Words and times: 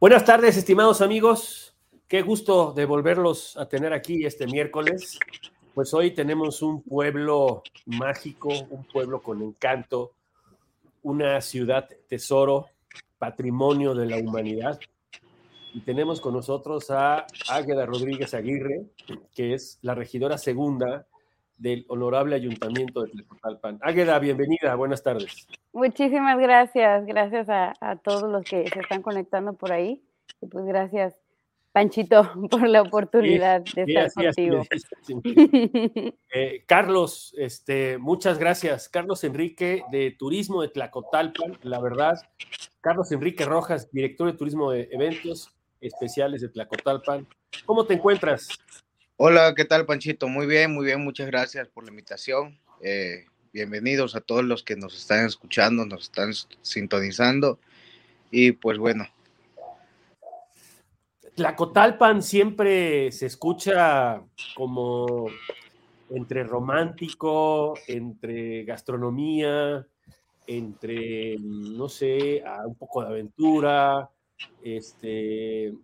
Buenas 0.00 0.24
tardes, 0.24 0.56
estimados 0.56 1.00
amigos. 1.00 1.74
Qué 2.06 2.22
gusto 2.22 2.72
de 2.72 2.84
volverlos 2.84 3.56
a 3.56 3.68
tener 3.68 3.92
aquí 3.92 4.24
este 4.24 4.46
miércoles. 4.46 5.18
Pues 5.74 5.92
hoy 5.92 6.12
tenemos 6.12 6.62
un 6.62 6.82
pueblo 6.82 7.64
mágico, 7.84 8.48
un 8.70 8.84
pueblo 8.84 9.20
con 9.20 9.42
encanto, 9.42 10.12
una 11.02 11.40
ciudad 11.40 11.88
tesoro, 12.06 12.66
patrimonio 13.18 13.92
de 13.92 14.06
la 14.06 14.18
humanidad. 14.18 14.78
Y 15.74 15.80
tenemos 15.80 16.20
con 16.20 16.34
nosotros 16.34 16.92
a 16.92 17.26
Águeda 17.48 17.84
Rodríguez 17.84 18.34
Aguirre, 18.34 18.84
que 19.34 19.54
es 19.54 19.80
la 19.82 19.96
regidora 19.96 20.38
segunda 20.38 21.08
del 21.58 21.84
Honorable 21.88 22.36
Ayuntamiento 22.36 23.02
de 23.02 23.10
Tlacotalpan. 23.10 23.78
Águeda, 23.82 24.18
bienvenida, 24.18 24.74
buenas 24.74 25.02
tardes. 25.02 25.46
Muchísimas 25.72 26.38
gracias, 26.38 27.04
gracias 27.06 27.48
a, 27.48 27.96
todos 28.02 28.30
los 28.30 28.44
que 28.44 28.68
se 28.68 28.80
están 28.80 29.02
conectando 29.02 29.52
por 29.52 29.72
ahí. 29.72 30.02
Y 30.40 30.46
pues 30.46 30.64
gracias, 30.64 31.16
Panchito, 31.72 32.30
por 32.50 32.68
la 32.68 32.82
oportunidad 32.82 33.62
de 33.74 33.82
estar 33.82 34.12
contigo. 34.12 34.62
Eh, 36.30 36.62
Carlos, 36.66 37.34
este, 37.38 37.96
muchas 37.98 38.38
gracias. 38.38 38.88
Carlos 38.88 39.24
Enrique 39.24 39.82
de 39.90 40.10
Turismo 40.10 40.60
de 40.60 40.68
Tlacotalpan, 40.68 41.58
la 41.62 41.80
verdad. 41.80 42.20
Carlos 42.80 43.10
Enrique 43.12 43.44
Rojas, 43.46 43.90
director 43.90 44.30
de 44.30 44.36
Turismo 44.36 44.70
de 44.70 44.88
Eventos 44.92 45.50
Especiales 45.80 46.42
de 46.42 46.50
Tlacotalpan. 46.50 47.26
¿Cómo 47.64 47.86
te 47.86 47.94
encuentras? 47.94 48.48
Hola, 49.20 49.52
¿qué 49.56 49.64
tal, 49.64 49.84
Panchito? 49.84 50.28
Muy 50.28 50.46
bien, 50.46 50.72
muy 50.72 50.84
bien, 50.84 51.02
muchas 51.02 51.26
gracias 51.26 51.66
por 51.66 51.82
la 51.82 51.90
invitación. 51.90 52.56
Eh, 52.80 53.26
bienvenidos 53.52 54.14
a 54.14 54.20
todos 54.20 54.44
los 54.44 54.62
que 54.62 54.76
nos 54.76 54.96
están 54.96 55.26
escuchando, 55.26 55.84
nos 55.84 56.04
están 56.04 56.32
sintonizando. 56.62 57.58
Y 58.30 58.52
pues 58.52 58.78
bueno. 58.78 59.08
Tlacotalpan 61.34 62.22
siempre 62.22 63.10
se 63.10 63.26
escucha 63.26 64.22
como 64.54 65.26
entre 66.10 66.44
romántico, 66.44 67.74
entre 67.88 68.62
gastronomía, 68.62 69.84
entre, 70.46 71.38
no 71.40 71.88
sé, 71.88 72.44
un 72.64 72.76
poco 72.76 73.02
de 73.02 73.08
aventura, 73.08 74.08
este, 74.62 75.74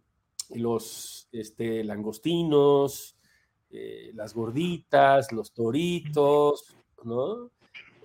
los 0.50 1.26
este, 1.32 1.82
langostinos, 1.82 3.16
eh, 3.76 4.12
las 4.14 4.32
gorditas, 4.32 5.32
los 5.32 5.52
toritos, 5.52 6.76
¿no? 7.02 7.50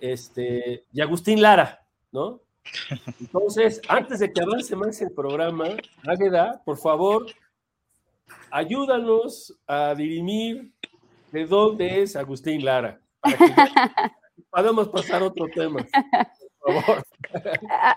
Este, 0.00 0.84
y 0.92 1.00
Agustín 1.00 1.40
Lara, 1.40 1.86
¿no? 2.10 2.40
Entonces, 3.20 3.80
antes 3.88 4.18
de 4.18 4.32
que 4.32 4.42
avance 4.42 4.74
más 4.74 5.00
el 5.00 5.12
programa, 5.12 5.68
Águeda, 6.06 6.60
por 6.64 6.76
favor, 6.76 7.26
ayúdanos 8.50 9.56
a 9.68 9.94
dirimir 9.94 10.72
de 11.30 11.46
dónde 11.46 12.02
es 12.02 12.16
Agustín 12.16 12.64
Lara, 12.64 13.00
para 13.20 13.36
que 13.36 13.54
podamos 14.50 14.88
pasar 14.88 15.22
a 15.22 15.26
otro 15.26 15.46
tema. 15.54 15.86
Por 16.58 16.82
favor. 16.82 17.04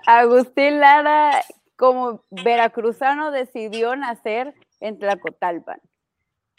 Agustín 0.06 0.80
Lara, 0.80 1.42
como 1.76 2.24
veracruzano, 2.30 3.32
decidió 3.32 3.96
nacer 3.96 4.54
en 4.80 5.00
Tlacotalpan. 5.00 5.80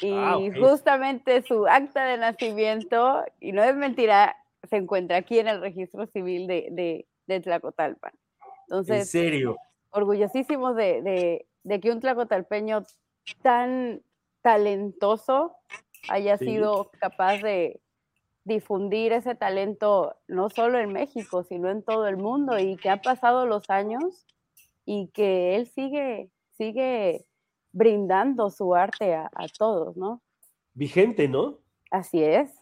Ah, 0.03 0.39
y 0.41 0.51
justamente 0.51 1.43
su 1.43 1.67
acta 1.67 2.05
de 2.05 2.19
nacimiento, 2.19 3.25
y 3.41 3.53
no 3.53 3.63
es 3.63 3.77
mentira, 3.77 4.37
se 4.69 4.77
encuentra 4.77 5.19
aquí 5.19 5.39
en 5.39 5.49
el 5.49 5.61
registro 5.61 6.07
civil 6.07 6.47
de, 6.47 7.07
de, 7.27 7.41
Tlacotalpan. 7.41 8.13
Entonces, 8.67 9.01
¿En 9.01 9.07
serio? 9.07 9.57
Orgullosísimos 9.91 10.75
de, 10.75 11.47
que 11.81 11.91
un 11.91 12.01
tlacotalpeño 12.01 12.85
tan 13.43 14.03
talentoso 14.43 15.57
haya 16.09 16.37
sido 16.37 16.91
capaz 16.99 17.39
de 17.39 17.81
difundir 18.45 19.13
ese 19.13 19.35
talento 19.35 20.17
no 20.29 20.51
solo 20.51 20.79
en 20.79 20.93
México, 20.93 21.45
sino 21.45 21.71
en 21.71 21.83
todo 21.83 22.07
el 22.09 22.17
mundo 22.17 22.59
y 22.59 22.77
que 22.77 22.91
ha 22.91 23.01
pasado 23.01 23.47
los 23.47 23.71
años 23.71 24.27
y 24.85 25.09
que 25.09 25.57
él 25.57 25.67
sigue, 25.69 26.29
sigue 26.59 27.25
brindando 27.75 28.51
su 28.51 28.75
arte 28.75 29.15
a, 29.15 29.29
todos, 29.59 29.97
¿no? 29.97 30.23
Vigente, 30.75 31.29
¿no? 31.29 31.59
Así 31.91 32.23
es. 32.23 32.53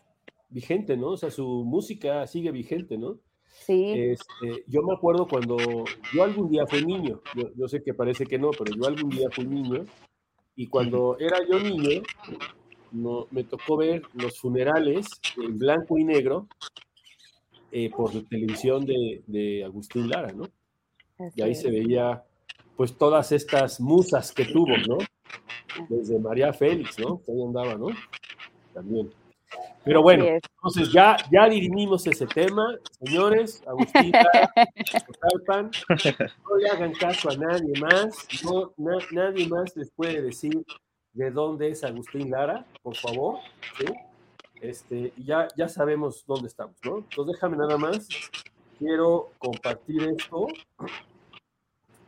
Vigente, 0.48 0.96
¿no? 0.96 1.10
O 1.10 1.16
sea, 1.16 1.30
su 1.30 1.46
música 1.64 2.26
sigue 2.26 2.50
vigente, 2.50 2.96
¿no? 2.96 3.18
Sí. 3.44 3.92
Este, 3.94 4.64
yo 4.66 4.82
me 4.82 4.94
acuerdo 4.94 5.28
cuando 5.28 5.56
yo 6.14 6.24
algún 6.24 6.50
día 6.50 6.66
fui 6.66 6.84
niño, 6.84 7.20
yo, 7.54 7.68
sé 7.68 7.82
que 7.82 7.92
parece 7.92 8.24
que 8.24 8.38
no, 8.38 8.50
pero 8.50 8.74
yo 8.74 8.86
algún 8.86 9.10
día 9.10 9.28
fui 9.30 9.44
niño, 9.44 9.84
y 10.56 10.66
cuando 10.68 11.18
era 11.18 11.36
yo 11.48 11.60
niño, 11.60 12.02
no, 12.90 13.26
me 13.30 13.44
tocó 13.44 13.76
ver 13.76 14.02
los 14.14 14.38
funerales 14.38 15.06
en 15.36 15.58
blanco 15.58 15.98
y 15.98 16.04
negro 16.04 16.48
eh, 17.70 17.90
por 17.90 18.14
la 18.14 18.22
televisión 18.22 18.86
de, 18.86 19.22
de 19.26 19.64
Agustín 19.64 20.08
Lara, 20.08 20.32
¿no? 20.32 20.48
y 21.36 21.42
ahí 21.42 21.54
se 21.54 21.70
veía 21.70 22.24
pues 22.82 22.98
todas 22.98 23.30
estas 23.30 23.78
musas 23.78 24.32
que 24.32 24.44
tuvo, 24.44 24.76
¿no? 24.88 24.98
Desde 25.88 26.18
María 26.18 26.52
Félix, 26.52 26.98
¿no? 26.98 27.22
Que 27.22 27.30
ahí 27.30 27.40
andaba, 27.40 27.76
¿no? 27.76 27.86
También. 28.74 29.08
Pero 29.84 30.02
bueno, 30.02 30.24
entonces 30.26 30.92
ya, 30.92 31.16
ya 31.30 31.48
dirimimos 31.48 32.04
ese 32.08 32.26
tema, 32.26 32.76
señores, 32.98 33.62
Agustín, 33.68 34.10
no 36.50 36.56
le 36.56 36.70
hagan 36.70 36.92
caso 36.94 37.30
a 37.30 37.36
nadie 37.36 37.72
más, 37.80 38.26
no, 38.42 38.72
nadie 39.12 39.46
más 39.46 39.76
les 39.76 39.88
puede 39.92 40.20
decir 40.20 40.64
de 41.12 41.30
dónde 41.30 41.68
es 41.68 41.84
Agustín 41.84 42.32
Lara, 42.32 42.66
por 42.82 42.96
favor, 42.96 43.38
¿sí? 43.78 43.84
Este, 44.60 45.12
ya, 45.18 45.46
ya 45.56 45.68
sabemos 45.68 46.24
dónde 46.26 46.48
estamos, 46.48 46.74
¿no? 46.82 46.98
Entonces 46.98 47.34
déjame 47.34 47.58
nada 47.58 47.78
más, 47.78 48.08
quiero 48.76 49.30
compartir 49.38 50.02
esto 50.18 50.48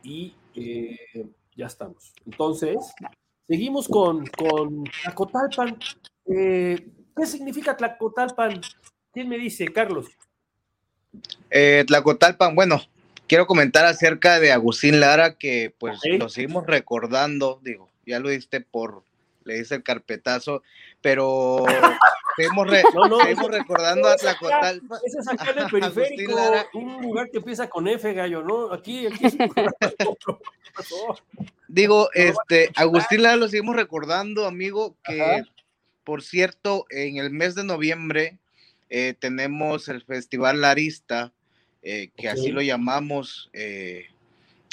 y 0.03 0.33
eh, 0.55 1.27
ya 1.55 1.67
estamos. 1.67 2.13
Entonces, 2.25 2.77
seguimos 3.47 3.87
con, 3.87 4.25
con 4.27 4.83
Tlacotalpan. 5.03 5.77
Eh, 6.25 6.87
¿Qué 7.15 7.25
significa 7.25 7.77
Tlacotalpan? 7.77 8.61
¿Quién 9.11 9.29
me 9.29 9.37
dice, 9.37 9.71
Carlos? 9.71 10.07
Eh, 11.49 11.85
Tlacotalpan, 11.87 12.55
bueno, 12.55 12.81
quiero 13.27 13.47
comentar 13.47 13.85
acerca 13.85 14.39
de 14.39 14.51
Agustín 14.51 14.99
Lara, 14.99 15.37
que 15.37 15.73
pues 15.77 15.99
lo 16.17 16.29
seguimos 16.29 16.65
recordando, 16.67 17.59
digo, 17.63 17.89
ya 18.05 18.19
lo 18.19 18.29
diste 18.29 18.61
por, 18.61 19.03
le 19.45 19.59
dice 19.59 19.75
el 19.75 19.83
carpetazo, 19.83 20.61
pero 21.01 21.63
seguimos, 22.35 22.67
recordando 23.49 24.09
a 24.09 24.17
Tlacotalpan. 24.17 24.99
Ese 25.05 25.19
es 25.19 25.27
acá 25.27 25.51
en 25.51 25.59
el 25.59 25.69
periférico, 25.69 26.39
un 26.73 27.01
lugar 27.01 27.29
que 27.31 27.37
empieza 27.37 27.69
con 27.69 27.87
F, 27.87 28.13
gallo, 28.13 28.43
¿no? 28.43 28.73
Aquí, 28.73 29.07
aquí. 29.07 29.25
Digo, 31.67 32.09
este, 32.13 32.71
Agustín 32.75 33.23
Lara 33.23 33.37
lo 33.37 33.47
seguimos 33.47 33.75
recordando, 33.75 34.45
amigo, 34.45 34.95
que 35.03 35.43
por 36.03 36.21
cierto, 36.21 36.85
en 36.91 37.17
el 37.17 37.31
mes 37.31 37.55
de 37.55 37.63
noviembre 37.63 38.37
eh, 38.89 39.15
tenemos 39.19 39.89
el 39.89 40.03
Festival 40.03 40.61
Larista, 40.61 41.33
eh, 41.81 42.11
que 42.15 42.29
así 42.29 42.51
lo 42.51 42.61
llamamos, 42.61 43.49
eh, 43.53 44.05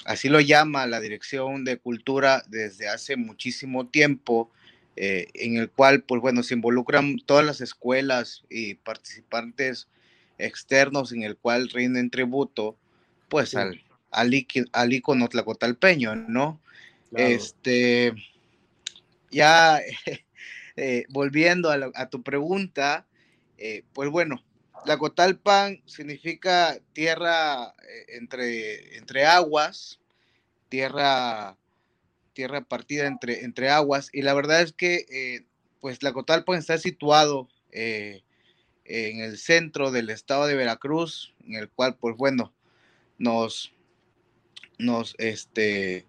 así 0.04 0.28
lo 0.28 0.40
llama 0.40 0.86
la 0.86 1.00
Dirección 1.00 1.64
de 1.64 1.78
Cultura 1.78 2.42
desde 2.48 2.88
hace 2.88 3.16
muchísimo 3.16 3.88
tiempo. 3.88 4.50
Eh, 4.96 5.28
en 5.34 5.56
el 5.56 5.70
cual, 5.70 6.02
pues 6.02 6.20
bueno, 6.20 6.42
se 6.42 6.54
involucran 6.54 7.16
todas 7.24 7.44
las 7.44 7.60
escuelas 7.60 8.44
y 8.50 8.74
participantes 8.74 9.88
externos 10.36 11.12
en 11.12 11.22
el 11.22 11.36
cual 11.36 11.70
rinden 11.70 12.10
tributo, 12.10 12.76
pues 13.28 13.54
al, 13.54 13.82
al, 14.10 14.30
al 14.72 14.92
ícono 14.92 15.28
tlacotalpeño, 15.28 16.14
¿no? 16.14 16.60
Este, 17.14 18.12
ya 19.30 19.80
eh, 20.76 21.04
volviendo 21.08 21.70
a, 21.70 22.08
tu 22.08 22.22
pregunta, 22.22 23.06
eh, 23.58 23.84
pues 23.92 24.10
bueno, 24.10 24.42
Tlacotalpan 24.84 25.80
significa 25.86 26.76
tierra 26.92 27.74
entre, 28.08 28.96
entre 28.96 29.24
aguas, 29.24 30.00
tierra 30.68 31.56
tierra 32.32 32.62
partida 32.62 33.06
entre, 33.06 33.44
entre 33.44 33.70
aguas, 33.70 34.10
y 34.12 34.22
la 34.22 34.34
verdad 34.34 34.62
es 34.62 34.72
que 34.72 35.06
eh, 35.10 35.44
pues 35.80 36.02
la 36.02 36.12
Cotalpan 36.12 36.58
está 36.58 36.78
situado 36.78 37.48
eh, 37.70 38.22
en 38.84 39.20
el 39.20 39.38
centro 39.38 39.90
del 39.90 40.10
estado 40.10 40.46
de 40.46 40.54
Veracruz, 40.54 41.34
en 41.46 41.54
el 41.54 41.68
cual 41.68 41.96
pues 41.96 42.16
bueno, 42.16 42.52
nos, 43.18 43.72
nos 44.78 45.14
este, 45.18 46.06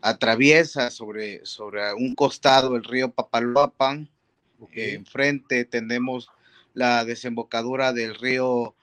atraviesa 0.00 0.90
sobre, 0.90 1.44
sobre 1.44 1.92
un 1.94 2.14
costado 2.14 2.76
el 2.76 2.84
río 2.84 3.10
Papaloapan, 3.10 4.08
enfrente 4.72 5.64
tenemos 5.64 6.28
la 6.74 7.04
desembocadura 7.04 7.92
del 7.92 8.14
río 8.14 8.74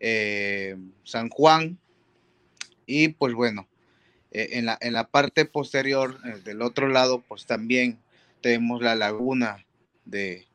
eh, 0.00 0.76
San 1.04 1.28
Juan, 1.30 1.78
y 2.86 3.08
pues 3.08 3.34
bueno, 3.34 3.68
eh, 4.36 4.58
en, 4.58 4.66
la, 4.66 4.76
en 4.82 4.92
la 4.92 5.08
parte 5.08 5.46
posterior, 5.46 6.18
eh, 6.26 6.42
del 6.44 6.60
otro 6.60 6.88
lado, 6.88 7.24
pues 7.26 7.46
también 7.46 7.98
tenemos 8.42 8.82
la 8.82 8.94
laguna 8.94 9.64
de, 10.04 10.46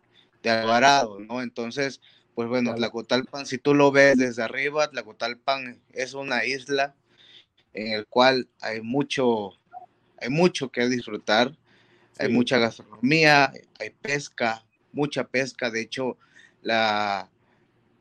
de 0.44 0.50
Alvarado, 0.51 1.19
¿no? 1.19 1.42
Entonces, 1.42 2.00
pues 2.36 2.48
bueno, 2.48 2.75
Tlacotalpan, 2.75 3.48
si 3.48 3.57
tú 3.57 3.74
lo 3.74 3.92
ves 3.92 4.18
desde 4.18 4.44
arriba, 4.44 4.88
Tlacotalpan 4.88 5.81
es 5.94 6.13
una 6.13 6.45
isla 6.45 6.94
en 7.74 7.94
el 7.94 8.06
cual 8.06 8.48
hay 8.62 8.81
mucho, 8.81 9.57
hay 10.19 10.30
mucho 10.30 10.69
que 10.69 10.88
disfrutar, 10.88 11.57
hay 12.19 12.30
mucha 12.30 12.60
gastronomía, 12.60 13.51
hay 13.80 13.89
pesca, 13.89 14.63
mucha 14.94 15.24
pesca, 15.24 15.72
de 15.72 15.81
hecho, 15.81 16.18
la, 16.62 17.31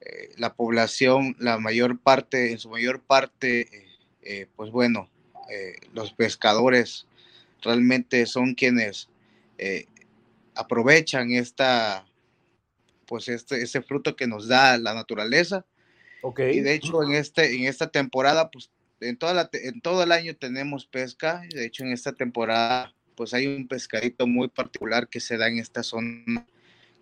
eh, 0.03 0.35
la 0.37 0.53
población, 0.53 1.37
la 1.39 1.57
mayor 1.57 1.99
parte, 1.99 2.53
en 2.53 2.59
su 2.59 2.69
mayor 2.69 3.01
parte, 3.01 3.89
eh, 4.21 4.47
pues 4.57 4.71
bueno, 4.71 5.09
eh, 5.51 5.77
los 5.93 6.13
pescadores 6.13 7.07
realmente 7.63 8.25
son 8.27 8.55
quienes 8.55 9.09
aprovechan 10.55 11.33
esta, 11.33 12.07
pues 13.07 13.29
este, 13.29 13.63
ese 13.63 13.83
fruto 13.83 14.17
que 14.17 14.27
nos 14.27 14.49
da 14.49 14.79
la 14.79 14.95
naturaleza. 14.95 15.65
Okay. 16.23 16.59
Y 16.59 16.61
de 16.61 16.75
hecho 16.75 17.03
en, 17.03 17.13
este, 17.13 17.57
en 17.57 17.65
esta 17.65 17.91
temporada, 17.91 18.51
pues 18.51 18.71
en, 19.01 19.17
toda 19.17 19.35
la, 19.35 19.51
en 19.53 19.81
todo 19.81 20.03
el 20.03 20.13
año 20.13 20.37
tenemos 20.37 20.87
pesca. 20.87 21.43
De 21.51 21.67
hecho 21.67 21.85
en 21.85 21.93
esta 21.93 22.13
temporada, 22.13 22.95
pues 23.15 23.35
hay 23.35 23.47
un 23.47 23.67
pescadito 23.69 24.27
muy 24.27 24.49
particular 24.49 25.09
que 25.09 25.21
se 25.21 25.37
da 25.37 25.49
en 25.49 25.59
esta 25.59 25.83
zona 25.83 26.47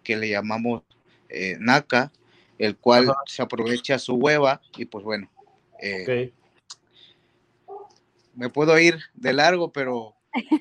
que 0.03 0.17
le 0.17 0.29
llamamos 0.31 0.83
eh, 1.29 1.57
naca, 1.61 2.13
el 2.59 2.77
cual 2.77 3.13
se 3.27 3.43
aprovecha 3.43 3.99
su 3.99 4.15
hueva 4.15 4.61
y 4.77 4.85
pues 4.85 5.05
bueno. 5.05 5.31
Eh, 5.81 6.33
me 8.39 8.49
puedo 8.49 8.79
ir 8.79 8.99
de 9.15 9.33
largo, 9.33 9.73
pero 9.73 10.15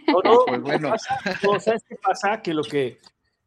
no, 0.07 0.21
no, 0.24 0.45
pues 0.47 0.62
bueno. 0.62 0.94
¿Sabes 1.59 1.83
qué 1.88 1.95
pasa? 1.95 2.41
Que 2.41 2.53
lo 2.53 2.63
que 2.63 2.97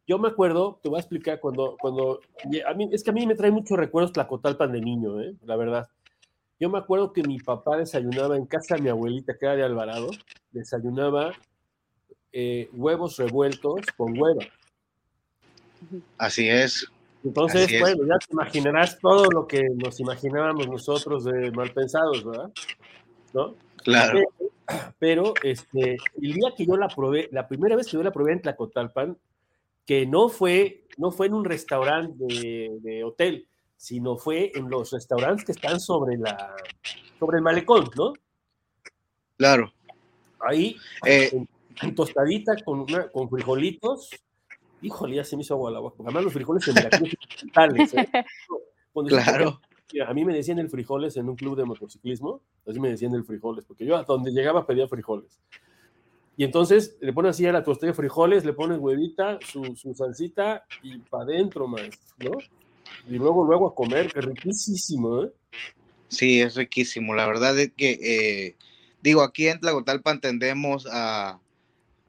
yo 0.06 0.18
me 0.18 0.28
acuerdo, 0.28 0.78
te 0.82 0.88
voy 0.88 0.98
a 0.98 1.00
explicar 1.00 1.40
cuando, 1.40 1.76
cuando, 1.80 2.20
a 2.66 2.74
mí, 2.74 2.88
es 2.92 3.02
que 3.02 3.10
a 3.10 3.12
mí 3.12 3.26
me 3.26 3.34
trae 3.34 3.50
muchos 3.50 3.76
recuerdos 3.76 4.12
Tlacotalpan 4.12 4.72
de 4.72 4.80
niño, 4.80 5.20
¿eh? 5.20 5.34
la 5.44 5.56
verdad. 5.56 5.88
Yo 6.60 6.70
me 6.70 6.78
acuerdo 6.78 7.12
que 7.12 7.22
mi 7.24 7.38
papá 7.38 7.76
desayunaba 7.76 8.36
en 8.36 8.46
casa 8.46 8.76
de 8.76 8.82
mi 8.82 8.88
abuelita, 8.88 9.34
que 9.36 9.46
era 9.46 9.56
de 9.56 9.64
Alvarado, 9.64 10.10
desayunaba 10.52 11.32
eh, 12.32 12.68
huevos 12.72 13.16
revueltos 13.16 13.80
con 13.96 14.16
hueva. 14.16 14.44
Así 16.18 16.48
es. 16.48 16.86
Entonces, 17.24 17.68
bueno, 17.80 18.04
ya 18.06 18.18
te 18.18 18.32
imaginarás 18.32 18.98
todo 18.98 19.26
lo 19.32 19.46
que 19.48 19.62
nos 19.74 19.98
imaginábamos 19.98 20.68
nosotros 20.68 21.24
de 21.24 21.50
mal 21.50 21.72
pensados, 21.72 22.24
¿verdad? 22.24 22.50
¿No? 23.32 23.54
Claro. 23.82 24.20
Pero, 24.98 25.34
este, 25.42 25.96
el 26.20 26.32
día 26.32 26.52
que 26.56 26.66
yo 26.66 26.76
la 26.76 26.88
probé, 26.88 27.28
la 27.32 27.48
primera 27.48 27.76
vez 27.76 27.86
que 27.86 27.96
yo 27.96 28.02
la 28.02 28.12
probé 28.12 28.32
en 28.32 28.42
Tlacotalpan, 28.42 29.16
que 29.84 30.06
no 30.06 30.28
fue, 30.28 30.84
no 30.98 31.10
fue 31.10 31.26
en 31.26 31.34
un 31.34 31.44
restaurante 31.44 32.24
de, 32.28 33.02
hotel, 33.04 33.48
sino 33.76 34.16
fue 34.16 34.52
en 34.54 34.70
los 34.70 34.92
restaurantes 34.92 35.44
que 35.44 35.52
están 35.52 35.80
sobre 35.80 36.16
la 36.16 36.54
sobre 37.18 37.38
el 37.38 37.42
malecón, 37.42 37.90
¿no? 37.96 38.12
Claro. 39.36 39.72
Ahí, 40.40 40.76
eh, 41.04 41.30
en, 41.82 41.94
tostadita 41.94 42.54
con, 42.64 42.86
con 43.12 43.28
frijolitos. 43.28 44.10
Híjole, 44.82 45.16
ya 45.16 45.24
se 45.24 45.36
me 45.36 45.42
hizo 45.42 45.54
agua 45.54 45.70
la 45.70 45.80
boca. 45.80 45.96
Además, 46.02 46.24
los 46.24 46.32
frijoles 46.32 46.66
en 46.68 46.74
Veracruz 46.74 47.14
¿eh? 47.94 48.24
claro. 49.08 49.60
A 50.06 50.14
mí 50.14 50.24
me 50.24 50.34
decían 50.34 50.58
el 50.58 50.70
frijoles 50.70 51.16
en 51.16 51.28
un 51.28 51.36
club 51.36 51.56
de 51.56 51.64
motociclismo, 51.64 52.40
así 52.66 52.78
me 52.78 52.88
decían 52.88 53.14
el 53.14 53.24
frijoles, 53.24 53.64
porque 53.64 53.84
yo 53.84 53.96
a 53.96 54.04
donde 54.04 54.30
llegaba 54.30 54.66
pedía 54.66 54.86
frijoles. 54.86 55.40
Y 56.36 56.44
entonces 56.44 56.96
le 57.00 57.12
pones 57.12 57.30
así 57.30 57.46
a 57.46 57.52
la 57.52 57.64
tostada 57.64 57.88
de 57.88 57.96
frijoles, 57.96 58.44
le 58.44 58.52
pones 58.52 58.78
huevita, 58.78 59.38
su, 59.46 59.76
su 59.76 59.94
salsita 59.94 60.64
y 60.82 60.98
para 60.98 61.24
adentro, 61.24 61.66
más, 61.66 61.82
¿no? 62.18 62.38
Y 63.08 63.16
luego, 63.16 63.44
luego 63.44 63.68
a 63.68 63.74
comer, 63.74 64.12
que 64.12 64.20
riquísimo, 64.20 65.24
¿eh? 65.24 65.32
Sí, 66.08 66.40
es 66.40 66.56
riquísimo. 66.56 67.14
La 67.14 67.26
verdad 67.26 67.58
es 67.58 67.72
que, 67.76 67.98
eh, 68.02 68.56
digo, 69.02 69.22
aquí 69.22 69.48
en 69.48 69.60
Tlacotalpan 69.60 70.20
tendemos 70.20 70.86
a, 70.90 71.38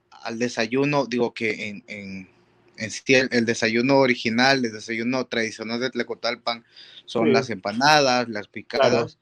al 0.10 0.40
desayuno, 0.40 1.06
digo 1.06 1.34
que 1.34 1.70
en, 1.70 1.84
en, 1.88 2.30
el, 2.78 3.46
desayuno 3.46 3.98
original, 3.98 4.66
el 4.66 4.72
desayuno 4.72 5.26
tradicional 5.26 5.80
de 5.80 5.90
Tlacotalpan 5.90 6.66
son 7.06 7.34
las 7.34 7.50
empanadas, 7.50 8.30
las 8.30 8.48
picadas, 8.48 9.18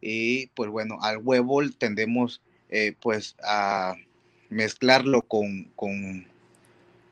y 0.00 0.46
pues 0.48 0.70
bueno, 0.70 0.98
al 1.02 1.18
huevo 1.18 1.60
tendemos 1.70 2.40
eh, 2.70 2.94
pues 3.00 3.36
a 3.42 3.94
mezclarlo 4.50 5.22
con, 5.22 5.64
con, 5.76 6.26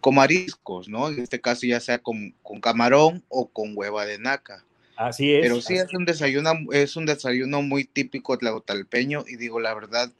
con, 0.00 0.14
mariscos, 0.14 0.88
¿no? 0.88 1.08
En 1.08 1.20
este 1.20 1.40
caso 1.40 1.66
ya 1.66 1.80
sea 1.80 1.98
con, 1.98 2.34
con, 2.42 2.60
camarón 2.60 3.24
o 3.28 3.48
con 3.48 3.72
hueva 3.74 4.06
de 4.06 4.18
naca. 4.18 4.64
Así 4.96 5.34
es. 5.34 5.42
Pero 5.42 5.60
sí 5.60 5.74
es 5.74 5.92
un 5.94 6.04
desayuno, 6.04 6.52
es 6.72 6.96
un 6.96 7.06
desayuno 7.06 7.62
muy 7.62 7.84
típico 7.84 8.38
tlacotalpeño 8.38 9.24
y 9.26 9.36
digo 9.36 9.60
la 9.60 9.74
verdad 9.74 10.10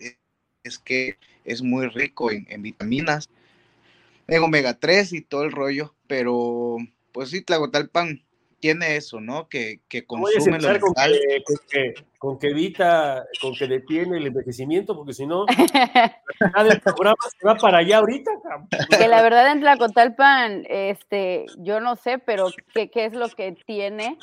es 0.65 0.79
que 0.79 1.17
es 1.45 1.63
muy 1.63 1.89
rico 1.89 2.31
en, 2.31 2.47
en 2.51 2.63
vitaminas, 2.63 3.31
en 4.29 4.43
omega 4.43 4.79
3 4.79 5.13
y 5.13 5.23
todo 5.23 5.45
el 5.45 5.53
rollo, 5.53 5.95
pero 6.07 6.77
pues 7.13 7.31
sí, 7.31 7.43
Tlacotalpan 7.43 8.27
tiene 8.61 8.97
eso, 8.97 9.21
¿no? 9.21 9.49
Que, 9.49 9.81
que 9.89 10.07
consume 10.07 10.59
lo 10.59 10.81
con 10.81 10.95
que, 10.95 11.43
con, 11.45 11.57
que, 11.69 11.95
con 12.19 12.39
que, 12.39 12.49
evita, 12.49 13.25
con 13.41 13.55
que 13.55 13.67
detiene 13.67 14.17
el 14.17 14.27
envejecimiento, 14.27 14.97
porque 14.97 15.13
si 15.13 15.27
no, 15.27 15.45
el 15.49 16.81
programa 16.81 17.17
se 17.39 17.47
va 17.47 17.55
para 17.57 17.79
allá 17.79 17.99
ahorita. 17.99 18.31
Que 18.99 19.09
la 19.09 19.23
verdad 19.23 19.53
en 19.53 19.61
Tlacotalpan, 19.61 20.65
este, 20.69 21.47
yo 21.59 21.81
no 21.81 21.97
sé, 21.97 22.19
pero 22.19 22.49
¿qué, 22.75 22.91
qué 22.91 23.05
es 23.05 23.13
lo 23.13 23.29
que 23.29 23.53
tiene? 23.67 24.19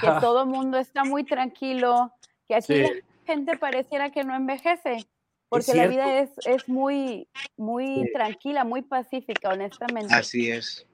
Que 0.00 0.08
todo 0.20 0.44
el 0.44 0.48
mundo 0.48 0.78
está 0.78 1.04
muy 1.04 1.24
tranquilo, 1.24 2.12
que 2.48 2.54
aquí 2.54 2.74
la 2.74 2.90
gente 3.26 3.58
pareciera 3.58 4.10
que 4.10 4.24
no 4.24 4.34
envejece. 4.34 5.06
Porque 5.52 5.74
la 5.74 5.86
vida 5.86 6.20
es, 6.20 6.30
es 6.46 6.66
muy, 6.66 7.28
muy 7.58 8.10
tranquila, 8.14 8.64
muy 8.64 8.80
pacífica, 8.80 9.50
honestamente. 9.50 10.14
Así 10.14 10.50
es. 10.50 10.86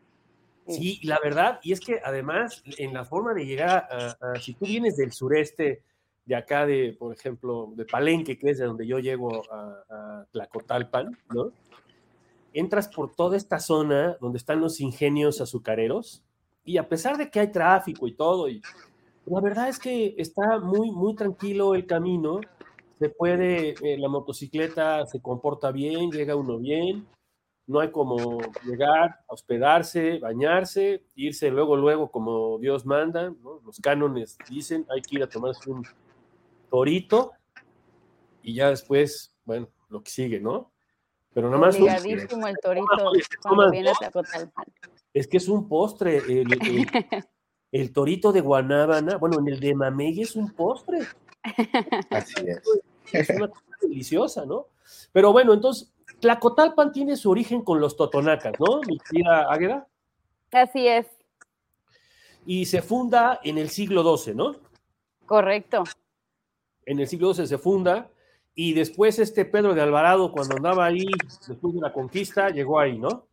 Sí, 0.66 0.99
la 1.05 1.20
verdad, 1.22 1.60
y 1.62 1.72
es 1.72 1.78
que 1.78 2.00
además 2.05 2.64
en 2.76 2.92
la 2.92 3.04
forma 3.04 3.35
de 3.35 3.47
llegar 3.47 3.88
a, 3.88 4.40
si 4.40 4.54
tú 4.54 4.66
vienes 4.66 4.97
del 4.97 5.12
sureste, 5.12 5.82
de 6.26 6.35
acá 6.35 6.66
de, 6.66 6.97
por 6.99 7.14
ejemplo, 7.14 7.73
de 7.76 7.85
Palenque, 7.85 8.37
que 8.37 8.50
es 8.50 8.59
de 8.59 8.66
donde 8.66 8.85
yo 8.85 8.99
llego 8.99 9.44
a, 9.49 10.26
Tlacotalpan, 10.32 11.16
¿no? 11.32 11.52
Entras 12.52 12.88
por 12.88 13.14
toda 13.14 13.37
esta 13.37 13.61
zona 13.61 14.16
donde 14.21 14.38
están 14.38 14.61
los 14.61 14.80
ingenios 14.80 15.40
azucareros 15.40 16.25
y 16.64 16.78
a 16.78 16.88
pesar 16.88 17.16
de 17.16 17.30
que 17.30 17.38
hay 17.38 17.52
tráfico 17.52 18.09
y 18.09 18.12
todo, 18.12 18.49
y 18.49 18.61
la 19.25 19.40
verdad 19.40 19.68
es 19.68 19.78
que 19.78 20.16
está 20.18 20.59
muy, 20.59 20.90
muy 20.90 21.14
tranquilo 21.14 21.76
el 21.76 21.87
camino, 21.87 22.40
se 22.99 23.09
puede, 23.11 23.75
eh, 23.83 23.99
la 23.99 24.09
motocicleta 24.09 25.07
se 25.07 25.21
comporta 25.21 25.71
bien, 25.71 26.11
llega 26.11 26.35
uno 26.35 26.59
bien, 26.59 27.07
no 27.69 27.81
hay 27.81 27.90
como 27.90 28.38
llegar, 28.64 29.21
hospedarse, 29.26 30.19
bañarse, 30.19 31.05
irse 31.14 31.50
luego, 31.50 31.76
luego 31.76 32.11
como 32.11 32.59
Dios 32.59 32.87
manda, 32.87 33.31
¿no? 33.43 33.61
Los 33.64 33.78
cánones 33.78 34.38
dicen, 34.49 34.87
hay 34.90 35.02
que 35.02 35.17
ir 35.17 35.23
a 35.23 35.28
tomarse 35.28 35.71
un 35.71 35.85
torito 36.71 37.33
y 38.43 38.55
ya 38.55 38.71
después, 38.71 39.35
bueno, 39.45 39.69
lo 39.90 40.02
que 40.02 40.11
sigue, 40.11 40.40
¿no? 40.40 40.73
Pero 41.35 41.50
nada 41.50 41.61
más... 41.61 41.76
el 41.76 41.85
torito 41.87 42.37
cuando 43.43 43.71
viene 43.71 43.90
a 43.90 43.95
Es 45.12 45.28
que 45.28 45.37
es 45.37 45.49
un 45.49 45.69
postre, 45.69 46.23
el, 47.73 47.93
torito 47.93 48.33
de 48.33 48.40
Guanábana, 48.40 49.19
bueno, 49.19 49.40
en 49.40 49.49
el 49.49 49.61
de 49.61 49.75
Mamey 49.75 50.23
es 50.23 50.37
un 50.37 50.50
postre. 50.52 51.00
Así 52.11 52.35
es. 52.47 52.62
Es 53.11 53.30
una 53.30 53.49
cosa 53.49 53.64
deliciosa, 53.80 54.45
¿no? 54.45 54.66
Pero 55.12 55.33
bueno, 55.33 55.54
entonces, 55.54 55.90
Tlacotalpan 56.21 56.92
tiene 56.92 57.16
su 57.16 57.30
origen 57.30 57.62
con 57.62 57.80
los 57.80 57.97
totonacas, 57.97 58.52
¿no, 58.61 58.83
mi 58.87 58.99
tía 58.99 59.50
Águeda? 59.50 59.87
Así 60.52 60.87
es. 60.87 61.07
Y 62.45 62.66
se 62.66 62.83
funda 62.83 63.40
en 63.42 63.57
el 63.57 63.71
siglo 63.71 64.16
XII, 64.16 64.35
¿no? 64.35 64.57
Correcto. 65.25 65.85
En 66.85 67.00
el 67.00 67.09
siglo 67.09 67.33
XII 67.33 67.47
se 67.47 67.57
funda 67.57 68.11
y 68.54 68.73
después 68.73 69.18
este 69.18 69.45
Pedro 69.45 69.75
de 69.75 69.83
Alvarado, 69.83 70.33
cuando 70.33 70.57
andaba 70.57 70.85
ahí, 70.85 71.07
después 71.47 71.75
de 71.75 71.80
la 71.80 71.92
conquista, 71.92 72.50
llegó 72.50 72.80
ahí, 72.80 72.99
¿no? 72.99 73.26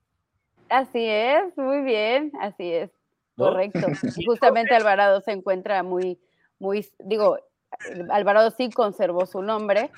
Así 0.70 1.04
es, 1.04 1.58
muy 1.58 1.82
bien, 1.82 2.32
así 2.40 2.72
es. 2.72 2.92
Correcto. 3.36 3.80
Justamente 4.26 4.76
Alvarado 4.76 5.22
se 5.22 5.32
encuentra 5.32 5.84
muy, 5.84 6.20
muy, 6.60 6.88
digo, 7.00 7.40
Alvarado 8.10 8.52
sí 8.52 8.70
conservó 8.70 9.26
su 9.26 9.42
nombre, 9.42 9.92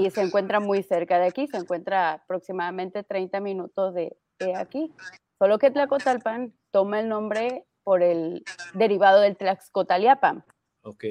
y 0.00 0.10
se 0.10 0.22
encuentra 0.22 0.60
muy 0.60 0.82
cerca 0.82 1.18
de 1.18 1.26
aquí, 1.26 1.46
se 1.46 1.56
encuentra 1.56 2.14
aproximadamente 2.14 3.04
30 3.04 3.40
minutos 3.40 3.94
de, 3.94 4.16
aquí. 4.56 4.92
Solo 5.38 5.58
que 5.58 5.70
Tlacotalpan 5.70 6.52
toma 6.70 7.00
el 7.00 7.08
nombre 7.08 7.64
por 7.84 8.02
el 8.02 8.44
derivado 8.74 9.20
del 9.20 9.36
Tlaxcotaliapan. 9.36 10.44
Ok. 10.82 11.04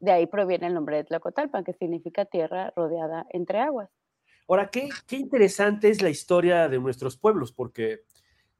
De 0.00 0.12
ahí 0.12 0.26
proviene 0.26 0.68
el 0.68 0.74
nombre 0.74 0.96
de 0.96 1.04
Tlacotalpan, 1.04 1.64
que 1.64 1.72
significa 1.74 2.24
tierra 2.24 2.72
rodeada 2.76 3.26
entre 3.30 3.60
aguas. 3.60 3.90
Ahora, 4.48 4.70
qué, 4.70 4.88
qué 5.06 5.16
interesante 5.16 5.90
es 5.90 6.00
la 6.00 6.08
historia 6.08 6.68
de 6.68 6.78
nuestros 6.78 7.18
pueblos, 7.18 7.52
porque 7.52 8.04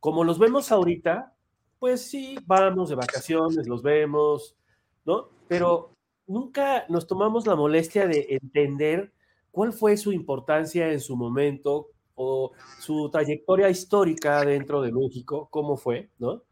como 0.01 0.25
los 0.25 0.39
vemos 0.39 0.71
ahorita, 0.71 1.35
pues 1.79 2.03
sí, 2.03 2.39
vamos 2.45 2.91
de 2.91 2.97
vacaciones, 2.97 3.67
los 3.67 3.83
vemos, 3.83 4.57
¿no? 5.05 5.31
Pero 5.47 5.98
nunca 6.29 6.85
nos 6.89 7.07
tomamos 7.07 7.47
la 7.47 7.57
molestia 7.57 8.07
de 8.07 8.27
entender 8.31 9.13
cuál 9.51 9.73
fue 9.73 9.97
su 9.97 10.13
importancia 10.13 10.93
en 10.93 11.01
su 11.01 11.17
momento 11.17 11.89
o 12.15 12.53
su 12.79 13.09
trayectoria 13.11 13.71
histórica 13.71 14.45
dentro 14.45 14.83
de 14.83 14.93
México, 14.93 15.49
cómo 15.51 15.77
fue, 15.77 16.11
¿no? 16.19 16.43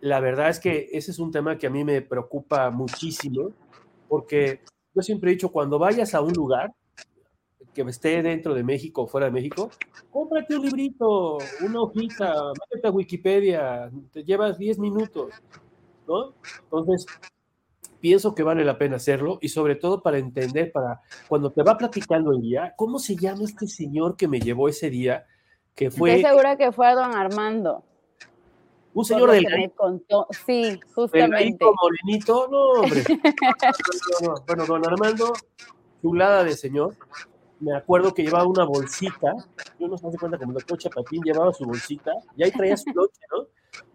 La 0.00 0.20
verdad 0.20 0.50
es 0.50 0.60
que 0.60 0.88
ese 0.92 1.10
es 1.10 1.18
un 1.18 1.30
tema 1.30 1.56
que 1.56 1.66
a 1.66 1.70
mí 1.70 1.84
me 1.84 2.02
preocupa 2.02 2.70
muchísimo, 2.70 3.50
porque 4.08 4.60
yo 4.94 5.02
siempre 5.02 5.30
he 5.30 5.34
dicho, 5.34 5.50
cuando 5.50 5.78
vayas 5.78 6.14
a 6.14 6.20
un 6.20 6.32
lugar 6.32 6.72
que 7.72 7.82
esté 7.82 8.22
dentro 8.22 8.54
de 8.54 8.62
México 8.62 9.02
o 9.02 9.06
fuera 9.06 9.26
de 9.26 9.32
México, 9.32 9.70
cómprate 10.10 10.56
un 10.56 10.64
librito, 10.64 11.38
una 11.60 11.82
hojita, 11.82 12.34
métete 12.70 12.88
a 12.88 12.90
Wikipedia, 12.90 13.90
te 14.12 14.22
llevas 14.22 14.58
10 14.58 14.78
minutos, 14.78 15.32
¿no? 16.06 16.34
Entonces, 16.62 17.06
pienso 18.04 18.34
que 18.34 18.42
vale 18.42 18.66
la 18.66 18.76
pena 18.76 18.96
hacerlo 18.96 19.38
y 19.40 19.48
sobre 19.48 19.76
todo 19.76 20.02
para 20.02 20.18
entender, 20.18 20.70
para 20.70 21.00
cuando 21.26 21.50
te 21.50 21.62
va 21.62 21.78
platicando 21.78 22.32
el 22.32 22.42
día, 22.42 22.74
¿cómo 22.76 22.98
se 22.98 23.16
llama 23.16 23.44
este 23.44 23.66
señor 23.66 24.14
que 24.14 24.28
me 24.28 24.40
llevó 24.40 24.68
ese 24.68 24.90
día? 24.90 25.24
Que 25.74 25.90
fue... 25.90 26.16
Estoy 26.16 26.32
segura 26.32 26.58
que 26.58 26.70
fue 26.70 26.86
a 26.86 26.94
don 26.96 27.14
Armando. 27.14 27.82
Un 28.92 29.06
señor 29.06 29.30
del 29.30 29.46
me 29.46 29.70
contó. 29.70 30.26
Sí, 30.44 30.78
justamente. 30.94 31.64
morenito, 31.64 32.46
no, 32.50 32.82
hombre. 32.82 33.04
Bueno, 34.46 34.66
don 34.66 34.86
Armando, 34.86 35.32
chulada 36.02 36.44
de 36.44 36.52
señor. 36.58 36.94
Me 37.58 37.74
acuerdo 37.74 38.12
que 38.12 38.22
llevaba 38.22 38.44
una 38.46 38.64
bolsita. 38.64 39.32
Yo 39.78 39.88
no 39.88 39.96
se 39.96 40.08
hace 40.08 40.18
cuenta 40.18 40.36
como 40.36 40.50
el 40.50 40.56
doctor 40.56 40.76
Chapatín 40.76 41.22
llevaba 41.22 41.54
su 41.54 41.64
bolsita 41.64 42.12
y 42.36 42.42
ahí 42.42 42.50
traía 42.50 42.76
su 42.76 42.90
noche, 42.92 43.20
¿no? 43.32 43.46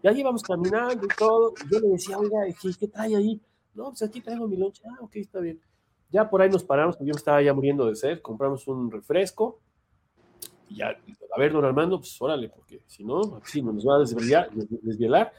Ya 0.02 0.10
íbamos 0.10 0.42
caminando 0.42 1.06
y 1.06 1.16
todo. 1.16 1.54
Y 1.64 1.72
yo 1.72 1.78
le 1.78 1.88
decía, 1.90 2.18
oiga, 2.18 2.40
¿qué 2.60 2.88
trae 2.88 3.14
ahí? 3.14 3.40
No, 3.74 3.88
pues 3.90 4.02
aquí 4.02 4.20
traigo 4.20 4.48
mi 4.48 4.56
lonche. 4.56 4.82
Ah, 4.86 4.98
ok, 5.00 5.16
está 5.16 5.40
bien. 5.40 5.60
Ya 6.10 6.28
por 6.28 6.42
ahí 6.42 6.50
nos 6.50 6.64
paramos, 6.64 6.98
yo 6.98 7.04
me 7.04 7.10
estaba 7.12 7.40
ya 7.40 7.54
muriendo 7.54 7.86
de 7.86 7.94
sed. 7.94 8.20
Compramos 8.20 8.66
un 8.66 8.90
refresco. 8.90 9.60
Y 10.68 10.76
ya, 10.76 10.88
a 10.88 11.38
ver, 11.38 11.52
don 11.52 11.64
Armando, 11.64 11.98
pues 11.98 12.20
órale, 12.20 12.48
porque 12.48 12.82
si 12.86 13.04
no, 13.04 13.40
así 13.42 13.62
nos 13.62 13.86
va 13.86 13.96
a 13.96 13.98
desvelar. 14.00 14.50
desvelar. 14.52 15.32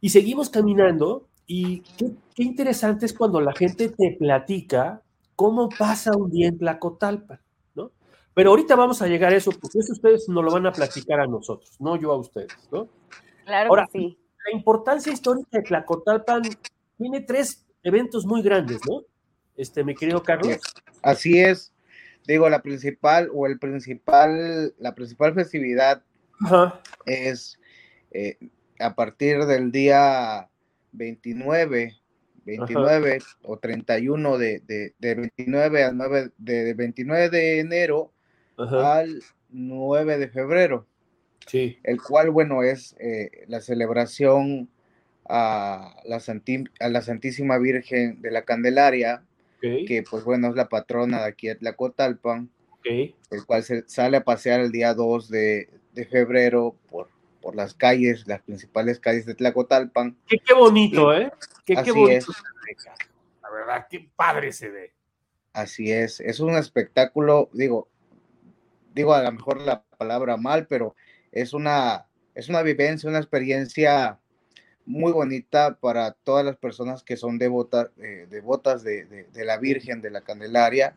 Y 0.00 0.08
seguimos 0.08 0.48
caminando. 0.48 1.26
Y 1.46 1.80
qué, 1.98 2.12
qué, 2.34 2.44
interesante 2.44 3.06
es 3.06 3.12
cuando 3.12 3.40
la 3.40 3.52
gente 3.52 3.88
te 3.88 4.16
platica 4.16 5.02
cómo 5.34 5.68
pasa 5.68 6.16
un 6.16 6.30
día 6.30 6.46
en 6.46 6.58
Tlacotalpa, 6.58 7.40
¿no? 7.74 7.90
Pero 8.34 8.50
ahorita 8.50 8.76
vamos 8.76 9.02
a 9.02 9.08
llegar 9.08 9.32
a 9.32 9.36
eso, 9.36 9.50
porque 9.50 9.80
eso 9.80 9.92
ustedes 9.92 10.28
nos 10.28 10.44
lo 10.44 10.52
van 10.52 10.66
a 10.66 10.72
platicar 10.72 11.18
a 11.18 11.26
nosotros, 11.26 11.74
no 11.80 11.96
yo 11.96 12.12
a 12.12 12.18
ustedes, 12.18 12.56
¿no? 12.70 12.88
Claro 13.44 13.70
Ahora, 13.70 13.88
que 13.90 13.98
sí. 13.98 14.18
La 14.44 14.56
importancia 14.56 15.12
histórica 15.12 15.48
de 15.52 15.62
Tlacotalpan 15.62 16.42
tiene 17.00 17.22
tres 17.22 17.66
eventos 17.82 18.26
muy 18.26 18.42
grandes, 18.42 18.78
¿no? 18.86 19.00
Este, 19.56 19.82
mi 19.82 19.94
querido 19.94 20.22
Carlos. 20.22 20.58
Así 21.02 21.40
es. 21.40 21.72
Digo, 22.26 22.50
la 22.50 22.60
principal 22.60 23.30
o 23.32 23.46
el 23.46 23.58
principal, 23.58 24.74
la 24.78 24.94
principal 24.94 25.34
festividad 25.34 26.02
es 27.06 27.58
eh, 28.10 28.36
a 28.78 28.94
partir 28.94 29.46
del 29.46 29.72
día 29.72 30.50
29, 30.92 31.96
29 32.44 33.18
o 33.44 33.58
31 33.58 34.36
de, 34.36 34.60
de, 34.60 34.94
de, 34.98 35.14
29 35.14 35.84
al 35.84 35.96
9, 35.96 36.30
de, 36.36 36.74
29 36.74 37.30
de 37.30 37.60
enero 37.60 38.12
al 38.58 39.22
9 39.48 40.18
de 40.18 40.28
febrero. 40.28 40.86
Sí. 41.46 41.78
El 41.82 42.02
cual, 42.02 42.28
bueno, 42.28 42.62
es 42.62 42.94
eh, 43.00 43.46
la 43.48 43.62
celebración 43.62 44.68
a 45.30 45.96
la, 46.04 46.22
a 46.80 46.88
la 46.88 47.02
Santísima 47.02 47.58
Virgen 47.58 48.20
de 48.20 48.30
la 48.32 48.42
Candelaria, 48.42 49.22
que 49.60 50.02
pues 50.08 50.24
bueno, 50.24 50.48
es 50.48 50.56
la 50.56 50.68
patrona 50.68 51.20
de 51.20 51.28
aquí 51.28 51.46
de 51.46 51.54
Tlacotalpan, 51.54 52.50
el 52.84 53.14
cual 53.46 53.62
se 53.62 53.88
sale 53.88 54.16
a 54.16 54.24
pasear 54.24 54.60
el 54.60 54.72
día 54.72 54.94
2 54.94 55.28
de, 55.28 55.68
de 55.92 56.06
febrero 56.06 56.74
por, 56.90 57.08
por 57.40 57.54
las 57.54 57.74
calles, 57.74 58.26
las 58.26 58.42
principales 58.42 58.98
calles 58.98 59.26
de 59.26 59.34
Tlacotalpan. 59.34 60.16
Qué, 60.26 60.38
qué 60.38 60.54
bonito, 60.54 61.14
¿eh? 61.14 61.30
Qué, 61.64 61.76
qué 61.76 61.92
bonito. 61.92 62.32
La 63.42 63.50
verdad, 63.50 63.86
qué 63.88 64.08
padre 64.16 64.52
se 64.52 64.68
ve. 64.68 64.92
Así 65.52 65.92
es, 65.92 66.20
es 66.20 66.40
un 66.40 66.54
espectáculo, 66.54 67.50
digo, 67.52 67.88
digo 68.94 69.14
a 69.14 69.22
lo 69.22 69.32
mejor 69.32 69.60
la 69.60 69.82
palabra 69.82 70.36
mal, 70.36 70.66
pero 70.66 70.96
es 71.30 71.52
una, 71.52 72.06
es 72.34 72.48
una 72.48 72.62
vivencia, 72.62 73.08
una 73.08 73.18
experiencia 73.18 74.18
muy 74.86 75.12
bonita 75.12 75.76
para 75.80 76.12
todas 76.12 76.44
las 76.44 76.56
personas 76.56 77.02
que 77.02 77.16
son 77.16 77.38
devotas, 77.38 77.90
eh, 77.98 78.26
devotas 78.30 78.82
de, 78.82 79.04
de, 79.04 79.44
la 79.44 79.58
Virgen 79.58 80.00
de 80.00 80.10
la 80.10 80.22
Candelaria. 80.22 80.96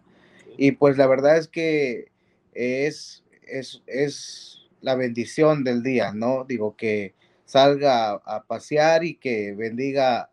Y 0.58 0.74
pues 0.74 0.98
la 0.98 1.08
verdad 1.08 1.38
es 1.38 1.48
que 1.48 2.12
es, 2.54 3.24
es, 3.44 3.82
es 3.88 4.64
la 4.82 4.96
bendición 4.96 5.64
del 5.64 5.84
día, 5.84 6.12
¿no? 6.14 6.46
Digo 6.46 6.76
que 6.76 7.14
salga 7.46 8.14
a, 8.14 8.44
pasear 8.44 9.04
y 9.04 9.16
que 9.16 9.54
bendiga 9.54 10.30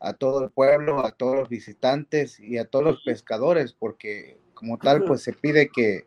a 0.00 0.12
todo 0.14 0.44
el 0.44 0.50
pueblo, 0.50 1.04
a 1.04 1.12
todos 1.12 1.36
los 1.36 1.48
visitantes 1.48 2.38
y 2.40 2.58
a 2.58 2.66
todos 2.66 2.84
los 2.84 3.02
pescadores, 3.02 3.72
porque 3.72 4.38
como 4.54 4.78
tal, 4.78 5.04
pues 5.04 5.22
se 5.22 5.32
pide 5.32 5.68
que 5.68 6.06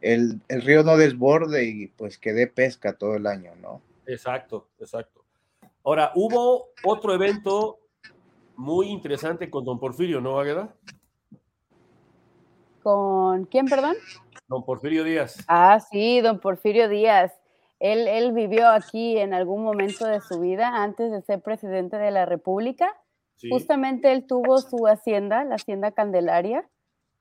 el, 0.00 0.40
el 0.48 0.62
río 0.62 0.82
no 0.82 0.96
desborde 0.96 1.64
y 1.64 1.86
pues 1.88 2.18
que 2.18 2.32
dé 2.32 2.46
pesca 2.46 2.94
todo 2.94 3.16
el 3.16 3.26
año, 3.26 3.54
¿no? 3.56 3.80
Exacto, 4.06 4.68
exacto. 4.78 5.25
Ahora, 5.86 6.10
hubo 6.16 6.70
otro 6.82 7.14
evento 7.14 7.78
muy 8.56 8.88
interesante 8.88 9.48
con 9.48 9.64
don 9.64 9.78
Porfirio, 9.78 10.20
¿no, 10.20 10.40
Águeda? 10.40 10.74
¿Con 12.82 13.44
quién, 13.44 13.66
perdón? 13.66 13.94
Don 14.48 14.64
Porfirio 14.64 15.04
Díaz. 15.04 15.44
Ah, 15.46 15.78
sí, 15.78 16.20
don 16.20 16.40
Porfirio 16.40 16.88
Díaz. 16.88 17.32
Él, 17.78 18.08
él 18.08 18.32
vivió 18.32 18.68
aquí 18.68 19.16
en 19.16 19.32
algún 19.32 19.62
momento 19.62 20.06
de 20.06 20.20
su 20.20 20.40
vida 20.40 20.82
antes 20.82 21.12
de 21.12 21.22
ser 21.22 21.40
presidente 21.40 21.98
de 21.98 22.10
la 22.10 22.26
República. 22.26 22.92
Justamente 23.48 24.10
él 24.10 24.26
tuvo 24.26 24.58
su 24.58 24.88
hacienda, 24.88 25.44
la 25.44 25.54
Hacienda 25.54 25.92
Candelaria, 25.92 26.68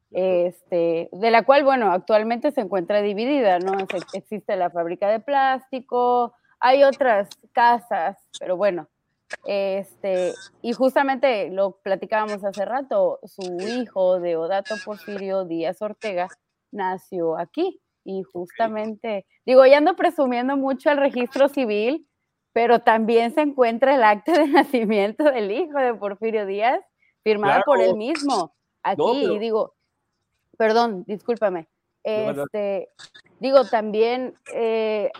este, 0.10 1.10
de 1.12 1.30
la 1.30 1.46
cual, 1.46 1.66
bueno, 1.66 1.92
actualmente 1.92 2.52
se 2.52 2.62
encuentra 2.62 3.04
dividida, 3.04 3.60
¿no? 3.60 3.74
Existe 4.14 4.56
la 4.56 4.72
fábrica 4.72 5.08
de 5.08 5.20
plástico, 5.20 6.34
hay 6.60 6.84
otras 6.84 7.30
casas, 7.52 8.18
pero 8.40 8.58
bueno, 8.58 8.88
este, 9.46 10.34
y 10.62 10.74
justamente 10.74 11.50
lo 11.50 11.78
platicábamos 11.82 12.44
hace 12.44 12.66
rato, 12.66 13.20
su 13.24 13.58
hijo 13.60 14.20
de 14.20 14.36
Odato 14.36 14.76
Porfirio 14.84 15.46
Díaz 15.46 15.82
Ortega 15.82 16.28
nació 16.72 17.38
aquí 17.38 17.82
y 18.04 18.24
justamente, 18.24 19.26
digo, 19.46 19.66
ya 19.66 19.80
ando 19.80 19.96
presumiendo 19.96 20.56
mucho 20.58 20.92
el 20.92 20.98
registro 20.98 21.50
civil, 21.50 22.08
pero 22.54 22.80
también 22.80 23.34
se 23.34 23.42
encuentra 23.42 23.96
el 23.96 24.04
acta 24.04 24.32
de 24.34 24.48
nacimiento 24.48 25.24
del 25.24 25.52
hijo 25.52 25.78
de 25.80 25.94
Porfirio 25.96 26.46
Díaz, 26.46 26.80
firmado 27.24 27.62
por 27.66 27.82
él 27.82 27.96
mismo. 27.96 28.54
Aquí, 28.84 29.26
y 29.26 29.40
digo, 29.40 29.74
perdón, 30.58 31.04
discúlpame. 31.08 31.68
Este, 32.04 32.88
digo, 33.40 33.66
también 33.66 34.36
eh, 34.54 35.12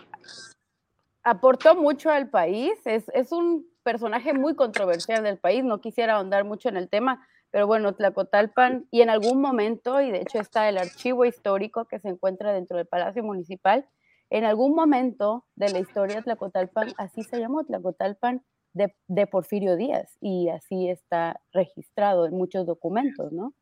aportó 1.26 1.74
mucho 1.74 2.10
al 2.10 2.30
país, 2.30 2.72
es, 2.84 3.10
es, 3.12 3.32
un 3.32 3.66
personaje 3.82 4.32
muy 4.32 4.54
controversial 4.54 5.24
del 5.24 5.38
país, 5.38 5.64
no 5.64 5.80
quisiera 5.80 6.14
ahondar 6.14 6.44
mucho 6.44 6.68
en 6.68 6.76
el 6.76 6.88
tema, 6.88 7.26
pero 7.50 7.66
bueno, 7.66 7.94
Tlacotalpan, 7.94 8.86
y 8.92 9.00
en 9.00 9.10
algún 9.10 9.40
momento, 9.40 10.00
y 10.00 10.12
de 10.12 10.20
hecho 10.20 10.38
está 10.38 10.68
el 10.68 10.78
archivo 10.78 11.24
histórico 11.24 11.86
que 11.86 11.98
se 11.98 12.10
encuentra 12.10 12.52
dentro 12.52 12.76
del 12.76 12.86
Palacio 12.86 13.24
Municipal, 13.24 13.88
en 14.30 14.44
algún 14.44 14.76
momento 14.76 15.44
de 15.56 15.70
la 15.70 15.80
historia 15.80 16.16
de 16.16 16.22
Tlacotalpan, 16.22 16.94
así 16.96 17.24
se 17.24 17.40
llamó 17.40 17.64
Tlacotalpan 17.64 18.44
de, 18.72 18.94
de 19.08 19.26
Porfirio 19.26 19.76
Díaz, 19.76 20.16
y 20.20 20.48
así 20.48 20.88
está 20.88 21.40
registrado 21.52 22.26
en 22.26 22.34
muchos 22.34 22.66
documentos, 22.66 23.32
¿no? 23.32 23.52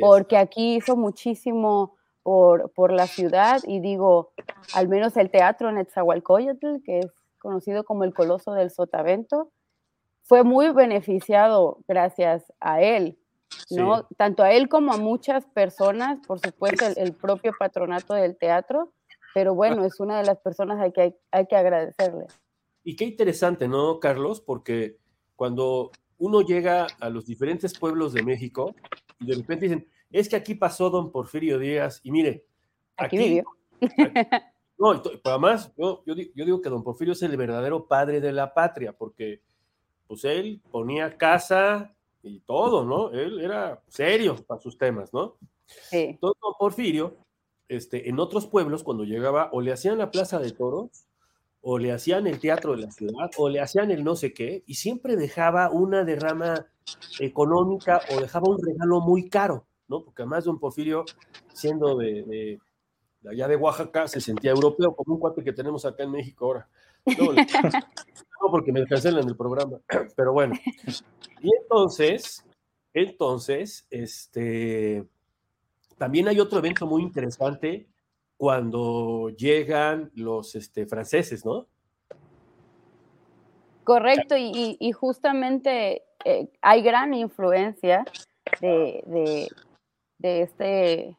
Porque 0.00 0.36
aquí 0.36 0.76
hizo 0.76 0.96
muchísimo 0.96 1.96
por, 2.26 2.92
la 2.92 3.06
ciudad 3.06 3.60
y 3.64 3.78
digo, 3.78 4.32
al 4.74 4.88
menos 4.88 5.16
el 5.16 5.30
teatro 5.30 5.70
en 5.70 5.78
Etzahualcoyotl, 5.78 6.82
que 6.84 6.98
es 6.98 7.12
conocido 7.38 7.84
como 7.84 8.02
el 8.02 8.12
Coloso 8.12 8.52
del 8.52 8.72
Sotavento, 8.72 9.52
fue 10.22 10.42
muy 10.42 10.70
beneficiado 10.70 11.78
gracias 11.86 12.52
a 12.58 12.82
él, 12.82 13.16
¿no? 13.70 14.08
Tanto 14.16 14.42
a 14.42 14.50
él 14.50 14.68
como 14.68 14.92
a 14.92 14.96
muchas 14.96 15.46
personas, 15.46 16.18
por 16.26 16.40
supuesto 16.40 16.84
el, 16.96 17.12
propio 17.12 17.52
patronato 17.56 18.14
del 18.14 18.36
teatro, 18.36 18.92
pero 19.32 19.54
bueno, 19.54 19.84
es 19.84 20.00
una 20.00 20.18
de 20.18 20.24
las 20.24 20.38
personas 20.38 20.80
a 20.80 20.90
que 20.90 21.00
hay, 21.00 21.14
hay 21.30 21.46
que 21.46 21.54
agradecerle. 21.54 22.26
Y 22.82 22.96
qué 22.96 23.04
interesante, 23.04 23.68
¿no, 23.68 24.00
Carlos? 24.00 24.40
Porque 24.40 24.96
cuando 25.36 25.92
uno 26.18 26.40
llega 26.40 26.88
a 26.98 27.08
los 27.08 27.24
diferentes 27.24 27.78
pueblos 27.78 28.12
de 28.12 28.24
México 28.24 28.74
y 29.20 29.26
de 29.26 29.34
repente 29.36 29.66
dicen, 29.66 29.86
es 30.20 30.28
que 30.28 30.36
aquí 30.36 30.54
pasó 30.54 30.88
don 30.88 31.12
Porfirio 31.12 31.58
Díaz 31.58 32.00
y 32.02 32.10
mire, 32.10 32.46
aquí, 32.96 33.42
No, 34.78 35.02
además, 35.24 35.72
yo, 35.76 36.02
yo, 36.04 36.14
digo 36.14 36.60
que 36.60 36.68
don 36.68 36.82
Porfirio 36.82 37.12
es 37.12 37.22
el 37.22 37.36
verdadero 37.36 37.86
padre 37.86 38.20
de 38.20 38.32
la 38.32 38.52
patria, 38.52 38.92
porque 38.92 39.40
pues 40.06 40.24
él 40.24 40.60
ponía 40.70 41.16
casa 41.16 41.94
y 42.22 42.40
todo, 42.40 42.84
¿no? 42.84 43.10
Él 43.10 43.40
era 43.40 43.82
serio 43.88 44.36
para 44.46 44.60
sus 44.60 44.76
temas, 44.76 45.12
¿no? 45.14 45.36
Sí. 45.66 46.08
Entonces, 46.10 46.40
don 46.42 46.52
Porfirio, 46.58 47.16
este, 47.68 48.08
en 48.08 48.20
otros 48.20 48.46
pueblos, 48.46 48.82
cuando 48.82 49.04
llegaba, 49.04 49.48
o 49.52 49.62
le 49.62 49.72
hacían 49.72 49.98
la 49.98 50.10
plaza 50.10 50.38
de 50.38 50.52
toros, 50.52 51.06
o 51.62 51.78
le 51.78 51.92
hacían 51.92 52.26
el 52.26 52.38
teatro 52.38 52.72
de 52.72 52.82
la 52.82 52.90
ciudad, 52.90 53.30
o 53.38 53.48
le 53.48 53.60
hacían 53.60 53.90
el 53.90 54.04
no 54.04 54.14
sé 54.14 54.34
qué, 54.34 54.62
y 54.66 54.74
siempre 54.74 55.16
dejaba 55.16 55.70
una 55.70 56.04
derrama 56.04 56.66
económica 57.18 58.00
o 58.12 58.20
dejaba 58.20 58.48
un 58.48 58.64
regalo 58.64 59.00
muy 59.00 59.28
caro, 59.28 59.66
¿no? 59.88 60.02
Porque 60.02 60.22
además 60.22 60.44
don 60.44 60.58
Porfirio, 60.58 61.04
siendo 61.52 61.96
de 61.96 62.58
allá 63.28 63.48
de 63.48 63.56
Oaxaca 63.56 64.08
se 64.08 64.20
sentía 64.20 64.52
europeo, 64.52 64.94
como 64.94 65.14
un 65.14 65.20
cuate 65.20 65.42
que 65.42 65.52
tenemos 65.52 65.84
acá 65.84 66.04
en 66.04 66.12
México 66.12 66.46
ahora. 66.46 66.68
No, 67.06 67.26
porque 68.50 68.72
me 68.72 68.84
cancelan 68.86 69.28
el 69.28 69.36
programa, 69.36 69.80
pero 70.16 70.32
bueno. 70.32 70.54
Y 71.40 71.50
entonces, 71.62 72.44
entonces, 72.92 73.86
este, 73.90 75.04
también 75.98 76.28
hay 76.28 76.40
otro 76.40 76.58
evento 76.58 76.86
muy 76.86 77.02
interesante 77.02 77.86
cuando 78.36 79.30
llegan 79.30 80.10
los 80.14 80.54
este, 80.54 80.86
franceses, 80.86 81.44
¿no? 81.44 81.66
Correcto, 83.84 84.34
y, 84.36 84.90
justamente 84.92 86.02
eh, 86.24 86.48
hay 86.60 86.82
gran 86.82 87.14
influencia 87.14 88.04
de, 88.60 89.00
de, 89.06 89.48
este, 90.22 91.16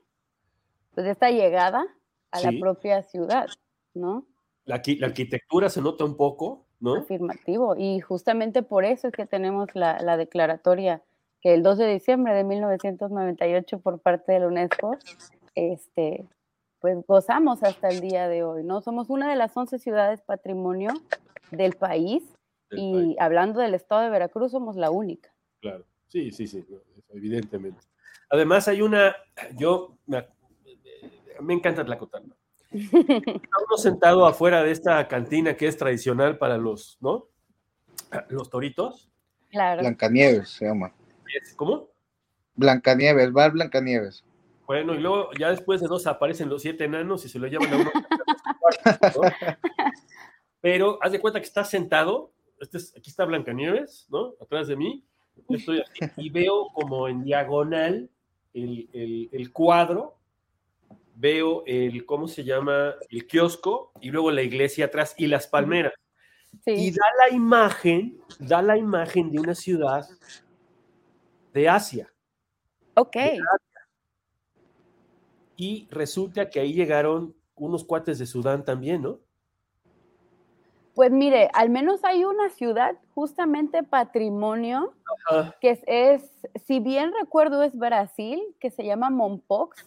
pues, 0.93 1.05
de 1.05 1.11
esta 1.11 1.29
llegada 1.29 1.85
a 2.31 2.41
la 2.41 2.51
propia 2.59 3.03
ciudad, 3.03 3.47
¿no? 3.93 4.25
La, 4.65 4.81
la, 4.85 5.07
arquitectura 5.07 5.69
se 5.69 5.81
nota 5.81 6.03
un 6.03 6.17
poco, 6.17 6.65
¿no? 6.79 6.95
Afirmativo, 6.95 7.75
y 7.77 7.99
justamente 7.99 8.63
por 8.63 8.85
eso 8.85 9.07
es 9.07 9.13
que 9.13 9.25
tenemos 9.25 9.69
la, 9.73 9.99
la 10.01 10.17
declaratoria 10.17 11.01
que 11.41 11.53
el 11.53 11.63
2 11.63 11.77
de 11.77 11.93
diciembre 11.93 12.33
de 12.33 12.43
1998 12.43 13.79
por 13.79 13.99
parte 13.99 14.33
de 14.33 14.39
la 14.39 14.47
UNESCO, 14.47 14.97
este, 15.55 16.25
pues 16.79 16.97
gozamos 17.07 17.63
hasta 17.63 17.89
el 17.89 18.01
día 18.01 18.27
de 18.27 18.43
hoy, 18.43 18.63
¿no? 18.63 18.81
Somos 18.81 19.09
una 19.09 19.29
de 19.29 19.35
las 19.35 19.55
11 19.55 19.79
ciudades 19.79 20.21
patrimonio 20.21 20.91
del 21.51 21.73
país 21.75 22.23
y 22.71 23.15
hablando 23.19 23.61
del 23.61 23.73
estado 23.73 24.01
de 24.01 24.09
Veracruz 24.09 24.51
somos 24.51 24.75
la 24.75 24.91
única. 24.91 25.33
Claro, 25.61 25.85
sí, 26.07 26.31
sí, 26.31 26.47
sí, 26.47 26.65
evidentemente. 27.09 27.79
Además 28.29 28.67
hay 28.67 28.81
una, 28.81 29.15
yo 29.55 29.97
me 31.41 31.53
encanta 31.53 31.85
Tlacotalpa. 31.85 32.35
Estamos 32.71 33.81
sentado 33.81 34.25
afuera 34.25 34.63
de 34.63 34.71
esta 34.71 35.07
cantina 35.07 35.55
que 35.55 35.67
es 35.67 35.77
tradicional 35.77 36.37
para 36.37 36.57
los, 36.57 36.97
¿no? 36.99 37.27
Los 38.29 38.49
toritos. 38.49 39.09
Claro. 39.49 39.81
Blancanieves 39.81 40.49
se 40.49 40.65
llama. 40.65 40.93
¿Cómo? 41.55 41.89
Blancanieves, 42.55 43.31
bar 43.31 43.51
Blancanieves. 43.51 44.23
Bueno, 44.65 44.95
y 44.95 44.99
luego 44.99 45.29
ya 45.39 45.49
después 45.49 45.79
de 45.79 45.87
dos 45.87 46.07
aparecen 46.07 46.49
los 46.49 46.61
siete 46.61 46.83
enanos 46.85 47.23
y 47.23 47.29
se 47.29 47.39
lo 47.39 47.47
llevan 47.47 47.73
a 47.73 47.77
uno. 47.77 47.91
Pero 50.61 50.99
haz 51.01 51.13
de 51.13 51.21
cuenta 51.21 51.39
que 51.39 51.45
está 51.45 51.63
sentado, 51.63 52.33
este 52.59 52.77
aquí 52.97 53.09
está 53.09 53.23
Blancanieves, 53.23 54.07
¿no? 54.09 54.33
Atrás 54.41 54.67
de 54.67 54.75
mí, 54.75 55.05
yo 55.47 55.57
estoy 55.57 55.79
aquí 55.79 56.11
y 56.17 56.29
veo 56.29 56.67
como 56.73 57.07
en 57.07 57.23
diagonal 57.23 58.09
el, 58.63 58.89
el, 58.93 59.29
el 59.31 59.51
cuadro 59.51 60.17
veo 61.15 61.63
el, 61.65 62.05
¿cómo 62.05 62.27
se 62.27 62.43
llama? 62.43 62.95
El 63.09 63.27
kiosco 63.27 63.91
y 64.01 64.11
luego 64.11 64.31
la 64.31 64.43
iglesia 64.43 64.85
atrás 64.85 65.15
y 65.17 65.27
las 65.27 65.47
palmeras. 65.47 65.93
Y 66.65 66.91
da 66.91 67.05
la 67.19 67.35
imagen, 67.35 68.19
da 68.39 68.61
la 68.61 68.77
imagen 68.77 69.31
de 69.31 69.39
una 69.39 69.55
ciudad 69.55 70.07
de 71.53 71.69
Asia. 71.69 72.11
Ok. 72.95 73.17
Y 75.55 75.87
resulta 75.89 76.49
que 76.49 76.59
ahí 76.59 76.73
llegaron 76.73 77.35
unos 77.55 77.83
cuates 77.83 78.19
de 78.19 78.27
Sudán 78.27 78.63
también, 78.63 79.01
¿no? 79.01 79.19
Pues 80.97 81.11
mire, 81.11 81.49
al 81.53 81.69
menos 81.69 82.03
hay 82.03 82.25
una 82.25 82.49
ciudad, 82.49 82.95
justamente 83.13 83.83
patrimonio, 83.83 84.93
que 85.61 85.79
es, 85.85 86.23
si 86.65 86.79
bien 86.79 87.13
recuerdo, 87.21 87.61
es 87.61 87.77
Brasil, 87.77 88.41
que 88.59 88.71
se 88.71 88.83
llama 88.83 89.11
Mompox 89.11 89.85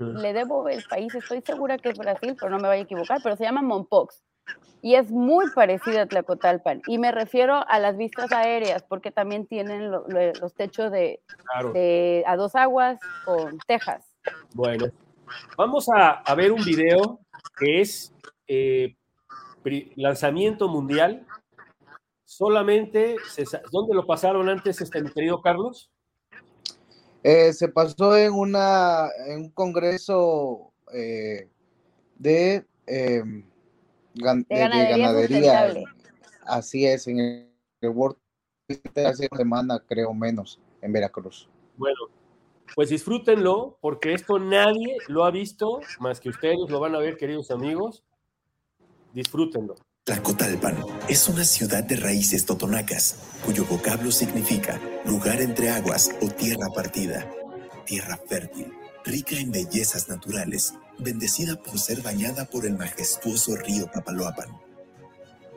le 0.00 0.32
debo 0.32 0.68
el 0.68 0.82
país, 0.84 1.14
estoy 1.14 1.40
segura 1.42 1.78
que 1.78 1.90
es 1.90 1.98
Brasil, 1.98 2.36
pero 2.38 2.50
no 2.50 2.58
me 2.58 2.66
vaya 2.66 2.82
a 2.82 2.84
equivocar, 2.84 3.20
pero 3.22 3.36
se 3.36 3.44
llama 3.44 3.62
Mompox. 3.62 4.22
Y 4.80 4.94
es 4.94 5.10
muy 5.10 5.46
parecida 5.54 6.02
a 6.02 6.06
Tlacotalpan. 6.06 6.82
Y 6.86 6.98
me 6.98 7.10
refiero 7.10 7.64
a 7.68 7.78
las 7.78 7.96
vistas 7.96 8.32
aéreas, 8.32 8.82
porque 8.82 9.10
también 9.10 9.46
tienen 9.46 9.90
los 9.90 10.54
techos 10.54 10.90
de, 10.90 11.20
a 12.26 12.36
dos 12.36 12.54
aguas 12.54 12.98
con 13.24 13.58
tejas. 13.66 14.04
Bueno, 14.54 14.86
vamos 15.56 15.88
a, 15.92 16.34
ver 16.34 16.52
un 16.52 16.64
video 16.64 17.20
que 17.56 17.80
es 17.80 18.12
eh, 18.46 18.96
lanzamiento 19.96 20.68
mundial. 20.68 21.26
Solamente, 22.24 23.16
¿dónde 23.72 23.94
lo 23.94 24.06
pasaron 24.06 24.48
antes, 24.48 24.80
este, 24.80 25.02
mi 25.02 25.10
querido 25.10 25.40
Carlos? 25.40 25.90
Eh, 27.22 27.52
se 27.52 27.68
pasó 27.68 28.16
en, 28.16 28.32
una, 28.32 29.08
en 29.26 29.40
un 29.40 29.50
congreso 29.50 30.72
eh, 30.94 31.48
de, 32.16 32.66
em, 32.86 33.44
ganadería. 34.14 35.74
Así 36.46 36.86
es, 36.86 37.06
en 37.08 37.18
el, 37.18 37.48
World 37.90 38.16
hace 39.04 39.28
semana, 39.36 39.82
creo 39.86 40.12
menos, 40.14 40.60
en 40.82 40.92
Veracruz. 40.92 41.48
Bueno, 41.76 41.98
pues 42.74 42.90
disfrútenlo, 42.90 43.78
porque 43.80 44.14
esto 44.14 44.38
nadie 44.38 44.96
lo 45.08 45.24
ha 45.24 45.30
visto, 45.30 45.80
más 46.00 46.20
que 46.20 46.28
ustedes 46.28 46.58
lo 46.68 46.80
van 46.80 46.94
a 46.94 46.98
ver, 46.98 47.16
queridos 47.16 47.50
amigos. 47.50 48.04
Disfrútenlo. 49.12 49.76
Tlacotalpan 50.04 50.76
es 51.08 51.28
una 51.28 51.44
ciudad 51.44 51.84
de 51.84 51.96
raíces 51.96 52.46
totonacas, 52.46 53.16
cuyo 53.44 53.66
vocablo 53.66 54.10
significa 54.10 54.80
lugar 55.04 55.40
entre 55.40 55.70
aguas 55.70 56.10
o 56.22 56.28
tierra 56.28 56.68
partida. 56.74 57.30
Tierra 57.84 58.18
fértil, 58.28 58.72
rica 59.04 59.36
en 59.36 59.50
bellezas 59.50 60.08
naturales, 60.08 60.74
bendecida 60.98 61.56
por 61.62 61.78
ser 61.78 62.02
bañada 62.02 62.46
por 62.46 62.64
el 62.64 62.76
majestuoso 62.78 63.56
río 63.56 63.90
Papaloapan. 63.92 64.67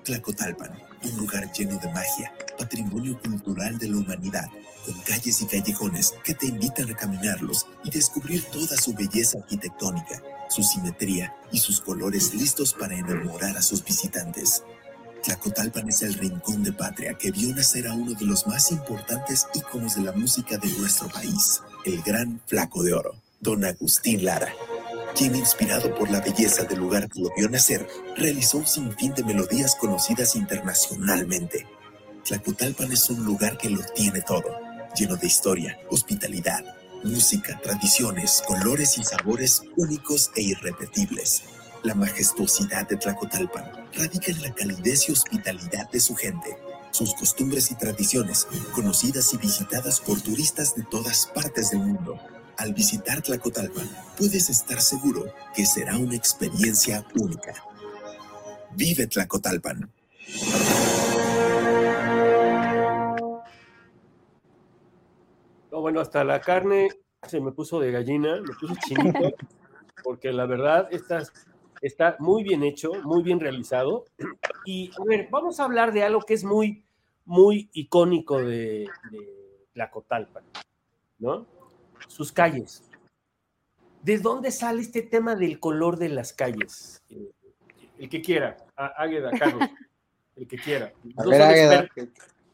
Tlacotalpan, 0.03 0.71
un 1.03 1.17
lugar 1.17 1.51
lleno 1.51 1.77
de 1.77 1.91
magia, 1.91 2.33
patrimonio 2.57 3.19
cultural 3.21 3.77
de 3.77 3.89
la 3.89 3.97
humanidad, 3.97 4.49
con 4.85 4.99
calles 5.01 5.41
y 5.41 5.45
callejones 5.45 6.13
que 6.23 6.33
te 6.33 6.47
invitan 6.47 6.89
a 6.89 6.95
caminarlos 6.95 7.67
y 7.83 7.91
descubrir 7.91 8.43
toda 8.45 8.75
su 8.77 8.93
belleza 8.93 9.37
arquitectónica 9.37 10.21
su 10.51 10.63
simetría 10.63 11.33
y 11.51 11.59
sus 11.59 11.79
colores 11.79 12.33
listos 12.33 12.73
para 12.73 12.95
enamorar 12.95 13.57
a 13.57 13.61
sus 13.61 13.83
visitantes. 13.83 14.63
Tlacotalpan 15.23 15.87
es 15.87 16.01
el 16.01 16.15
rincón 16.15 16.63
de 16.63 16.73
patria 16.73 17.13
que 17.13 17.31
vio 17.31 17.55
nacer 17.55 17.87
a 17.87 17.93
uno 17.93 18.13
de 18.13 18.25
los 18.25 18.47
más 18.47 18.71
importantes 18.71 19.47
íconos 19.53 19.95
de 19.95 20.01
la 20.01 20.11
música 20.11 20.57
de 20.57 20.67
nuestro 20.77 21.07
país, 21.09 21.61
el 21.85 22.01
gran 22.01 22.41
Flaco 22.47 22.83
de 22.83 22.93
Oro, 22.93 23.15
don 23.39 23.63
Agustín 23.63 24.25
Lara, 24.25 24.53
quien 25.15 25.35
inspirado 25.35 25.93
por 25.95 26.09
la 26.09 26.21
belleza 26.21 26.63
del 26.63 26.79
lugar 26.79 27.09
que 27.09 27.21
lo 27.21 27.29
vio 27.35 27.49
nacer, 27.49 27.87
realizó 28.15 28.57
un 28.57 28.67
sinfín 28.67 29.13
de 29.13 29.23
melodías 29.23 29.75
conocidas 29.75 30.35
internacionalmente. 30.35 31.67
Tlacotalpan 32.23 32.91
es 32.91 33.09
un 33.09 33.23
lugar 33.25 33.57
que 33.57 33.69
lo 33.69 33.81
tiene 33.95 34.21
todo, 34.21 34.49
lleno 34.95 35.15
de 35.15 35.27
historia, 35.27 35.79
hospitalidad, 35.89 36.63
música, 37.03 37.59
tradiciones, 37.61 38.43
colores 38.45 38.97
y 38.97 39.03
sabores 39.03 39.63
únicos 39.75 40.31
e 40.35 40.41
irrepetibles. 40.41 41.43
La 41.83 41.95
majestuosidad 41.95 42.87
de 42.87 42.97
Tlacotalpan 42.97 43.89
radica 43.93 44.31
en 44.31 44.41
la 44.41 44.53
calidez 44.53 45.09
y 45.09 45.11
hospitalidad 45.11 45.89
de 45.89 45.99
su 45.99 46.15
gente, 46.15 46.57
sus 46.91 47.13
costumbres 47.15 47.71
y 47.71 47.75
tradiciones, 47.75 48.47
conocidas 48.73 49.33
y 49.33 49.37
visitadas 49.37 49.99
por 49.99 50.21
turistas 50.21 50.75
de 50.75 50.83
todas 50.83 51.27
partes 51.33 51.71
del 51.71 51.79
mundo. 51.79 52.19
Al 52.57 52.73
visitar 52.73 53.21
Tlacotalpan, 53.21 53.89
puedes 54.17 54.49
estar 54.49 54.81
seguro 54.81 55.25
que 55.55 55.65
será 55.65 55.97
una 55.97 56.15
experiencia 56.15 57.05
única. 57.15 57.53
Vive 58.75 59.07
Tlacotalpan. 59.07 59.89
bueno, 65.81 65.99
hasta 65.99 66.23
la 66.23 66.39
carne 66.39 66.89
se 67.27 67.41
me 67.41 67.51
puso 67.51 67.79
de 67.79 67.91
gallina, 67.91 68.39
me 68.39 68.53
puso 68.59 68.75
chinito, 68.85 69.19
porque 70.03 70.31
la 70.31 70.45
verdad 70.45 70.87
está, 70.91 71.23
está 71.81 72.15
muy 72.19 72.43
bien 72.43 72.63
hecho, 72.63 72.93
muy 73.03 73.23
bien 73.23 73.39
realizado. 73.39 74.05
Y 74.63 74.91
a 74.97 75.03
ver, 75.03 75.27
vamos 75.29 75.59
a 75.59 75.65
hablar 75.65 75.91
de 75.91 76.03
algo 76.03 76.21
que 76.21 76.35
es 76.35 76.43
muy, 76.43 76.85
muy 77.25 77.69
icónico 77.73 78.37
de, 78.37 78.87
de 79.11 79.65
Tlacotalpan, 79.73 80.43
¿no? 81.19 81.45
Sus 82.07 82.31
calles. 82.31 82.83
¿de 84.03 84.17
dónde 84.17 84.51
sale 84.51 84.81
este 84.81 85.01
tema 85.01 85.35
del 85.35 85.59
color 85.59 85.97
de 85.97 86.09
las 86.09 86.33
calles? 86.33 87.01
El 87.97 88.09
que 88.09 88.21
quiera, 88.21 88.57
Águeda, 88.75 89.31
Carlos, 89.37 89.69
el 90.35 90.47
que 90.47 90.57
quiera. 90.57 90.91
A 91.17 91.25
ver, 91.25 91.41
Águeda. 91.41 91.87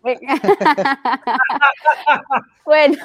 bueno. 2.66 2.98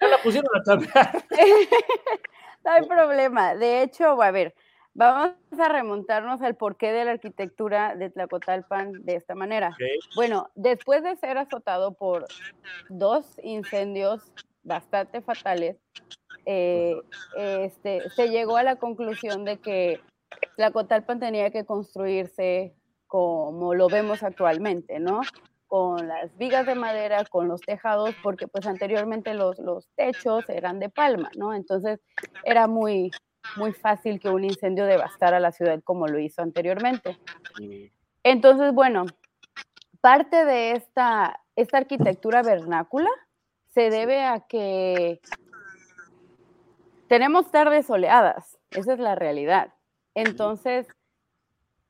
Ya 0.00 0.08
la 0.08 0.18
pusieron 0.22 0.50
a 0.54 0.62
cambiar. 0.62 1.24
no 2.64 2.70
hay 2.70 2.86
problema. 2.86 3.54
De 3.54 3.82
hecho, 3.82 4.20
a 4.20 4.30
ver, 4.30 4.54
vamos 4.94 5.32
a 5.58 5.68
remontarnos 5.68 6.42
al 6.42 6.56
porqué 6.56 6.92
de 6.92 7.04
la 7.04 7.12
arquitectura 7.12 7.96
de 7.96 8.10
Tlacotalpan 8.10 9.04
de 9.04 9.16
esta 9.16 9.34
manera. 9.34 9.76
Bueno, 10.14 10.50
después 10.54 11.02
de 11.02 11.16
ser 11.16 11.38
azotado 11.38 11.94
por 11.94 12.26
dos 12.88 13.26
incendios 13.42 14.32
bastante 14.62 15.20
fatales, 15.20 15.76
eh, 16.46 16.96
este, 17.36 18.08
se 18.10 18.28
llegó 18.28 18.56
a 18.56 18.62
la 18.62 18.76
conclusión 18.76 19.44
de 19.44 19.58
que 19.58 20.00
Tlacotalpan 20.56 21.20
tenía 21.20 21.50
que 21.50 21.64
construirse 21.64 22.74
como 23.06 23.74
lo 23.74 23.88
vemos 23.88 24.22
actualmente, 24.22 24.98
¿no? 24.98 25.20
Con 25.66 26.08
las 26.08 26.36
vigas 26.36 26.66
de 26.66 26.74
madera, 26.74 27.24
con 27.24 27.48
los 27.48 27.60
tejados, 27.60 28.14
porque 28.22 28.48
pues 28.48 28.66
anteriormente 28.66 29.34
los, 29.34 29.58
los 29.58 29.88
techos 29.96 30.48
eran 30.48 30.78
de 30.78 30.88
palma, 30.88 31.30
¿no? 31.36 31.54
Entonces 31.54 32.00
era 32.44 32.66
muy, 32.66 33.10
muy 33.56 33.72
fácil 33.72 34.18
que 34.18 34.28
un 34.28 34.44
incendio 34.44 34.86
devastara 34.86 35.40
la 35.40 35.52
ciudad 35.52 35.80
como 35.84 36.06
lo 36.06 36.18
hizo 36.18 36.42
anteriormente. 36.42 37.18
Entonces, 38.22 38.72
bueno, 38.72 39.04
parte 40.00 40.44
de 40.44 40.72
esta, 40.72 41.40
esta 41.56 41.78
arquitectura 41.78 42.42
vernácula 42.42 43.10
se 43.72 43.90
debe 43.90 44.22
a 44.22 44.40
que 44.40 45.20
tenemos 47.08 47.50
tardes 47.50 47.86
soleadas, 47.86 48.58
esa 48.70 48.94
es 48.94 48.98
la 48.98 49.14
realidad. 49.14 49.72
Entonces, 50.14 50.86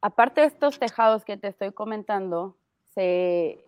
aparte 0.00 0.42
de 0.42 0.48
estos 0.48 0.78
tejados 0.78 1.24
que 1.24 1.36
te 1.36 1.48
estoy 1.48 1.72
comentando, 1.72 2.56
se, 2.94 3.64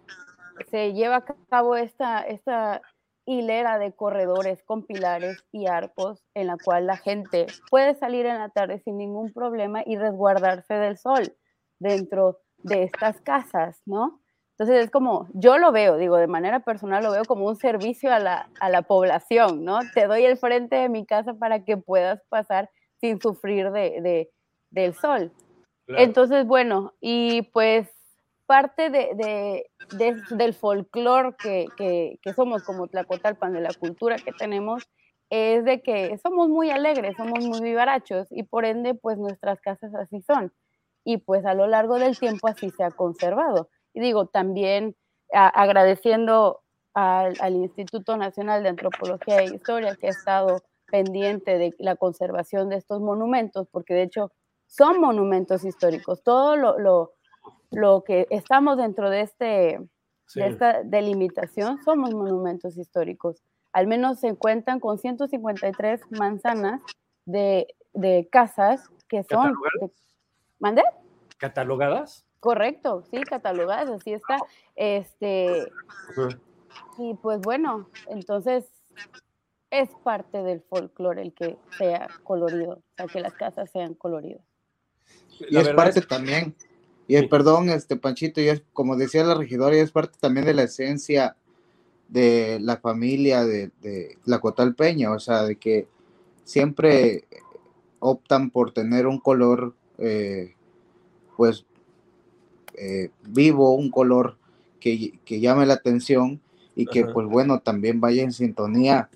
lleva 0.70 1.16
a 1.16 1.24
cabo 1.48 1.76
esta, 1.76 2.20
esta 2.20 2.82
hilera 3.26 3.78
de 3.78 3.92
corredores 3.92 4.62
con 4.62 4.84
pilares 4.84 5.44
y 5.50 5.66
arcos 5.66 6.22
en 6.34 6.48
la 6.48 6.56
cual 6.58 6.86
la 6.86 6.96
gente 6.96 7.46
puede 7.70 7.94
salir 7.94 8.26
en 8.26 8.38
la 8.38 8.50
tarde 8.50 8.80
sin 8.80 8.98
ningún 8.98 9.32
problema 9.32 9.82
y 9.84 9.96
resguardarse 9.96 10.74
del 10.74 10.98
sol 10.98 11.34
dentro 11.78 12.40
de 12.58 12.84
estas 12.84 13.20
casas, 13.20 13.80
¿no? 13.86 14.20
Entonces 14.56 14.84
es 14.84 14.90
como, 14.90 15.26
yo 15.32 15.58
lo 15.58 15.72
veo, 15.72 15.96
digo, 15.96 16.16
de 16.16 16.28
manera 16.28 16.60
personal 16.60 17.02
lo 17.02 17.10
veo 17.10 17.24
como 17.24 17.46
un 17.46 17.56
servicio 17.56 18.12
a 18.12 18.20
la, 18.20 18.48
a 18.60 18.68
la 18.70 18.82
población, 18.82 19.64
¿no? 19.64 19.80
Te 19.94 20.06
doy 20.06 20.24
el 20.24 20.38
frente 20.38 20.76
de 20.76 20.88
mi 20.88 21.04
casa 21.04 21.34
para 21.34 21.64
que 21.64 21.76
puedas 21.76 22.22
pasar 22.28 22.70
sin 23.00 23.20
sufrir 23.20 23.72
de, 23.72 24.30
del 24.70 24.94
sol. 24.94 25.32
Entonces, 25.88 26.46
bueno, 26.46 26.94
y 27.00 27.42
pues 27.52 27.90
parte 28.46 28.90
de, 28.90 29.66
del 30.30 30.54
folclore 30.54 31.34
que, 31.36 31.66
que, 31.76 32.20
que, 32.22 32.32
somos 32.32 32.62
como 32.62 32.86
Tlacotalpan, 32.86 33.54
de 33.54 33.60
la 33.60 33.74
cultura 33.74 34.16
que 34.16 34.32
tenemos, 34.32 34.84
es 35.30 35.64
de 35.64 35.82
que 35.82 36.16
somos 36.18 36.48
muy 36.48 36.70
alegres, 36.70 37.16
somos 37.16 37.44
muy 37.44 37.60
vivarachos 37.60 38.28
y 38.30 38.44
por 38.44 38.64
ende, 38.64 38.94
pues 38.94 39.18
nuestras 39.18 39.60
casas 39.60 39.92
así 39.96 40.22
son. 40.22 40.52
Y 41.02 41.18
pues 41.18 41.44
a 41.44 41.54
lo 41.54 41.66
largo 41.66 41.98
del 41.98 42.16
tiempo 42.16 42.46
así 42.46 42.70
se 42.70 42.84
ha 42.84 42.92
conservado. 42.92 43.68
Y 43.94 44.00
digo, 44.00 44.26
también 44.26 44.96
agradeciendo 45.32 46.60
al, 46.92 47.54
Instituto 47.54 48.16
Nacional 48.16 48.62
de 48.62 48.68
Antropología 48.70 49.40
e 49.40 49.54
Historia 49.54 49.96
que 49.96 50.08
ha 50.08 50.10
estado 50.10 50.62
pendiente 50.90 51.58
de 51.58 51.74
la 51.78 51.96
conservación 51.96 52.68
de 52.68 52.76
estos 52.76 53.00
monumentos, 53.00 53.66
porque 53.70 53.94
de 53.94 54.02
hecho 54.02 54.32
son 54.66 55.00
monumentos 55.00 55.64
históricos. 55.64 56.22
Todo 56.22 56.56
lo, 56.56 57.12
lo, 57.70 58.04
que 58.04 58.26
estamos 58.30 58.76
dentro 58.76 59.10
de, 59.10 59.22
este, 59.22 59.80
de 60.34 60.46
esta 60.46 60.82
delimitación 60.82 61.82
somos 61.82 62.12
monumentos 62.12 62.76
históricos. 62.76 63.42
Al 63.72 63.86
menos 63.86 64.20
se 64.20 64.36
cuentan 64.36 64.78
con 64.78 64.98
153 64.98 66.00
manzanas 66.10 66.80
de, 67.24 67.74
de 67.92 68.28
casas 68.30 68.88
que 69.08 69.24
son... 69.24 69.54
¿Mande? 70.60 70.82
¿Catalogadas? 71.38 72.24
Correcto, 72.44 73.02
sí, 73.10 73.22
catalogadas, 73.22 73.88
así 73.88 74.12
está. 74.12 74.36
Este, 74.76 75.66
y 76.98 77.14
pues 77.14 77.40
bueno, 77.40 77.88
entonces 78.06 78.66
es 79.70 79.88
parte 80.02 80.42
del 80.42 80.60
folclore 80.60 81.22
el 81.22 81.32
que 81.32 81.56
sea 81.78 82.06
colorido, 82.22 82.72
o 82.72 82.82
sea, 82.98 83.06
que 83.06 83.22
las 83.22 83.32
casas 83.32 83.70
sean 83.70 83.94
coloridas. 83.94 84.44
Y 85.48 85.56
es 85.56 85.70
parte 85.70 86.02
también, 86.02 86.54
y 87.08 87.26
perdón, 87.28 87.70
este 87.70 87.96
Panchito, 87.96 88.42
y 88.42 88.48
es 88.48 88.62
como 88.74 88.96
decía 88.96 89.24
la 89.24 89.36
regidora, 89.36 89.74
y 89.74 89.78
es 89.78 89.90
parte 89.90 90.18
también 90.20 90.44
de 90.44 90.52
la 90.52 90.64
esencia 90.64 91.38
de 92.08 92.58
la 92.60 92.76
familia 92.76 93.46
de, 93.46 93.70
de 93.80 94.18
la 94.26 94.38
Cotalpeña, 94.38 95.12
o 95.12 95.18
sea, 95.18 95.44
de 95.44 95.56
que 95.56 95.88
siempre 96.44 97.24
optan 98.00 98.50
por 98.50 98.74
tener 98.74 99.06
un 99.06 99.18
color, 99.18 99.74
eh, 99.96 100.52
pues 101.38 101.64
eh, 102.76 103.10
vivo, 103.22 103.74
un 103.74 103.90
color 103.90 104.36
que, 104.80 105.18
llame 105.26 105.66
la 105.66 105.74
atención 105.74 106.40
y 106.76 106.86
que 106.86 107.06
pues 107.06 107.26
bueno, 107.26 107.60
también 107.60 108.00
vaya 108.00 108.22
en 108.22 108.32
sintonía 108.32 109.08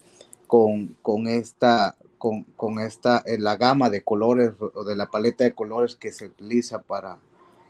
con, 0.46 0.96
con 1.02 1.26
esta, 1.26 1.96
con, 2.16 2.44
con 2.56 2.78
esta, 2.78 3.18
eh, 3.26 3.38
la 3.38 3.56
gama 3.56 3.90
de 3.90 4.02
colores 4.02 4.52
o 4.60 4.84
de 4.84 4.96
la 4.96 5.06
paleta 5.06 5.44
de 5.44 5.54
colores 5.54 5.96
que 5.96 6.12
se 6.12 6.26
utiliza 6.26 6.80
para, 6.80 7.18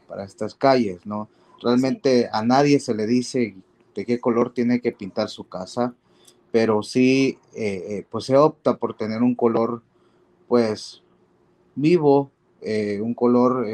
para 0.07 0.23
estas 0.23 0.55
calles, 0.55 1.05
¿no? 1.05 1.27
Realmente 1.61 2.29
a 2.31 2.43
nadie 2.43 2.79
se 2.79 2.93
le 2.93 3.05
dice 3.05 3.55
de 3.95 4.05
qué 4.05 4.19
color 4.19 4.53
tiene 4.53 4.79
que 4.79 4.93
pintar 4.93 5.29
su 5.29 5.49
casa, 5.49 5.93
pero 6.51 6.83
sí, 6.83 7.37
eh, 7.53 8.05
pues 8.09 8.25
se 8.25 8.37
opta 8.37 8.77
por 8.77 8.95
tener 8.95 9.21
un 9.21 9.35
color, 9.35 9.81
pues, 10.47 11.03
vivo, 11.75 12.31
un 13.01 13.13
color 13.13 13.65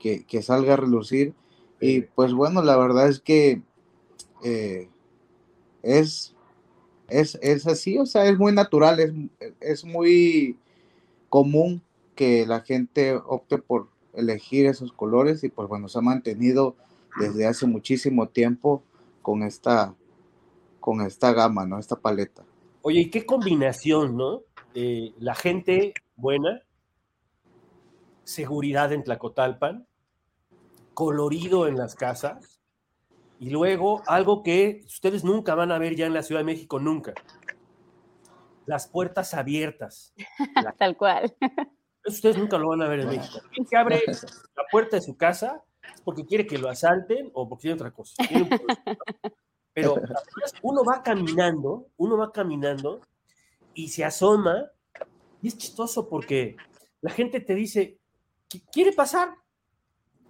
que, 0.00 0.42
salga 0.42 0.74
a 0.74 0.76
relucir. 0.76 1.34
Y 1.80 2.02
pues 2.02 2.32
bueno, 2.32 2.62
la 2.62 2.76
verdad 2.76 3.08
es 3.08 3.20
que 3.20 3.62
eh, 4.42 4.88
es, 5.82 6.34
es, 7.08 7.66
así, 7.66 7.98
o 7.98 8.06
sea, 8.06 8.26
es 8.26 8.38
muy 8.38 8.52
natural, 8.52 8.98
es, 9.00 9.12
es 9.60 9.84
muy 9.84 10.58
común 11.28 11.82
que 12.14 12.44
la 12.46 12.60
gente 12.60 13.14
opte 13.14 13.58
por 13.58 13.88
elegir 14.12 14.66
esos 14.66 14.92
colores 14.92 15.44
y 15.44 15.48
pues 15.48 15.68
bueno, 15.68 15.88
se 15.88 15.98
ha 15.98 16.02
mantenido 16.02 16.76
desde 17.18 17.46
hace 17.46 17.66
muchísimo 17.66 18.28
tiempo 18.28 18.82
con 19.22 19.42
esta, 19.42 19.94
con 20.80 21.00
esta 21.00 21.32
gama, 21.32 21.66
¿no? 21.66 21.78
Esta 21.78 21.96
paleta. 21.96 22.44
Oye, 22.82 23.00
¿y 23.00 23.10
qué 23.10 23.24
combinación, 23.26 24.16
no? 24.16 24.42
la 24.72 25.34
gente 25.34 25.94
buena, 26.14 26.62
seguridad 28.22 28.92
en 28.92 29.02
Tlacotalpan, 29.02 29.86
colorido 30.94 31.66
en 31.66 31.76
las 31.76 31.94
casas 31.94 32.60
y 33.38 33.50
luego 33.50 34.02
algo 34.06 34.42
que 34.42 34.82
ustedes 34.86 35.24
nunca 35.24 35.54
van 35.54 35.72
a 35.72 35.78
ver 35.78 35.96
ya 35.96 36.06
en 36.06 36.14
la 36.14 36.22
Ciudad 36.22 36.40
de 36.40 36.44
México, 36.44 36.78
nunca. 36.78 37.14
Las 38.66 38.86
puertas 38.86 39.34
abiertas. 39.34 40.12
Tal 40.78 40.96
cual. 40.96 41.34
ustedes 42.04 42.36
nunca 42.36 42.58
lo 42.58 42.68
van 42.68 42.82
a 42.82 42.88
ver 42.88 43.00
en 43.00 43.08
México. 43.08 43.40
Quien 43.52 43.66
que 43.66 43.76
abre 43.76 44.02
la 44.06 44.64
puerta 44.70 44.96
de 44.96 45.02
su 45.02 45.16
casa 45.16 45.64
es 45.94 46.00
porque 46.02 46.26
quiere 46.26 46.46
que 46.46 46.58
lo 46.58 46.68
asalten 46.68 47.30
o 47.32 47.48
porque 47.48 47.62
tiene 47.62 47.74
otra 47.74 47.90
cosa. 47.90 48.14
Pero 49.72 49.96
uno 50.62 50.84
va 50.84 51.02
caminando, 51.02 51.86
uno 51.96 52.18
va 52.18 52.32
caminando 52.32 53.00
y 53.72 53.88
se 53.88 54.04
asoma 54.04 54.70
y 55.40 55.48
es 55.48 55.56
chistoso 55.56 56.08
porque 56.08 56.56
la 57.00 57.10
gente 57.10 57.40
te 57.40 57.54
dice, 57.54 57.98
¿quiere 58.70 58.92
pasar? 58.92 59.30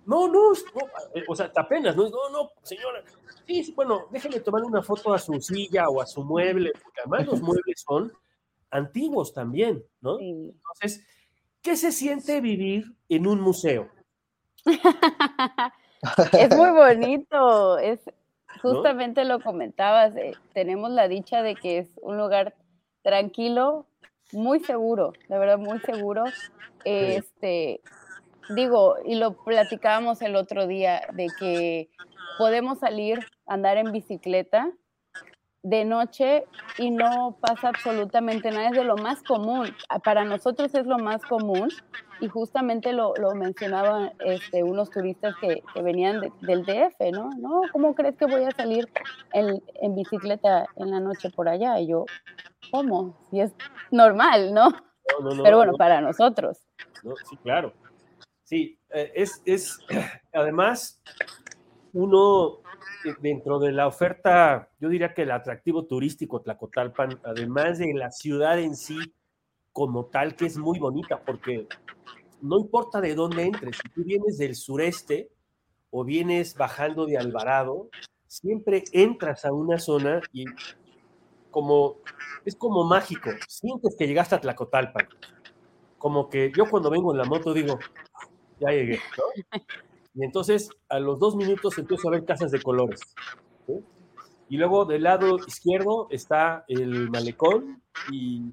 No, 0.07 0.29
no, 0.29 0.53
eh, 1.15 1.25
o 1.29 1.37
sea, 1.37 1.51
apenas, 1.55 1.97
no, 1.97 2.09
no, 2.09 2.31
no, 2.31 2.51
señora. 2.63 3.03
Sí, 3.47 3.73
bueno, 3.75 4.07
déjeme 4.11 4.41
tomar 4.41 4.63
una 4.65 4.83
foto 4.83 5.13
a 5.13 5.19
su 5.19 5.41
silla 5.41 5.89
o 5.89 6.01
a 6.01 6.07
su 6.07 6.25
mueble, 6.25 6.73
porque 6.83 7.01
además 7.01 7.27
los 7.27 7.43
muebles 7.43 7.85
son 7.87 8.13
antiguos 8.71 9.33
también, 9.33 9.85
¿no? 10.01 10.19
Entonces, 10.21 11.05
¿qué 11.63 11.77
se 11.77 11.93
siente 11.93 12.41
vivir 12.41 12.85
en 13.09 13.27
un 13.27 13.41
museo? 13.41 13.91
es 16.33 16.57
muy 16.57 16.71
bonito, 16.71 17.79
es 17.79 18.01
justamente 18.63 19.25
lo 19.25 19.41
comentabas, 19.41 20.17
eh, 20.17 20.33
tenemos 20.53 20.91
la 20.91 21.09
dicha 21.09 21.43
de 21.43 21.55
que 21.55 21.79
es 21.79 21.89
un 22.03 22.19
lugar 22.19 22.55
tranquilo, 23.03 23.87
muy 24.33 24.61
seguro, 24.61 25.13
de 25.29 25.39
verdad 25.39 25.59
muy 25.59 25.81
seguro. 25.81 26.25
Este, 26.85 27.81
digo, 28.55 28.97
y 29.05 29.17
lo 29.17 29.43
platicábamos 29.45 30.23
el 30.23 30.37
otro 30.37 30.67
día, 30.67 31.03
de 31.13 31.29
que 31.39 31.91
podemos 32.39 32.79
salir, 32.79 33.21
andar 33.47 33.77
en 33.77 33.93
bicicleta 33.93 34.71
de 35.63 35.85
noche 35.85 36.45
y 36.79 36.91
no 36.91 37.37
pasa 37.41 37.69
absolutamente 37.69 38.51
nada, 38.51 38.69
es 38.69 38.77
de 38.77 38.85
lo 38.85 38.97
más 38.97 39.23
común. 39.23 39.75
Para 40.05 40.25
nosotros 40.25 40.75
es 40.75 40.87
lo 40.87 40.99
más 40.99 41.23
común 41.23 41.69
y 42.21 42.29
justamente 42.29 42.93
lo, 42.93 43.15
lo 43.17 43.35
mencionaban 43.35 44.13
este, 44.21 44.63
unos 44.63 44.91
turistas 44.91 45.35
que, 45.41 45.63
que 45.75 45.83
venían 45.83 46.21
del 46.41 46.65
DF, 46.65 47.13
¿no? 47.13 47.31
¿no? 47.39 47.63
¿Cómo 47.73 47.95
crees 47.95 48.17
que 48.17 48.27
voy 48.27 48.45
a 48.45 48.51
salir 48.53 48.89
en, 49.33 49.63
en, 49.83 49.95
bicicleta 49.95 50.67
en 50.77 50.91
la 50.91 51.01
noche 51.01 51.31
por 51.31 51.49
allá? 51.49 51.79
Y 51.79 51.89
yo, 51.89 52.07
¿cómo? 52.71 53.17
Si 53.31 53.41
es 53.41 53.53
normal, 53.91 54.55
¿no? 54.55 54.71
no, 55.21 55.35
no 55.35 55.43
Pero 55.43 55.59
bueno, 55.59 55.75
para 55.75 56.01
nosotros. 56.01 56.59
sí, 57.29 57.37
claro. 57.43 57.73
Sí, 58.51 58.77
eh, 58.93 59.13
es, 59.15 59.41
es, 59.45 59.79
además, 60.33 61.01
uno 61.93 62.59
eh, 63.05 63.15
dentro 63.21 63.61
de 63.61 63.71
la 63.71 63.87
oferta, 63.87 64.69
yo 64.81 64.89
diría 64.89 65.15
que 65.15 65.23
el 65.23 65.31
atractivo 65.31 65.85
turístico 65.85 66.41
Tlacotalpan, 66.41 67.21
además 67.23 67.79
de 67.79 67.95
la 67.95 68.11
ciudad 68.11 68.59
en 68.59 68.75
sí 68.75 68.99
como 69.73 70.07
tal, 70.07 70.35
que 70.35 70.47
es 70.47 70.59
muy 70.59 70.81
bonita, 70.81 71.21
porque 71.21 71.69
no 72.43 72.59
importa 72.59 73.01
de 73.01 73.15
dónde 73.15 73.45
entres, 73.45 73.77
si 73.81 73.89
tú 73.91 74.03
vienes 74.03 74.37
del 74.37 74.57
sureste 74.57 75.31
o 75.91 76.03
vienes 76.03 76.57
bajando 76.57 77.07
de 77.07 77.19
Alvarado, 77.19 77.89
siempre 78.27 78.83
entras 78.91 79.45
a 79.45 79.53
una 79.53 79.79
zona 79.79 80.23
y 80.33 80.45
como 81.53 81.99
es 82.45 82.57
como 82.57 82.83
mágico, 82.83 83.31
sientes 83.47 83.95
que 83.97 84.09
llegaste 84.09 84.35
a 84.35 84.41
Tlacotalpan. 84.41 85.07
Como 85.99 86.29
que 86.29 86.51
yo 86.57 86.69
cuando 86.69 86.91
vengo 86.91 87.13
en 87.13 87.19
la 87.19 87.25
moto 87.25 87.53
digo, 87.53 87.79
ya 88.61 88.71
llegué, 88.71 89.01
¿no? 89.17 89.61
Y 90.15 90.25
entonces 90.25 90.71
a 90.89 90.99
los 90.99 91.19
dos 91.19 91.37
minutos 91.37 91.79
empiezo 91.79 92.09
a 92.09 92.13
ver 92.13 92.25
casas 92.25 92.51
de 92.51 92.63
colores. 92.63 93.01
Y 94.49 94.57
luego 94.57 94.85
del 94.85 95.05
lado 95.05 95.39
izquierdo 95.47 96.09
está 96.11 96.65
el 96.69 97.09
malecón 97.11 97.83
y, 98.11 98.53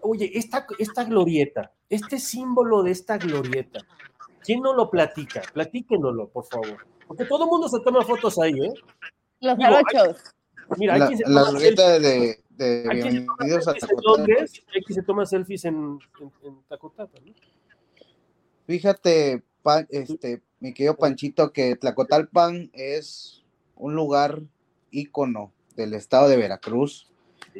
oye, 0.00 0.30
esta, 0.34 0.66
esta 0.78 1.04
glorieta, 1.04 1.72
este 1.88 2.18
símbolo 2.18 2.82
de 2.82 2.92
esta 2.92 3.18
glorieta, 3.18 3.80
¿quién 4.44 4.60
no 4.60 4.72
lo 4.74 4.88
platica? 4.88 5.42
Platíquenoslo, 5.52 6.28
por 6.28 6.44
favor. 6.46 6.86
Porque 7.06 7.24
todo 7.24 7.44
el 7.44 7.50
mundo 7.50 7.68
se 7.68 7.80
toma 7.80 8.02
fotos 8.02 8.38
ahí, 8.38 8.52
¿eh? 8.52 8.72
Los 9.40 9.58
jarochos. 9.58 10.22
Mira, 10.78 10.96
la, 10.96 11.08
se 11.08 11.28
la 11.28 11.50
glorieta 11.50 11.98
de, 11.98 12.38
de 12.50 12.88
bienvenidos 12.88 13.68
a 13.68 13.74
Londres, 14.04 14.64
aquí 14.68 14.94
se 14.94 15.02
toma 15.02 15.26
selfies 15.26 15.64
en, 15.64 15.98
en, 16.42 16.58
¿no? 16.70 17.34
Fíjate, 18.72 19.42
este, 19.90 20.40
mi 20.58 20.72
querido 20.72 20.96
Panchito, 20.96 21.52
que 21.52 21.76
Tlacotalpan 21.76 22.70
es 22.72 23.42
un 23.76 23.94
lugar 23.94 24.40
ícono 24.90 25.52
del 25.76 25.92
estado 25.92 26.26
de 26.26 26.38
Veracruz. 26.38 27.12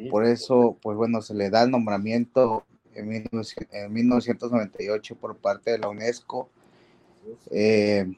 Por 0.09 0.25
eso, 0.25 0.75
pues 0.81 0.97
bueno, 0.97 1.21
se 1.21 1.35
le 1.35 1.51
da 1.51 1.61
el 1.61 1.69
nombramiento 1.69 2.65
en, 2.95 3.09
1998 3.93 5.15
por 5.15 5.37
parte 5.37 5.69
de 5.69 5.77
la 5.77 5.89
UNESCO. 5.89 6.49
Eh, 7.51 8.11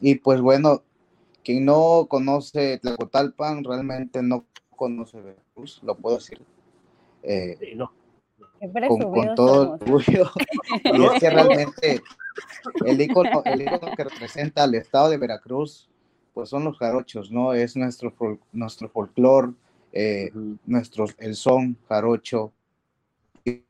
y 0.00 0.14
pues 0.14 0.40
bueno, 0.40 0.82
quien 1.44 1.66
no 1.66 2.06
conoce 2.08 2.78
Tlacotalpan 2.78 3.62
realmente 3.62 4.22
no 4.22 4.46
conoce 4.74 5.20
Veracruz, 5.20 5.82
lo 5.82 5.98
puedo 5.98 6.16
decir. 6.16 6.40
Eh, 7.24 7.74
no 7.76 7.92
con, 8.70 9.34
todo 9.34 9.72
orgullo. 9.72 10.30
y 10.84 11.04
es 11.04 11.20
que 11.20 11.30
realmente 11.30 12.02
el 12.86 13.00
icono, 13.00 13.42
el 13.44 13.64
que 13.96 14.04
representa 14.04 14.64
al 14.64 14.74
estado 14.74 15.10
de 15.10 15.18
Veracruz, 15.18 15.88
pues 16.34 16.48
son 16.48 16.64
los 16.64 16.78
jarochos, 16.78 17.30
¿no? 17.30 17.52
Es 17.52 17.76
nuestro, 17.76 18.14
nuestro 18.52 18.88
folclore, 18.88 19.52
eh, 19.92 20.30
nuestro, 20.64 21.06
el 21.18 21.34
son 21.34 21.76
jarocho. 21.88 22.52
Y, 23.44 23.62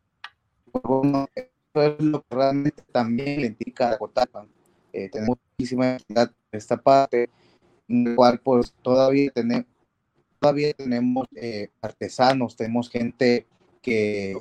bueno, 0.82 1.28
eso 1.34 1.82
es 1.82 2.00
lo 2.00 2.20
que 2.22 2.36
realmente 2.36 2.82
también 2.92 3.40
le 3.40 3.46
indica 3.48 3.90
a 3.90 3.98
Cotapan. 3.98 4.46
Eh, 4.92 5.08
tenemos 5.08 5.38
muchísima 5.56 5.94
actividad 5.94 6.30
de 6.50 6.58
esta 6.58 6.76
parte, 6.76 7.30
en 7.88 8.04
la 8.04 8.14
cual 8.14 8.38
pues 8.38 8.72
todavía 8.82 9.30
tenemos, 9.30 9.66
todavía 10.38 10.72
tenemos 10.74 11.26
eh, 11.34 11.70
artesanos, 11.80 12.54
tenemos 12.56 12.90
gente 12.90 13.46
que 13.82 14.36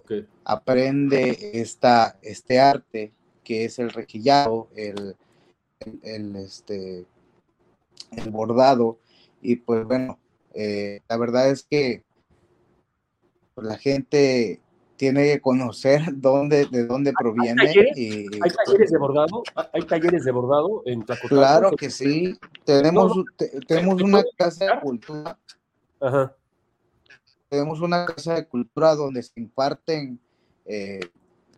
aprende 0.45 1.51
esta, 1.53 2.17
este 2.21 2.59
arte 2.59 3.11
que 3.43 3.65
es 3.65 3.79
el 3.79 3.89
requillado, 3.89 4.69
el, 4.75 5.15
el, 6.03 6.35
este, 6.35 7.05
el 8.11 8.29
bordado. 8.29 8.99
Y 9.41 9.55
pues 9.57 9.85
bueno, 9.85 10.19
eh, 10.53 11.01
la 11.09 11.17
verdad 11.17 11.49
es 11.49 11.63
que 11.63 12.03
la 13.55 13.77
gente 13.77 14.61
tiene 14.95 15.23
que 15.23 15.41
conocer 15.41 16.01
dónde, 16.13 16.67
de 16.67 16.85
dónde 16.85 17.11
proviene. 17.11 17.63
¿Hay 17.63 17.67
talleres, 17.67 17.97
y, 17.97 18.25
¿hay 18.41 18.51
talleres 18.65 18.91
de 18.91 18.97
bordado? 18.99 19.43
¿Hay 19.73 19.81
talleres 19.83 20.23
de 20.23 20.31
bordado 20.31 20.83
en 20.85 21.01
Claro 21.01 21.71
que 21.71 21.89
sí. 21.89 22.37
Tenemos, 22.63 23.11
tenemos 23.67 24.01
una 24.03 24.23
casa 24.37 24.65
de 24.65 24.81
cultura. 24.81 25.37
Ajá 25.99 26.35
tenemos 27.51 27.81
una 27.81 28.05
casa 28.05 28.35
de 28.35 28.45
cultura 28.45 28.95
donde 28.95 29.21
se 29.21 29.33
imparten 29.35 30.17
eh, 30.65 31.01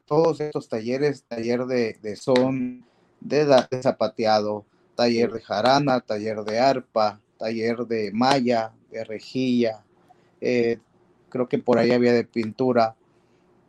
todos 0.07 0.41
estos 0.41 0.67
talleres, 0.67 1.23
taller 1.27 1.65
de, 1.67 2.15
son, 2.15 2.83
de, 3.19 3.45
zapateado, 3.79 4.65
taller 4.95 5.31
de 5.31 5.41
jarana, 5.41 6.01
taller 6.01 6.43
de 6.45 6.59
arpa, 6.59 7.21
taller 7.37 7.85
de 7.85 8.11
malla, 8.11 8.73
de 8.89 9.03
rejilla, 9.03 9.83
eh, 10.41 10.79
creo 11.29 11.47
que 11.47 11.59
por 11.59 11.77
ahí 11.77 11.91
había 11.91 12.13
de 12.13 12.23
pintura, 12.23 12.95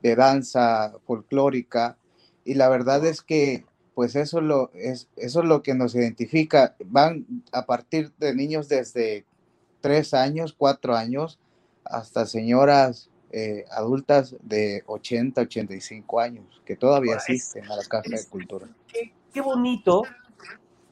de 0.03 0.17
danza 0.17 0.95
folclórica, 1.07 1.99
y 2.43 2.55
la 2.55 2.71
verdad 2.71 3.05
es 3.05 3.21
que 3.21 3.67
pues 3.95 4.17
eso 4.17 4.71
es, 4.73 5.09
eso 5.17 5.41
es 5.41 5.47
lo 5.47 5.63
que 5.63 5.75
nos 5.75 5.95
identifica. 5.95 6.75
Van 6.87 7.27
a 7.53 7.67
partir 7.67 8.13
de 8.19 8.35
niños 8.35 8.69
desde 8.69 9.27
tres 9.83 10.15
años, 10.15 10.55
cuatro 10.57 10.97
años, 10.97 11.39
hasta 11.85 12.27
señoras 12.27 13.11
eh, 13.31 13.65
adultas 13.71 14.37
de 14.43 14.83
80, 14.87 15.41
85 15.41 16.21
años, 16.21 16.63
que 16.65 16.77
todavía 16.77 17.17
asisten 17.17 17.65
a 17.65 17.77
la 17.77 17.85
Casa 17.85 18.17
de 18.17 18.27
Cultura. 18.29 18.69
Qué, 19.33 19.41
bonito, 19.41 20.03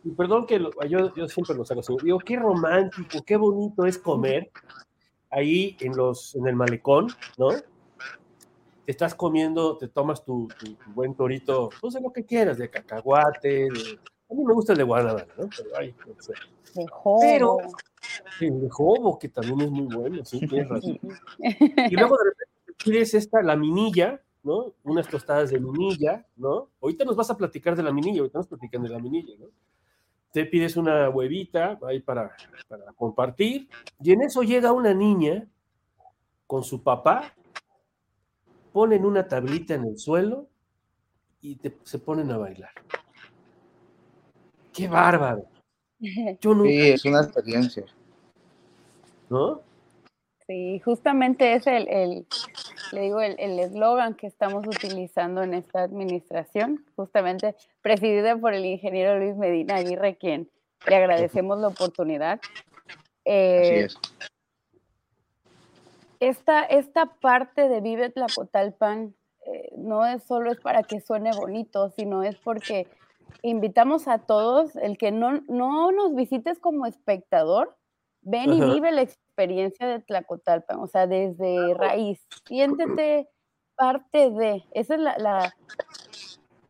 y 0.03 0.11
perdón 0.11 0.47
que 0.47 0.59
yo, 0.89 1.15
yo, 1.15 1.29
siempre 1.29 1.55
lo 1.55 1.65
saco 1.65 1.81
así, 1.81 1.95
digo, 2.03 2.19
qué 2.19 2.37
romántico, 2.37 3.23
qué 3.25 3.37
bonito 3.37 3.87
es 3.87 3.97
comer 3.97 4.51
ahí 5.31 5.77
en, 5.81 5.97
los, 5.97 6.35
en 6.35 6.49
el 6.49 6.57
malecón, 6.57 7.09
¿no? 7.39 7.51
Te 7.51 8.91
estás 8.91 9.15
comiendo, 9.15 9.77
te 9.77 9.87
tomas 9.87 10.25
tu, 10.25 10.49
buen 10.89 11.15
torito, 11.15 11.71
no 11.81 11.91
sé 11.93 12.01
lo 12.01 12.13
que 12.13 12.25
quieras, 12.25 12.59
de 12.59 12.69
cacahuate, 12.69 13.69
a 14.33 14.35
mí 14.35 14.45
me 14.45 14.55
gusta 14.55 14.73
el 14.73 14.79
de 14.79 14.85
Guadalajara, 14.85 15.33
¿no? 15.37 15.49
Pero, 15.57 15.71
ay, 15.79 15.95
no 16.07 16.23
sé. 16.23 16.33
Pero, 17.21 17.59
el 18.41 18.71
jobo, 18.71 19.19
que 19.19 19.29
también 19.29 19.61
es 19.61 19.71
muy 19.71 19.95
bueno, 19.95 20.25
sí, 20.25 20.47
tienes 20.47 20.69
razón. 20.69 20.99
Y 21.39 21.95
luego 21.97 22.17
de 22.17 22.25
repente 22.31 22.53
pides 22.83 23.15
esta, 23.15 23.43
la 23.43 23.57
minilla, 23.57 24.21
¿no? 24.43 24.73
Unas 24.85 25.09
tostadas 25.09 25.51
de 25.51 25.61
minilla, 25.61 26.27
¿no? 26.37 26.71
Ahorita 26.81 27.05
nos 27.05 27.15
vas 27.15 27.31
a 27.31 27.37
platicar 27.37 27.77
de 27.77 27.83
la 27.83 27.93
minilla, 27.93 28.21
ahorita 28.21 28.39
nos 28.39 28.49
platican 28.49 28.83
de 28.83 28.89
la 28.89 28.99
minilla, 28.99 29.35
¿no? 29.39 29.47
Te 30.33 30.47
pides 30.47 30.79
una 30.79 31.11
huevita 31.11 31.79
ahí 31.87 32.01
para, 32.01 32.35
para 32.67 32.93
compartir, 32.95 33.69
y 34.01 34.13
en 34.13 34.23
eso 34.23 34.43
llega 34.43 34.73
una 34.73 34.95
niña 34.95 35.47
con 36.47 36.65
su 36.65 36.83
papá, 36.83 37.35
ponen 38.73 39.05
una 39.05 39.29
tablita 39.29 39.75
en 39.75 39.85
el 39.85 39.99
suelo 39.99 40.49
y 41.43 41.59
se 41.85 41.99
ponen 41.99 42.31
a 42.31 42.39
bailar. 42.39 42.71
¡Qué 44.73 44.89
bárbaro! 44.89 45.45
sí, 46.01 46.91
es 46.91 47.05
una 47.05 47.23
experiencia. 47.23 47.85
¿No? 49.29 49.61
Sí, 50.47 50.81
justamente 50.81 51.55
es 51.55 51.67
el, 51.67 51.89
el 51.89 52.27
le 52.93 53.01
digo, 53.01 53.21
el 53.23 53.59
eslogan 53.59 54.15
que 54.15 54.27
estamos 54.27 54.67
utilizando 54.67 55.43
en 55.43 55.55
esta 55.55 55.83
administración, 55.83 56.85
justamente 56.95 57.55
presidida 57.81 58.37
por 58.37 58.53
el 58.53 58.67
ingeniero 58.67 59.19
Luis 59.19 59.35
Medina 59.35 59.77
Aguirre, 59.77 60.17
quien 60.17 60.51
le 60.87 60.97
agradecemos 60.97 61.59
la 61.59 61.69
oportunidad. 61.69 62.39
Eh, 63.25 63.61
Así 63.63 63.75
es. 63.75 63.99
Esta, 66.21 66.63
esta 66.65 67.07
parte 67.07 67.69
de 67.69 67.81
Vive 67.81 68.11
Tlacotalpan 68.11 69.15
eh, 69.47 69.73
no 69.77 70.07
es 70.07 70.23
solo 70.23 70.53
es 70.53 70.61
para 70.61 70.83
que 70.83 71.01
suene 71.01 71.31
bonito, 71.35 71.91
sino 71.97 72.23
es 72.23 72.37
porque 72.37 72.87
invitamos 73.43 74.09
a 74.09 74.19
todos, 74.19 74.77
el 74.77 74.99
que 74.99 75.11
no, 75.13 75.41
no 75.49 75.93
nos 75.93 76.15
visites 76.15 76.59
como 76.59 76.87
espectador, 76.87 77.77
ven 78.21 78.53
y 78.53 78.61
vive 78.61 78.93
la 78.93 79.03
experiencia 79.03 79.87
de 79.87 80.01
Tlacotalpan, 80.01 80.79
o 80.79 80.87
sea, 80.87 81.07
desde 81.07 81.75
raíz, 81.75 82.27
siéntete 82.47 83.29
parte 83.75 84.31
de, 84.31 84.65
esa 84.73 84.95
es 84.95 85.01
la, 85.01 85.19
la, 85.19 85.55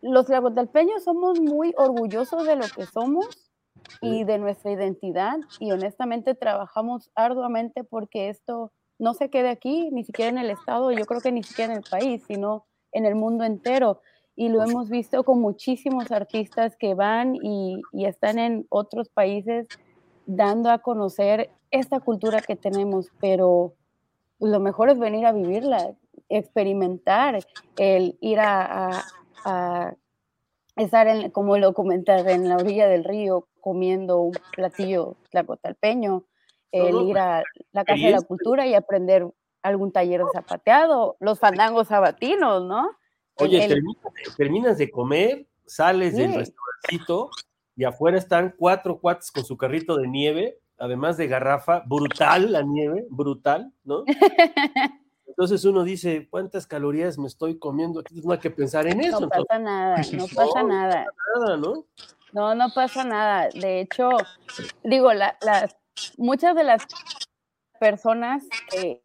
los 0.01 0.27
tlacotalpeños 0.27 1.05
somos 1.05 1.41
muy 1.41 1.75
orgullosos 1.77 2.47
de 2.47 2.57
lo 2.57 2.65
que 2.75 2.87
somos 2.87 3.53
y 4.01 4.25
de 4.25 4.39
nuestra 4.39 4.71
identidad 4.71 5.37
y 5.59 5.73
honestamente 5.73 6.35
trabajamos 6.35 7.11
arduamente 7.15 7.85
porque 7.85 8.29
esto 8.29 8.73
no 8.99 9.15
se 9.15 9.31
quede 9.31 9.49
aquí, 9.49 9.91
ni 9.93 10.05
siquiera 10.05 10.31
en 10.31 10.39
el 10.39 10.51
estado, 10.51 10.93
yo 10.93 11.05
creo 11.07 11.21
que 11.21 11.33
ni 11.33 11.43
siquiera 11.43 11.73
en 11.73 11.79
el 11.79 11.85
país, 11.89 12.23
sino 12.27 12.67
en 12.93 13.05
el 13.07 13.15
mundo 13.15 13.45
entero. 13.45 14.01
Y 14.35 14.49
lo 14.49 14.63
hemos 14.63 14.89
visto 14.89 15.25
con 15.25 15.41
muchísimos 15.41 16.11
artistas 16.11 16.77
que 16.77 16.95
van 16.95 17.37
y, 17.37 17.83
y 17.93 18.07
están 18.07 18.39
en 18.39 18.67
otros 18.71 19.09
países 19.09 19.69
dando 20.27 20.71
a 20.71 20.79
conocer 20.79 21.51
esta 21.71 22.01
cultura 22.01 22.41
que 22.41 22.57
tenemos, 22.57 23.09
pero 23.21 23.75
lo 24.39 24.61
mejor 24.61 24.91
es 24.91 24.99
venir 24.99 25.27
a 25.27 25.33
vivirla, 25.33 25.95
experimentar, 26.29 27.41
el 27.77 28.17
ir 28.21 28.39
a, 28.41 29.05
estar, 30.77 31.07
en, 31.09 31.31
como 31.31 31.57
lo 31.59 31.75
comentas, 31.75 32.27
en 32.27 32.49
la 32.49 32.57
orilla 32.57 32.89
del 32.89 33.05
río 33.05 33.47
comiendo 33.61 34.21
un 34.21 34.33
platillo 34.55 35.17
tlacotalpeño, 35.31 36.25
el 36.73 37.09
ir 37.09 37.19
a 37.19 37.43
la 37.73 37.85
Casa 37.85 38.07
de 38.07 38.11
la 38.11 38.23
Cultura 38.23 38.67
y 38.67 38.75
aprender 38.75 39.29
algún 39.63 39.93
taller 39.93 40.21
de 40.21 40.31
zapateado, 40.33 41.17
los 41.21 41.39
fandangos 41.39 41.89
sabatinos, 41.89 42.65
¿no? 42.65 42.91
Oye, 43.43 43.69
terminas, 44.37 44.79
de 44.79 44.91
comer, 44.91 45.47
sales 45.67 46.17
del 46.17 46.35
restaurantito 46.35 47.31
y 47.77 47.85
afuera 47.85 48.19
están 48.19 48.55
cuatro 48.57 48.99
cuates 48.99 49.31
con 49.31 49.45
su 49.45 49.57
carrito 49.57 49.97
de 49.97 50.09
nieve, 50.09 50.59
además 50.79 51.17
de 51.17 51.29
garrafa, 51.29 51.83
brutal 51.87 52.53
la 52.53 52.63
nieve, 52.63 53.07
brutal, 53.11 53.73
¿no? 53.85 54.05
Entonces 55.27 55.65
uno 55.65 55.83
dice, 55.83 56.29
¿cuántas 56.29 56.67
calorías 56.67 57.17
me 57.17 57.27
estoy 57.27 57.59
comiendo 57.59 58.01
aquí? 58.01 58.21
No 58.23 58.33
hay 58.33 58.39
que 58.39 58.51
pensar 58.51 58.87
en 58.87 59.01
eso. 59.01 59.21
No 59.21 59.29
pasa 59.29 59.59
nada, 59.59 59.97
no 60.13 60.27
pasa 60.29 60.63
nada. 60.63 61.07
nada, 61.37 61.57
¿no? 61.57 61.87
No, 62.33 62.55
no 62.55 62.69
pasa 62.75 63.03
nada. 63.05 63.49
De 63.55 63.81
hecho, 63.81 64.11
digo, 64.85 65.13
las 65.13 65.77
muchas 66.17 66.55
de 66.55 66.65
las 66.65 66.87
personas 67.81 68.45
que, 68.71 69.02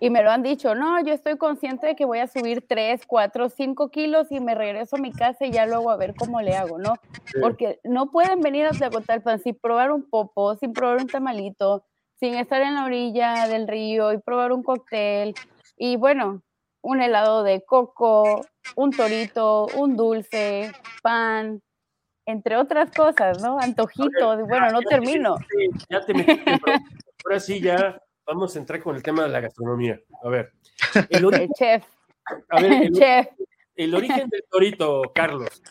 y 0.00 0.10
me 0.10 0.22
lo 0.22 0.30
han 0.30 0.42
dicho, 0.42 0.74
no, 0.74 1.02
yo 1.04 1.12
estoy 1.12 1.36
consciente 1.36 1.88
de 1.88 1.96
que 1.96 2.04
voy 2.04 2.18
a 2.18 2.28
subir 2.28 2.64
3, 2.66 3.04
4, 3.06 3.48
5 3.48 3.90
kilos 3.90 4.30
y 4.30 4.40
me 4.40 4.54
regreso 4.54 4.96
a 4.96 5.00
mi 5.00 5.12
casa 5.12 5.44
y 5.44 5.50
ya 5.50 5.66
luego 5.66 5.90
a 5.90 5.96
ver 5.96 6.14
cómo 6.14 6.40
le 6.40 6.56
hago, 6.56 6.78
¿no? 6.78 6.94
Porque 7.40 7.80
no 7.82 8.10
pueden 8.10 8.40
venir 8.40 8.66
a 8.66 8.70
Tlacotalpan 8.70 9.40
sin 9.40 9.56
probar 9.56 9.90
un 9.90 10.08
popo, 10.08 10.54
sin 10.56 10.72
probar 10.72 10.98
un 10.98 11.08
tamalito, 11.08 11.84
sin 12.20 12.34
estar 12.34 12.62
en 12.62 12.74
la 12.74 12.84
orilla 12.84 13.48
del 13.48 13.66
río 13.66 14.12
y 14.12 14.18
probar 14.18 14.52
un 14.52 14.62
cóctel 14.62 15.34
y 15.76 15.96
bueno, 15.96 16.42
un 16.80 17.02
helado 17.02 17.42
de 17.42 17.64
coco, 17.64 18.46
un 18.76 18.92
torito, 18.92 19.66
un 19.76 19.96
dulce, 19.96 20.72
pan, 21.02 21.60
entre 22.24 22.56
otras 22.56 22.90
cosas, 22.92 23.42
¿no? 23.42 23.58
Antojitos, 23.58 24.46
bueno, 24.46 24.70
no 24.70 24.80
termino. 24.82 25.36
ya 25.88 26.00
te 26.04 26.14
metí, 26.14 26.40
ahora 27.24 27.40
sí 27.40 27.60
ya 27.60 28.00
vamos 28.28 28.54
a 28.54 28.58
entrar 28.58 28.82
con 28.82 28.94
el 28.94 29.02
tema 29.02 29.22
de 29.22 29.30
la 29.30 29.40
gastronomía. 29.40 30.00
A 30.22 30.28
ver. 30.28 30.52
El, 31.08 31.24
origen, 31.24 31.50
chef. 31.58 31.84
A 32.50 32.60
ver, 32.60 32.72
el, 32.82 32.92
chef. 32.92 33.26
el 33.74 33.94
origen 33.94 34.28
del 34.28 34.44
torito, 34.50 35.02
Carlos. 35.14 35.62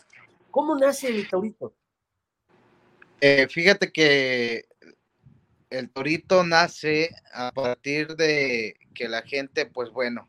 ¿Cómo 0.50 0.76
nace 0.76 1.08
el 1.08 1.28
torito? 1.28 1.72
Eh, 3.20 3.46
fíjate 3.48 3.92
que 3.92 4.66
el 5.70 5.90
torito 5.90 6.42
nace 6.42 7.10
a 7.32 7.52
partir 7.52 8.16
de 8.16 8.74
que 8.94 9.08
la 9.08 9.22
gente, 9.22 9.66
pues 9.66 9.90
bueno, 9.90 10.28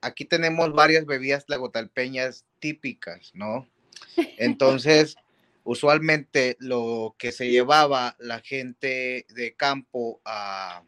aquí 0.00 0.24
tenemos 0.24 0.72
varias 0.72 1.04
bebidas 1.04 1.44
lagotalpeñas 1.46 2.46
típicas, 2.58 3.32
¿no? 3.34 3.68
Entonces, 4.38 5.16
usualmente 5.64 6.56
lo 6.58 7.14
que 7.18 7.32
se 7.32 7.50
llevaba 7.50 8.16
la 8.18 8.40
gente 8.40 9.26
de 9.28 9.54
campo 9.54 10.20
a, 10.24 10.82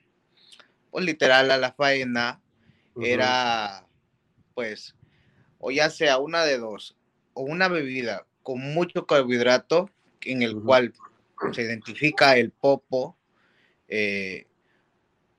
pues 0.91 1.05
literal 1.05 1.51
a 1.51 1.59
la 1.59 1.73
faena, 1.73 2.41
era 3.01 3.87
pues, 4.55 4.95
o 5.59 5.71
ya 5.71 5.91
sea 5.91 6.19
una 6.19 6.45
de 6.45 6.59
dos, 6.59 6.97
o 7.33 7.43
una 7.43 7.69
bebida 7.69 8.27
con 8.43 8.61
mucho 8.61 9.07
carbohidrato, 9.07 9.91
en 10.23 10.43
el 10.43 10.61
cual 10.61 10.93
se 11.53 11.63
identifica 11.63 12.37
el 12.37 12.51
popo, 12.51 13.17
eh, 13.89 14.47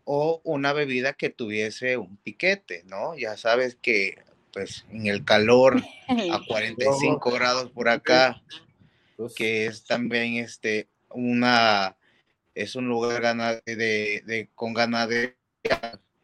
o 0.03 0.41
una 0.43 0.73
bebida 0.73 1.13
que 1.13 1.29
tuviese 1.29 1.97
un 1.97 2.17
piquete, 2.17 2.83
¿no? 2.85 3.15
Ya 3.15 3.37
sabes 3.37 3.77
que 3.81 4.17
pues 4.51 4.85
en 4.89 5.07
el 5.07 5.23
calor 5.23 5.81
a 6.07 6.39
45 6.47 7.31
grados 7.31 7.71
por 7.71 7.89
acá, 7.89 8.41
que 9.35 9.65
es 9.65 9.85
también 9.85 10.35
este 10.35 10.89
una 11.09 11.95
es 12.53 12.75
un 12.75 12.87
lugar 12.87 13.21
de, 13.65 14.49
con 14.55 14.73
ganadería 14.73 15.35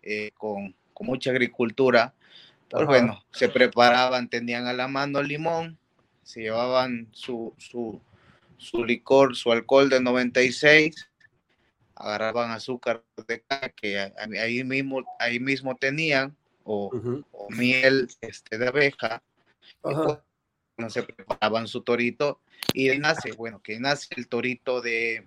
eh, 0.01 0.31
con, 0.35 0.75
mucha 0.99 1.29
agricultura, 1.29 2.13
pues 2.69 2.85
bueno, 2.87 3.23
se 3.31 3.49
preparaban, 3.49 4.29
tenían 4.29 4.65
a 4.65 4.73
la 4.73 4.87
mano 4.87 5.21
limón, 5.21 5.77
se 6.23 6.41
llevaban 6.41 7.07
su, 7.11 7.53
su, 7.57 8.01
su 8.57 8.83
licor, 8.83 9.35
su 9.35 9.51
alcohol 9.51 9.89
de 9.89 10.01
96, 10.01 11.09
agarraban 11.95 12.51
azúcar 12.51 13.03
de 13.27 13.43
que 13.75 14.11
ahí 14.39 14.63
mismo, 14.63 15.03
ahí 15.19 15.39
mismo 15.39 15.75
tenían, 15.75 16.35
o, 16.63 16.91
miel 17.49 18.09
este, 18.21 18.57
de 18.57 18.67
abeja, 18.67 19.21
y 19.85 19.93
pues, 19.93 20.17
no 20.77 20.89
se 20.89 21.03
preparaban 21.03 21.67
su 21.67 21.81
torito, 21.81 22.41
y 22.73 22.89
nace, 22.97 23.31
bueno, 23.33 23.61
que 23.61 23.79
nace 23.79 24.07
el 24.17 24.27
torito 24.27 24.81
de, 24.81 25.25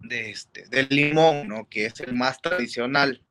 de 0.00 0.30
este, 0.30 0.66
del 0.68 0.88
limón, 0.90 1.48
¿no? 1.48 1.68
Que 1.68 1.86
es 1.86 2.00
el 2.00 2.14
más 2.14 2.40
tradicional. 2.40 3.22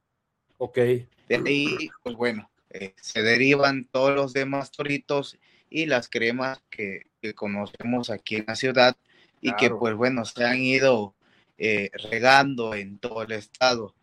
Ok. 0.58 0.78
De 0.78 1.42
ahí, 1.46 1.90
pues 2.04 2.16
bueno, 2.16 2.50
eh, 2.70 2.94
se 3.02 3.22
derivan 3.22 3.86
todos 3.86 4.16
los 4.16 4.34
demás 4.34 4.72
toritos 4.72 5.38
y 5.70 5.86
las 5.86 6.10
cremas 6.10 6.62
que, 6.70 7.08
conocemos 7.34 8.12
aquí 8.12 8.36
en 8.36 8.46
la 8.48 8.56
ciudad 8.56 8.96
y 9.42 9.56
que 9.56 9.72
pues 9.72 9.96
bueno, 9.96 10.26
se 10.26 10.46
han 10.46 10.60
ido 10.60 11.16
eh, 11.58 11.90
regando 12.12 12.76
en 12.76 13.00
todo 13.00 13.24
el 13.24 13.32
estado. 13.32 13.96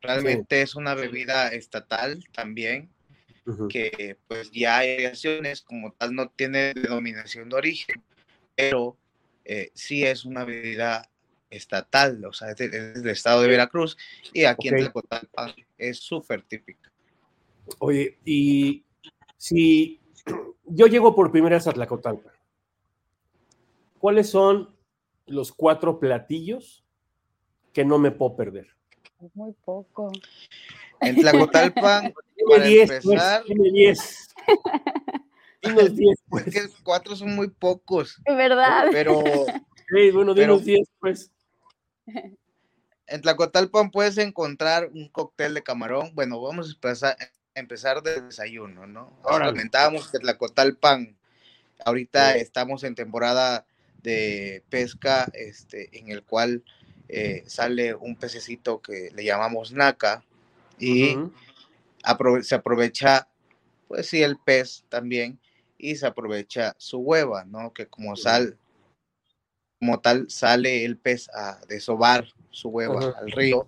Realmente 0.00 0.62
es 0.62 0.74
una 0.74 0.94
bebida 0.94 1.48
estatal 1.48 2.24
también, 2.32 2.88
que 3.68 4.16
pues 4.26 4.50
ya 4.52 4.78
hay 4.78 4.94
variaciones, 4.94 5.60
como 5.60 5.92
tal 5.92 6.14
no 6.14 6.30
tiene 6.30 6.72
denominación 6.72 7.50
de 7.50 7.56
origen, 7.56 8.02
pero 8.56 8.96
eh, 9.44 9.70
sí 9.74 10.04
es 10.04 10.24
una 10.24 10.44
bebida 10.44 11.10
estatal, 11.52 12.24
o 12.24 12.32
sea, 12.32 12.50
es 12.50 12.56
del, 12.56 13.08
estado 13.08 13.42
de 13.42 13.48
Veracruz, 13.48 13.96
y 14.32 14.44
aquí 14.44 14.68
en 14.68 14.76
Tlacotalpan 14.76 15.54
es 15.78 15.98
súper 15.98 16.42
típica. 16.42 16.90
Oye, 17.78 18.18
y 18.24 18.84
si 19.36 20.00
yo 20.64 20.86
llego 20.86 21.14
por 21.14 21.30
primera 21.30 21.56
vez 21.56 21.66
a 21.66 21.72
Tlacotalpan, 21.72 22.32
¿cuáles 23.98 24.30
son 24.30 24.74
los 25.26 25.52
cuatro 25.52 26.00
platillos 26.00 26.84
que 27.72 27.84
no 27.84 27.98
me 27.98 28.10
puedo 28.10 28.36
perder? 28.36 28.68
Muy 29.34 29.52
poco. 29.64 30.10
En 31.00 31.16
Tlacotalpan, 31.16 32.14
para 32.48 32.64
diez, 32.64 32.88
pues, 32.88 33.04
empezar... 33.04 33.42
Pues, 33.46 33.72
diez. 33.72 34.34
Dinos 35.62 35.94
diez, 35.94 36.18
pues. 36.28 36.46
Es 36.48 36.54
que 36.54 36.82
cuatro 36.82 37.14
son 37.14 37.36
muy 37.36 37.48
pocos. 37.48 38.20
Es 38.24 38.36
verdad. 38.36 38.88
Pero... 38.90 39.22
Sí, 39.94 40.10
bueno, 40.10 40.32
dinos 40.32 40.64
diez, 40.64 40.88
pues. 40.98 41.30
En 43.06 43.20
Tlacotalpan 43.20 43.90
puedes 43.90 44.16
encontrar 44.18 44.90
un 44.92 45.08
cóctel 45.08 45.54
de 45.54 45.62
camarón. 45.62 46.14
Bueno, 46.14 46.40
vamos 46.40 46.68
a 46.68 46.72
empezar, 46.72 47.16
empezar 47.54 48.02
de 48.02 48.22
desayuno, 48.22 48.86
¿no? 48.86 49.18
Ahora 49.24 49.46
comentábamos 49.46 50.10
que 50.10 50.18
Tlacotalpan, 50.18 51.16
ahorita 51.84 52.36
estamos 52.36 52.84
en 52.84 52.94
temporada 52.94 53.66
de 54.02 54.62
pesca, 54.70 55.28
este, 55.34 55.96
en 55.98 56.10
el 56.10 56.22
cual 56.22 56.64
eh, 57.08 57.44
sale 57.46 57.94
un 57.94 58.16
pececito 58.16 58.80
que 58.80 59.10
le 59.14 59.24
llamamos 59.24 59.72
naca 59.72 60.24
y 60.78 61.16
se 62.42 62.54
aprovecha, 62.54 63.28
pues 63.88 64.08
sí, 64.08 64.22
el 64.22 64.38
pez 64.38 64.84
también 64.88 65.38
y 65.78 65.96
se 65.96 66.06
aprovecha 66.06 66.74
su 66.78 66.98
hueva, 66.98 67.44
¿no? 67.44 67.72
Que 67.72 67.86
como 67.86 68.16
sal 68.16 68.56
como 69.82 69.98
tal 69.98 70.30
sale 70.30 70.84
el 70.84 70.96
pez 70.96 71.28
a 71.34 71.58
desovar 71.66 72.28
su 72.52 72.68
hueva 72.68 73.16
al 73.18 73.32
río, 73.32 73.66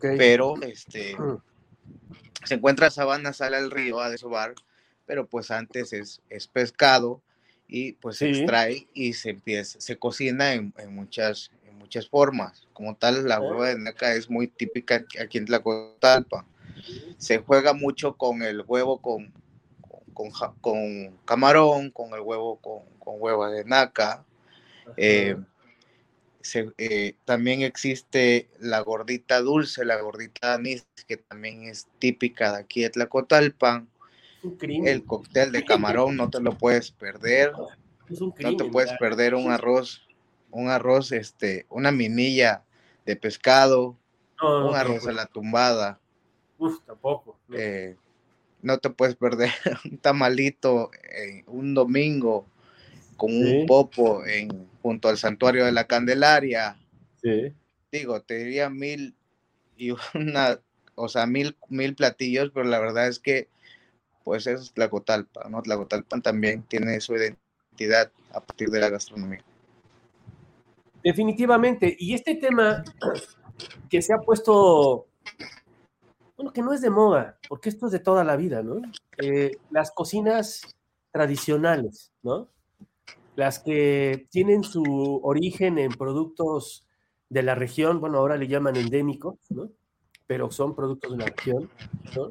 pero 0.00 0.54
este 0.62 1.16
se 2.44 2.54
encuentra 2.54 2.88
sabana, 2.88 3.32
sale 3.32 3.56
al 3.56 3.72
río 3.72 3.98
a 3.98 4.10
desovar, 4.10 4.54
pero 5.06 5.26
pues 5.26 5.50
antes 5.50 5.92
es, 5.92 6.22
es 6.30 6.46
pescado 6.46 7.20
y 7.66 7.94
pues 7.94 8.18
se 8.18 8.30
extrae 8.30 8.86
y 8.94 9.14
se 9.14 9.30
empieza, 9.30 9.80
se 9.80 9.96
cocina 9.98 10.52
en, 10.52 10.72
muchas, 10.90 11.50
en 11.66 11.78
muchas 11.78 12.08
formas. 12.08 12.68
Como 12.72 12.94
tal, 12.94 13.26
la 13.26 13.40
hueva 13.40 13.70
de 13.70 13.78
naca 13.80 14.14
es 14.14 14.30
muy 14.30 14.46
típica 14.46 15.04
aquí 15.20 15.38
en 15.38 15.46
Tlacotalpa. 15.46 16.46
Se 17.18 17.38
juega 17.38 17.72
mucho 17.72 18.14
con 18.14 18.44
el 18.44 18.62
huevo 18.64 18.98
con, 19.02 19.32
con, 20.12 20.30
con, 20.60 21.18
camarón, 21.24 21.90
con 21.90 22.14
el 22.14 22.20
huevo 22.20 22.60
con, 22.60 22.84
con 23.00 23.16
hueva 23.18 23.50
de 23.50 23.64
naca, 23.64 24.24
Eh, 24.96 25.36
eh, 26.76 27.16
también 27.24 27.62
existe 27.62 28.48
la 28.58 28.80
gordita 28.80 29.40
dulce, 29.40 29.84
la 29.84 30.00
gordita 30.00 30.54
anís, 30.54 30.86
que 31.08 31.16
también 31.16 31.64
es 31.64 31.88
típica 31.98 32.52
de 32.52 32.60
aquí 32.60 32.82
de 32.82 32.90
Tlacotalpan. 32.90 33.88
El 34.60 35.04
cóctel 35.04 35.52
de 35.52 35.64
camarón 35.64 36.16
no 36.16 36.28
te 36.28 36.40
lo 36.40 36.56
puedes 36.58 36.90
perder. 36.90 37.52
no 38.40 38.56
te 38.56 38.64
puedes 38.66 38.92
perder 38.98 39.34
un 39.34 39.50
arroz, 39.50 40.06
un 40.50 40.68
arroz, 40.68 41.12
este, 41.12 41.66
una 41.70 41.90
minilla 41.90 42.62
de 43.06 43.16
pescado, 43.16 43.96
un 44.42 44.74
arroz 44.74 45.06
a 45.06 45.12
la 45.12 45.26
tumbada. 45.26 45.98
Uf, 46.58 46.80
tampoco. 46.84 47.38
Eh, 47.54 47.96
no 48.60 48.78
te 48.78 48.90
puedes 48.90 49.16
perder 49.16 49.50
un 49.90 49.96
tamalito 49.98 50.90
un 51.46 51.72
domingo 51.72 52.46
con 53.16 53.30
un 53.34 53.66
popo 53.66 54.26
en, 54.26 54.68
junto 54.84 55.08
al 55.08 55.16
santuario 55.16 55.64
de 55.64 55.72
la 55.72 55.86
Candelaria. 55.86 56.76
Sí. 57.22 57.54
Digo, 57.90 58.20
te 58.20 58.34
diría 58.34 58.68
mil 58.68 59.16
y 59.78 59.92
una, 60.14 60.60
o 60.94 61.08
sea, 61.08 61.26
mil, 61.26 61.56
mil 61.70 61.94
platillos, 61.94 62.50
pero 62.52 62.66
la 62.66 62.78
verdad 62.78 63.08
es 63.08 63.18
que, 63.18 63.48
pues 64.24 64.46
eso 64.46 64.62
es 64.62 64.74
Tlacotalpan, 64.74 65.50
¿no? 65.50 65.62
Tlacotalpan 65.62 66.20
también 66.20 66.64
tiene 66.64 67.00
su 67.00 67.14
identidad 67.14 68.12
a 68.30 68.40
partir 68.40 68.68
de 68.68 68.80
la 68.80 68.90
gastronomía. 68.90 69.42
Definitivamente. 71.02 71.96
Y 71.98 72.12
este 72.12 72.34
tema 72.34 72.84
que 73.88 74.02
se 74.02 74.12
ha 74.12 74.18
puesto 74.18 75.06
bueno, 76.36 76.52
que 76.52 76.60
no 76.60 76.74
es 76.74 76.82
de 76.82 76.90
moda, 76.90 77.38
porque 77.48 77.70
esto 77.70 77.86
es 77.86 77.92
de 77.92 78.00
toda 78.00 78.22
la 78.22 78.36
vida, 78.36 78.62
¿no? 78.62 78.82
Eh, 79.16 79.52
las 79.70 79.92
cocinas 79.92 80.76
tradicionales, 81.10 82.12
¿no? 82.22 82.50
Las 83.36 83.58
que 83.58 84.26
tienen 84.30 84.62
su 84.62 85.20
origen 85.22 85.78
en 85.78 85.92
productos 85.92 86.86
de 87.28 87.42
la 87.42 87.54
región, 87.54 88.00
bueno, 88.00 88.18
ahora 88.18 88.36
le 88.36 88.48
llaman 88.48 88.76
endémicos, 88.76 89.36
¿no? 89.50 89.70
Pero 90.26 90.50
son 90.50 90.74
productos 90.74 91.12
de 91.12 91.18
la 91.18 91.26
región, 91.26 91.68
¿no? 92.16 92.30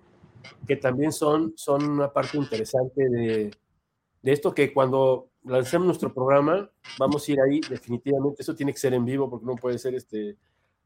Que 0.67 0.77
también 0.77 1.11
son, 1.11 1.53
son 1.55 1.83
una 1.89 2.11
parte 2.11 2.37
interesante 2.37 3.09
de, 3.09 3.51
de 4.21 4.31
esto 4.31 4.53
que 4.53 4.73
cuando 4.73 5.29
lancemos 5.43 5.85
nuestro 5.85 6.13
programa, 6.13 6.69
vamos 6.97 7.27
a 7.27 7.31
ir 7.31 7.41
ahí 7.41 7.61
definitivamente, 7.69 8.41
eso 8.41 8.55
tiene 8.55 8.71
que 8.71 8.79
ser 8.79 8.93
en 8.93 9.05
vivo 9.05 9.29
porque 9.29 9.45
no 9.45 9.55
puede 9.55 9.77
ser 9.77 9.95
este 9.95 10.37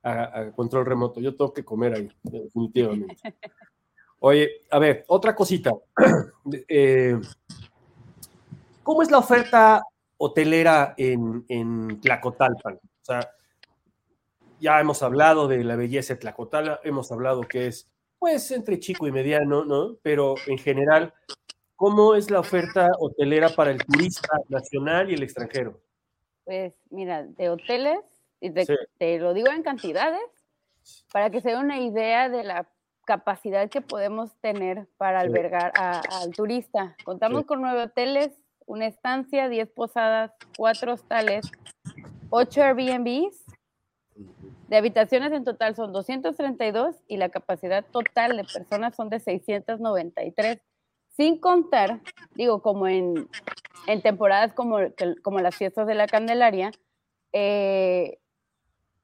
a, 0.03 0.51
control 0.55 0.85
remoto. 0.85 1.19
Yo 1.19 1.35
tengo 1.35 1.53
que 1.53 1.65
comer 1.65 1.93
ahí, 1.93 2.11
definitivamente. 2.23 3.15
Oye, 4.19 4.49
a 4.71 4.79
ver, 4.79 5.05
otra 5.07 5.35
cosita. 5.35 5.73
Eh, 6.69 7.19
¿Cómo 8.81 9.01
es 9.01 9.11
la 9.11 9.17
oferta 9.17 9.83
hotelera 10.17 10.93
en, 10.97 11.45
en 11.47 11.99
Tlacotalpan? 12.01 12.75
O 12.75 13.05
sea, 13.05 13.31
ya 14.59 14.79
hemos 14.79 15.03
hablado 15.03 15.47
de 15.47 15.63
la 15.63 15.75
belleza 15.75 16.13
de 16.13 16.19
Tlacotalpan, 16.19 16.79
hemos 16.83 17.11
hablado 17.11 17.41
que 17.41 17.67
es, 17.67 17.89
pues, 18.19 18.51
entre 18.51 18.79
chico 18.79 19.07
y 19.07 19.11
mediano, 19.11 19.65
¿no? 19.65 19.95
Pero 20.01 20.35
en 20.47 20.57
general, 20.57 21.13
¿cómo 21.75 22.15
es 22.15 22.31
la 22.31 22.39
oferta 22.39 22.89
hotelera 22.99 23.49
para 23.49 23.71
el 23.71 23.83
turista 23.85 24.29
nacional 24.49 25.11
y 25.11 25.13
el 25.13 25.23
extranjero? 25.23 25.79
Pues, 26.43 26.73
mira, 26.89 27.23
de 27.23 27.49
hoteles 27.49 27.99
y 28.39 28.51
te, 28.51 29.19
lo 29.19 29.33
digo 29.33 29.49
en 29.51 29.63
cantidades, 29.63 30.21
para 31.11 31.29
que 31.29 31.41
se 31.41 31.49
dé 31.49 31.57
una 31.57 31.79
idea 31.79 32.29
de 32.29 32.43
la 32.43 32.67
capacidad 33.05 33.69
que 33.69 33.81
podemos 33.81 34.35
tener 34.41 34.87
para 34.97 35.21
albergar 35.21 35.71
al 35.75 36.31
turista. 36.31 36.95
Contamos 37.03 37.45
con 37.45 37.61
nueve 37.61 37.83
hoteles, 37.83 38.31
una 38.67 38.85
estancia, 38.85 39.49
diez 39.49 39.69
posadas, 39.69 40.31
cuatro 40.55 40.93
hostales, 40.93 41.49
ocho 42.29 42.61
Airbnbs. 42.61 43.43
De 44.67 44.75
habitaciones 44.75 45.31
en 45.31 45.45
total 45.45 45.75
son 45.75 45.93
232 45.93 46.97
y 47.07 47.17
la 47.17 47.29
capacidad 47.29 47.85
total 47.85 48.35
de 48.35 48.43
personas 48.43 48.95
son 48.95 49.09
de 49.09 49.19
693. 49.19 50.59
Sin 51.15 51.39
contar, 51.39 52.01
digo, 52.35 52.61
como 52.61 52.87
en, 52.87 53.29
en 53.87 54.01
temporadas 54.01 54.53
como, 54.53 54.79
como 55.23 55.39
las 55.39 55.55
fiestas 55.55 55.87
de 55.87 55.95
la 55.95 56.07
Candelaria, 56.07 56.71
eh, 57.31 58.19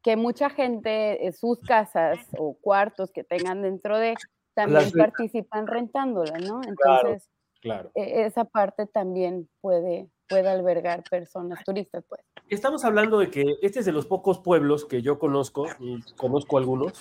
que 0.04 0.18
mucha 0.18 0.50
gente, 0.50 1.32
sus 1.32 1.62
casas 1.62 2.20
o 2.38 2.58
cuartos 2.60 3.12
que 3.12 3.24
tengan 3.24 3.62
dentro 3.62 3.98
de, 3.98 4.16
también 4.54 4.92
participan 4.92 5.66
rentándola, 5.66 6.38
¿no? 6.40 6.62
Entonces, 6.62 7.30
claro, 7.64 7.92
e, 7.96 8.26
esa 8.26 8.46
parte 8.46 8.86
también 8.86 9.50
puede, 9.62 10.08
puede 10.28 10.50
albergar 10.50 11.04
personas 11.10 11.64
turistas, 11.64 12.04
pues. 12.08 12.22
Estamos 12.50 12.86
hablando 12.86 13.18
de 13.18 13.32
que 13.32 13.44
este 13.62 13.80
es 13.80 13.86
de 13.86 13.92
los 13.92 14.06
pocos 14.06 14.40
pueblos 14.40 14.86
que 14.86 15.02
yo 15.02 15.18
conozco, 15.18 15.66
y 15.80 16.00
conozco 16.16 16.60
algunos, 16.60 16.94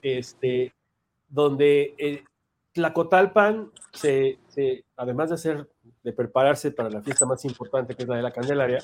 este, 0.00 0.72
donde 1.28 1.94
eh, 1.98 2.24
Tlacotalpan, 2.72 3.70
se, 3.92 4.38
se, 4.48 4.84
además 4.96 5.28
de 5.28 5.34
hacer, 5.34 5.68
de 6.02 6.12
prepararse 6.12 6.70
para 6.70 6.88
la 6.88 7.02
fiesta 7.02 7.26
más 7.26 7.44
importante 7.44 7.94
que 7.94 8.04
es 8.04 8.08
la 8.08 8.16
de 8.16 8.22
la 8.22 8.32
Candelaria, 8.32 8.78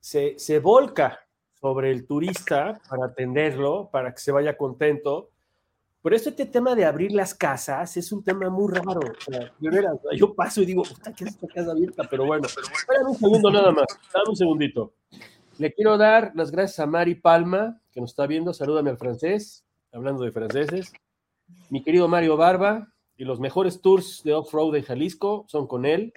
se, 0.00 0.38
se 0.38 0.58
volca 0.58 1.20
sobre 1.60 1.90
el 1.90 2.06
turista 2.06 2.80
para 2.88 3.06
atenderlo, 3.06 3.90
para 3.92 4.12
que 4.12 4.20
se 4.20 4.32
vaya 4.32 4.56
contento. 4.56 5.30
Pero 6.02 6.16
este 6.16 6.32
tema 6.46 6.74
de 6.74 6.84
abrir 6.84 7.12
las 7.12 7.34
casas 7.34 7.96
es 7.96 8.10
un 8.10 8.24
tema 8.24 8.48
muy 8.48 8.72
raro. 8.72 9.00
yo 10.16 10.34
paso 10.34 10.62
y 10.62 10.66
digo, 10.66 10.82
¿qué 11.16 11.24
es 11.24 11.30
esta 11.30 11.46
casa 11.46 11.72
abierta? 11.72 12.04
Pero 12.08 12.24
bueno, 12.24 12.46
espérame 12.46 13.08
un 13.08 13.16
segundo 13.16 13.50
nada 13.50 13.70
más, 13.70 13.86
dame 14.12 14.30
un 14.30 14.36
segundito. 14.36 14.94
Le 15.58 15.74
quiero 15.74 15.98
dar 15.98 16.32
las 16.34 16.50
gracias 16.50 16.78
a 16.80 16.86
Mari 16.86 17.16
Palma, 17.16 17.80
que 17.92 18.00
nos 18.00 18.10
está 18.10 18.26
viendo. 18.26 18.54
Salúdame 18.54 18.88
al 18.88 18.96
francés, 18.96 19.64
hablando 19.92 20.24
de 20.24 20.32
franceses. 20.32 20.92
Mi 21.68 21.82
querido 21.82 22.08
Mario 22.08 22.38
Barba, 22.38 22.88
y 23.20 23.24
los 23.24 23.38
mejores 23.38 23.82
tours 23.82 24.22
de 24.24 24.32
off-road 24.32 24.76
en 24.76 24.82
Jalisco 24.82 25.44
son 25.46 25.66
con 25.66 25.84
él. 25.84 26.14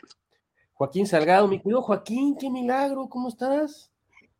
Joaquín 0.71 1.05
Salgado, 1.05 1.49
mi 1.49 1.59
querido 1.59 1.81
Joaquín, 1.81 2.37
qué 2.39 2.49
milagro, 2.49 3.09
¿cómo 3.09 3.27
estás? 3.27 3.91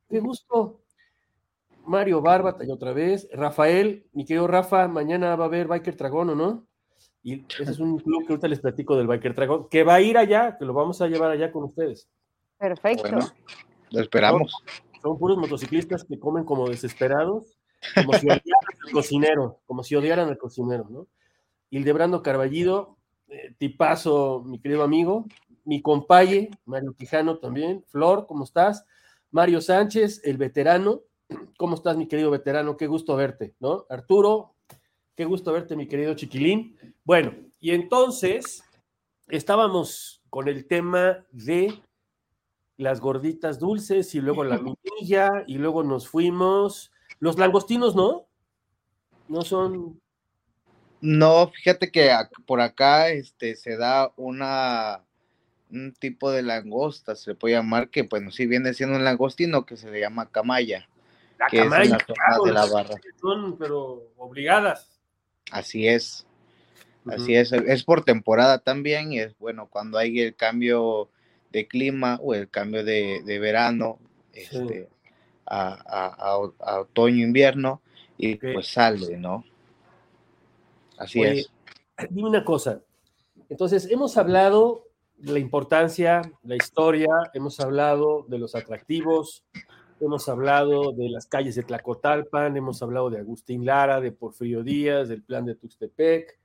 Qué 0.10 0.22
gusto. 0.22 0.80
Mario 1.86 2.22
Barba, 2.22 2.58
y 2.66 2.72
otra 2.72 2.94
vez. 2.94 3.28
Rafael, 3.32 4.08
mi 4.14 4.26
querido 4.26 4.48
Rafa, 4.48 4.88
mañana 4.88 5.36
va 5.36 5.46
a 5.46 5.48
haber 5.48 5.68
Biker 5.68 5.96
Dragón, 5.96 6.30
¿o 6.32 6.36
no? 6.36 6.68
Y 7.22 7.46
ese 7.60 7.72
es 7.72 7.80
un 7.80 8.00
club 8.00 8.26
que 8.26 8.34
ahorita 8.34 8.48
les 8.48 8.60
platico 8.60 8.98
del 8.98 9.08
Biker 9.08 9.34
Dragón, 9.34 9.68
que 9.70 9.84
va 9.84 9.96
a 9.96 10.02
ir 10.02 10.18
allá, 10.18 10.58
que 10.58 10.66
lo 10.66 10.74
vamos 10.74 11.02
a 11.02 11.08
llevar 11.08 11.32
allá 11.32 11.52
con 11.52 11.64
ustedes. 11.64 12.10
Perfecto. 12.58 13.20
lo 13.92 14.02
esperamos. 14.02 14.54
Son, 15.02 15.18
puros 15.18 15.38
motociclistas 15.38 16.04
que 16.04 16.20
comen 16.20 16.46
como 16.46 16.70
desesperados, 16.70 17.58
como 17.96 18.14
si 18.14 18.28
odiaran 18.28 18.44
al 18.86 18.92
cocinero, 18.92 19.60
como 19.66 19.84
si 19.84 19.96
odiaran 19.96 20.30
al 20.30 20.38
cocinero, 20.38 20.88
¿no? 20.90 21.08
Hildebrando 21.70 22.22
Carballido, 22.22 22.98
eh, 23.28 23.54
tipazo, 23.58 24.44
mi 24.46 24.60
querido 24.60 24.84
amigo, 24.84 25.26
mi 25.66 25.82
compaye, 25.82 26.52
Mario 26.66 26.94
Quijano 26.94 27.40
también, 27.40 27.84
Flor, 27.88 28.28
¿cómo 28.28 28.44
estás? 28.44 28.86
Mario 29.32 29.62
Sánchez, 29.62 30.22
el 30.24 30.38
veterano, 30.38 31.02
¿Cómo 31.58 31.76
estás, 31.76 31.98
mi 31.98 32.08
querido 32.08 32.32
veterano? 32.32 32.78
Qué 32.78 32.88
gusto 32.88 33.16
verte, 33.16 33.56
¿no? 33.60 33.86
Arturo, 33.90 34.56
qué 35.16 35.26
gusto 35.26 35.54
verte, 35.54 35.76
mi 35.76 35.88
querido 35.88 36.14
chiquilín. 36.14 36.78
Bueno, 37.04 37.34
y 37.60 37.72
entonces 37.72 38.64
estábamos 39.30 40.22
con 40.30 40.48
el 40.48 40.68
tema 40.68 41.26
de 41.32 41.74
las 42.78 43.00
gorditas 43.00 43.60
dulces 43.60 44.14
y 44.16 44.20
luego 44.20 44.44
la 44.44 44.58
minilla 45.00 45.44
y 45.48 45.58
luego 45.58 45.84
nos 45.84 46.08
fuimos. 46.08 46.92
Los 47.20 47.38
langostinos, 47.38 47.96
¿no? 47.96 48.28
No 49.28 49.42
son. 49.44 50.02
No, 51.02 51.50
fíjate 51.50 51.92
que 51.92 52.12
por 52.46 52.62
acá 52.62 53.10
este, 53.10 53.56
se 53.56 53.78
da 53.78 54.12
una 54.16 55.06
un 55.70 55.92
tipo 55.94 56.30
de 56.32 56.44
langosta, 56.44 57.16
se 57.16 57.32
le 57.32 57.36
puede 57.36 57.56
llamar, 57.56 57.90
que 57.90 58.04
bueno, 58.04 58.30
sí 58.30 58.46
viene 58.46 58.74
siendo 58.76 58.96
un 58.96 59.04
langostino 59.04 59.66
que 59.66 59.76
se 59.76 59.90
le 59.90 60.00
llama 60.00 60.30
camaya 60.30 60.88
que 61.50 61.62
es 61.62 61.70
la 61.70 61.80
de 61.80 62.52
la 62.52 62.66
barra. 62.66 62.96
Son, 63.20 63.58
pero 63.58 64.12
obligadas. 64.18 64.90
Así 65.52 65.88
es. 65.88 66.26
Así 67.06 67.36
es, 67.36 67.52
es 67.52 67.84
por 67.84 68.06
temporada 68.06 68.60
también 68.60 69.12
y 69.12 69.20
es 69.20 69.38
bueno 69.38 69.68
cuando 69.68 69.98
hay 69.98 70.22
el 70.22 70.36
cambio 70.36 71.10
de 71.52 71.68
clima 71.68 72.18
o 72.22 72.34
el 72.34 72.50
cambio 72.50 72.84
de, 72.84 73.22
verano 73.40 74.00
este, 74.32 74.88
a, 75.46 76.38
otoño, 76.38 77.24
invierno 77.24 77.82
y 78.18 78.36
pues 78.36 78.68
sale, 78.68 79.18
¿no? 79.18 79.44
Así 80.98 81.22
es. 81.24 81.52
Dime 82.10 82.30
una 82.30 82.46
cosa, 82.46 82.82
entonces 83.50 83.88
hemos 83.92 84.18
hablado 84.18 84.88
de 85.18 85.34
la 85.34 85.40
importancia, 85.40 86.22
la 86.44 86.56
historia, 86.56 87.10
hemos 87.34 87.60
hablado 87.60 88.26
de 88.28 88.40
los 88.40 88.56
atractivos, 88.56 89.44
Hemos 90.04 90.28
hablado 90.28 90.92
de 90.92 91.08
las 91.08 91.28
calles 91.28 91.56
de 91.56 91.64
Tlacotalpan, 91.64 92.58
hemos 92.58 92.82
hablado 92.84 93.10
de 93.10 93.20
Agustín 93.20 93.66
Lara, 93.66 94.02
de 94.02 94.12
Porfirio 94.12 94.62
Díaz, 94.62 95.08
del 95.08 95.24
plan 95.24 95.46
de 95.46 95.56
Tuxtepec. 95.56 96.38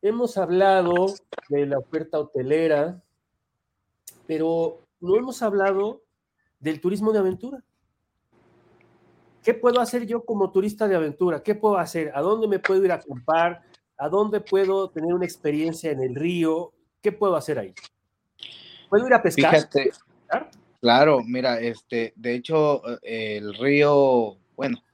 Hemos 0.00 0.36
hablado 0.38 1.06
de 1.48 1.66
la 1.66 1.78
oferta 1.78 2.20
hotelera, 2.20 3.02
pero 4.28 4.78
no 5.00 5.16
hemos 5.16 5.42
hablado 5.42 6.02
del 6.60 6.80
turismo 6.80 7.12
de 7.12 7.18
aventura. 7.18 7.64
¿Qué 9.42 9.54
puedo 9.54 9.80
hacer 9.80 10.06
yo 10.06 10.24
como 10.24 10.52
turista 10.52 10.86
de 10.86 10.94
aventura? 10.94 11.42
¿Qué 11.42 11.56
puedo 11.56 11.78
hacer? 11.78 12.12
¿A 12.14 12.20
dónde 12.20 12.46
me 12.46 12.60
puedo 12.60 12.84
ir 12.84 12.92
a 12.92 12.96
acampar? 12.96 13.62
¿A 13.98 14.08
dónde 14.08 14.40
puedo 14.40 14.88
tener 14.90 15.12
una 15.12 15.24
experiencia 15.24 15.90
en 15.90 16.00
el 16.00 16.14
río? 16.14 16.72
¿Qué 17.02 17.10
puedo 17.10 17.34
hacer 17.34 17.58
ahí? 17.58 17.74
¿Puedo 18.88 19.04
ir 19.04 19.14
a 19.14 19.20
pescar? 19.20 19.50
Fíjate, 19.50 19.90
claro, 20.84 21.22
mira, 21.24 21.60
este, 21.60 22.12
de 22.14 22.34
hecho, 22.34 22.82
eh, 23.02 23.38
el 23.38 23.54
río, 23.54 24.36
bueno, 24.54 24.84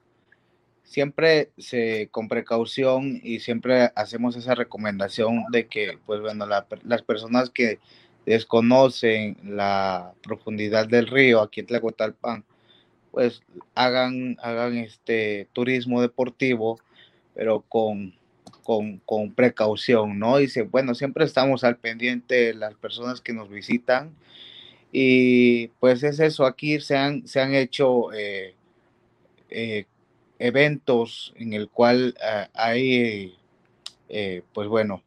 siempre 0.85 1.51
se 1.59 2.09
con 2.13 2.29
precaución 2.29 3.19
y 3.25 3.41
siempre 3.41 3.91
hacemos 3.97 4.37
esa 4.37 4.55
recomendación 4.55 5.47
de 5.51 5.67
que, 5.67 5.99
pues 6.07 6.21
bueno, 6.21 6.47
las 6.47 7.03
personas 7.03 7.51
que 7.51 7.81
desconocen 8.25 9.37
la 9.43 10.13
profundidad 10.23 10.87
del 10.87 11.09
río 11.09 11.43
aquí 11.43 11.59
en 11.59 11.67
Tlacotalpan, 11.67 12.45
pues 13.11 13.43
hagan, 13.75 14.37
hagan 14.43 14.77
este 14.79 15.49
turismo 15.53 16.03
deportivo, 16.03 16.79
pero 17.35 17.63
con, 17.69 18.15
con, 19.05 19.35
precaución, 19.35 20.21
¿no? 20.21 20.37
Dice, 20.37 20.63
bueno, 20.63 20.95
siempre 20.95 21.25
estamos 21.25 21.65
al 21.65 21.79
pendiente 21.79 22.37
de 22.37 22.55
las 22.55 22.75
personas 22.77 23.21
que 23.21 23.33
nos 23.33 23.51
visitan 23.51 24.15
y 24.93 25.69
pues 25.81 26.03
es 26.03 26.21
eso, 26.21 26.47
aquí 26.47 26.81
se 26.81 26.97
han, 26.97 27.27
se 27.27 27.41
han 27.41 27.55
hecho 27.55 28.13
eh, 28.13 28.55
eh, 29.49 29.87
eventos 30.39 31.33
en 31.37 31.53
el 31.53 31.69
cual 31.69 32.17
ah, 32.23 32.49
hay, 32.55 33.35
eh, 34.09 34.43
pues 34.53 34.69
bueno, 34.69 35.03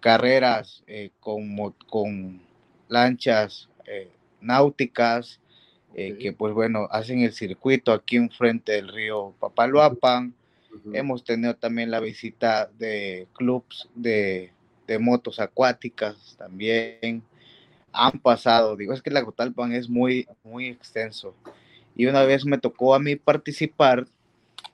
carreras 0.00 0.84
con, 1.20 1.74
con 1.88 2.40
lanchas 2.88 3.68
náuticas, 4.40 5.40
eh, 5.94 6.16
que 6.18 6.32
pues 6.32 6.54
bueno, 6.54 6.86
hacen 6.90 7.20
el 7.20 7.32
circuito 7.32 7.92
aquí 7.92 8.16
enfrente 8.16 8.72
del 8.72 8.88
río 8.88 9.34
Papaloapan. 9.40 10.34
Hemos 10.92 11.24
tenido 11.24 11.56
también 11.56 11.90
la 11.90 11.98
visita 11.98 12.70
de 12.78 13.26
clubs 13.32 13.88
de, 13.94 14.52
motos 15.00 15.40
acuáticas 15.40 16.36
también. 16.38 17.22
Han 17.98 18.20
pasado, 18.20 18.76
digo, 18.76 18.92
es 18.92 19.02
que 19.02 19.10
la 19.10 19.24
Cotalpan 19.24 19.72
es 19.72 19.88
muy, 19.88 20.26
muy 20.44 20.68
extenso. 20.68 21.34
Y 21.96 22.06
una 22.06 22.22
vez 22.22 22.44
me 22.44 22.58
tocó 22.58 22.94
a 22.94 23.00
mí 23.00 23.16
participar 23.16 24.06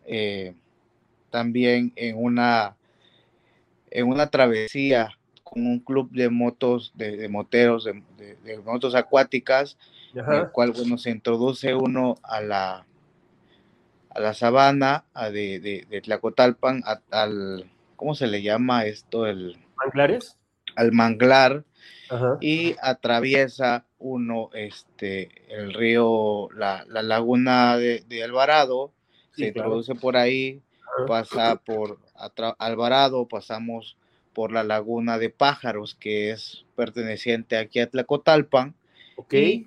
eh, 0.06 0.54
también 1.30 1.92
en 1.96 2.22
una, 2.22 2.76
en 3.90 4.08
una 4.08 4.28
travesía 4.28 5.10
con 5.42 5.66
un 5.66 5.80
club 5.80 6.10
de 6.10 6.28
motos, 6.28 6.92
de, 6.94 7.28
moteros, 7.28 7.84
de, 7.84 8.36
de 8.44 8.58
motos 8.58 8.94
acuáticas, 8.94 9.78
en 10.14 10.32
el 10.32 10.50
cual, 10.50 10.72
bueno, 10.72 10.98
se 10.98 11.10
introduce 11.10 11.74
uno 11.74 12.16
a 12.22 12.40
la, 12.40 12.86
a 14.10 14.20
la 14.20 14.34
sabana 14.34 15.04
de, 15.32 15.86
de, 15.90 16.00
Tlacotalpan, 16.00 16.82
al, 17.10 17.70
¿cómo 17.96 18.14
se 18.14 18.26
le 18.26 18.42
llama 18.42 18.84
esto? 18.84 19.26
El, 19.26 19.58
¿Manglares? 19.76 20.38
Al 20.76 20.92
manglar, 20.92 21.64
y 22.40 22.76
atraviesa 22.80 23.86
uno 23.98 24.50
este, 24.54 25.30
el 25.48 25.72
río, 25.72 26.48
la, 26.54 26.84
la 26.88 27.02
laguna 27.02 27.76
de, 27.76 28.22
Alvarado, 28.22 28.92
se 29.32 29.48
introduce 29.48 29.94
por 29.94 30.16
ahí, 30.16 30.62
pasa 31.06 31.56
por 31.56 31.98
Alvarado, 32.58 33.26
pasamos 33.26 33.96
por 34.32 34.52
la 34.52 34.64
laguna 34.64 35.18
de 35.18 35.30
Pájaros, 35.30 35.94
que 35.94 36.30
es 36.30 36.64
perteneciente 36.76 37.56
aquí 37.56 37.80
a 37.80 37.88
Tlacotalpan, 37.88 38.74
okay 39.16 39.66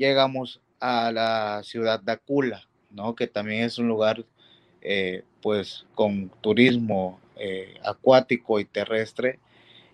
llegamos 0.00 0.62
a 0.80 1.12
la 1.12 1.60
ciudad 1.62 2.00
de 2.00 2.12
Acula, 2.12 2.66
¿no? 2.90 3.14
que 3.14 3.26
también 3.26 3.64
es 3.64 3.78
un 3.78 3.86
lugar 3.86 4.24
eh, 4.80 5.24
pues 5.42 5.84
con 5.94 6.30
turismo 6.40 7.20
eh, 7.36 7.74
acuático 7.84 8.58
y 8.58 8.64
terrestre. 8.64 9.38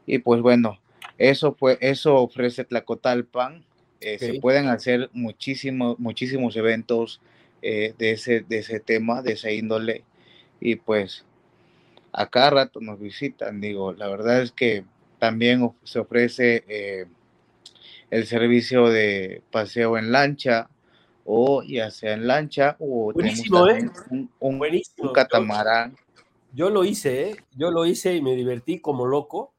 Y 0.06 0.18
pues 0.18 0.40
bueno, 0.40 0.78
eso, 1.18 1.54
fue, 1.54 1.78
eso 1.80 2.16
ofrece 2.16 2.64
Tlacotalpan. 2.64 3.64
Eh, 4.00 4.18
se 4.18 4.40
pueden 4.40 4.68
hacer 4.68 5.10
muchísimos, 5.12 5.98
muchísimos 5.98 6.54
eventos 6.56 7.20
de, 7.62 7.94
ese, 7.98 8.42
de 8.42 8.58
ese 8.58 8.78
tema, 8.78 9.22
de 9.22 9.32
esa 9.32 9.50
índole. 9.50 10.04
Y 10.60 10.76
pues 10.76 11.24
a 12.12 12.28
cada 12.28 12.50
rato 12.50 12.80
nos 12.80 13.00
visitan. 13.00 13.60
Digo, 13.60 13.92
la 13.92 14.08
verdad 14.08 14.42
es 14.42 14.52
que 14.52 14.84
también 15.18 15.72
se 15.82 15.98
ofrece 15.98 17.08
el 18.10 18.26
servicio 18.26 18.88
de 18.88 19.42
paseo 19.50 19.98
en 19.98 20.12
lancha 20.12 20.68
o 21.24 21.62
ya 21.62 21.90
sea 21.90 22.14
en 22.14 22.26
lancha 22.26 22.76
o 22.78 23.12
Buenísimo, 23.12 23.68
¿eh? 23.68 23.90
un, 24.10 24.30
un, 24.38 25.12
catamarán. 25.12 25.96
Yo, 26.52 26.70
lo 26.70 26.84
hice, 26.84 27.30
¿eh? 27.30 27.36
yo 27.56 27.70
lo 27.70 27.84
hice 27.84 28.14
y 28.14 28.22
me 28.22 28.36
divertí 28.36 28.78
como 28.78 29.06
loco. 29.06 29.52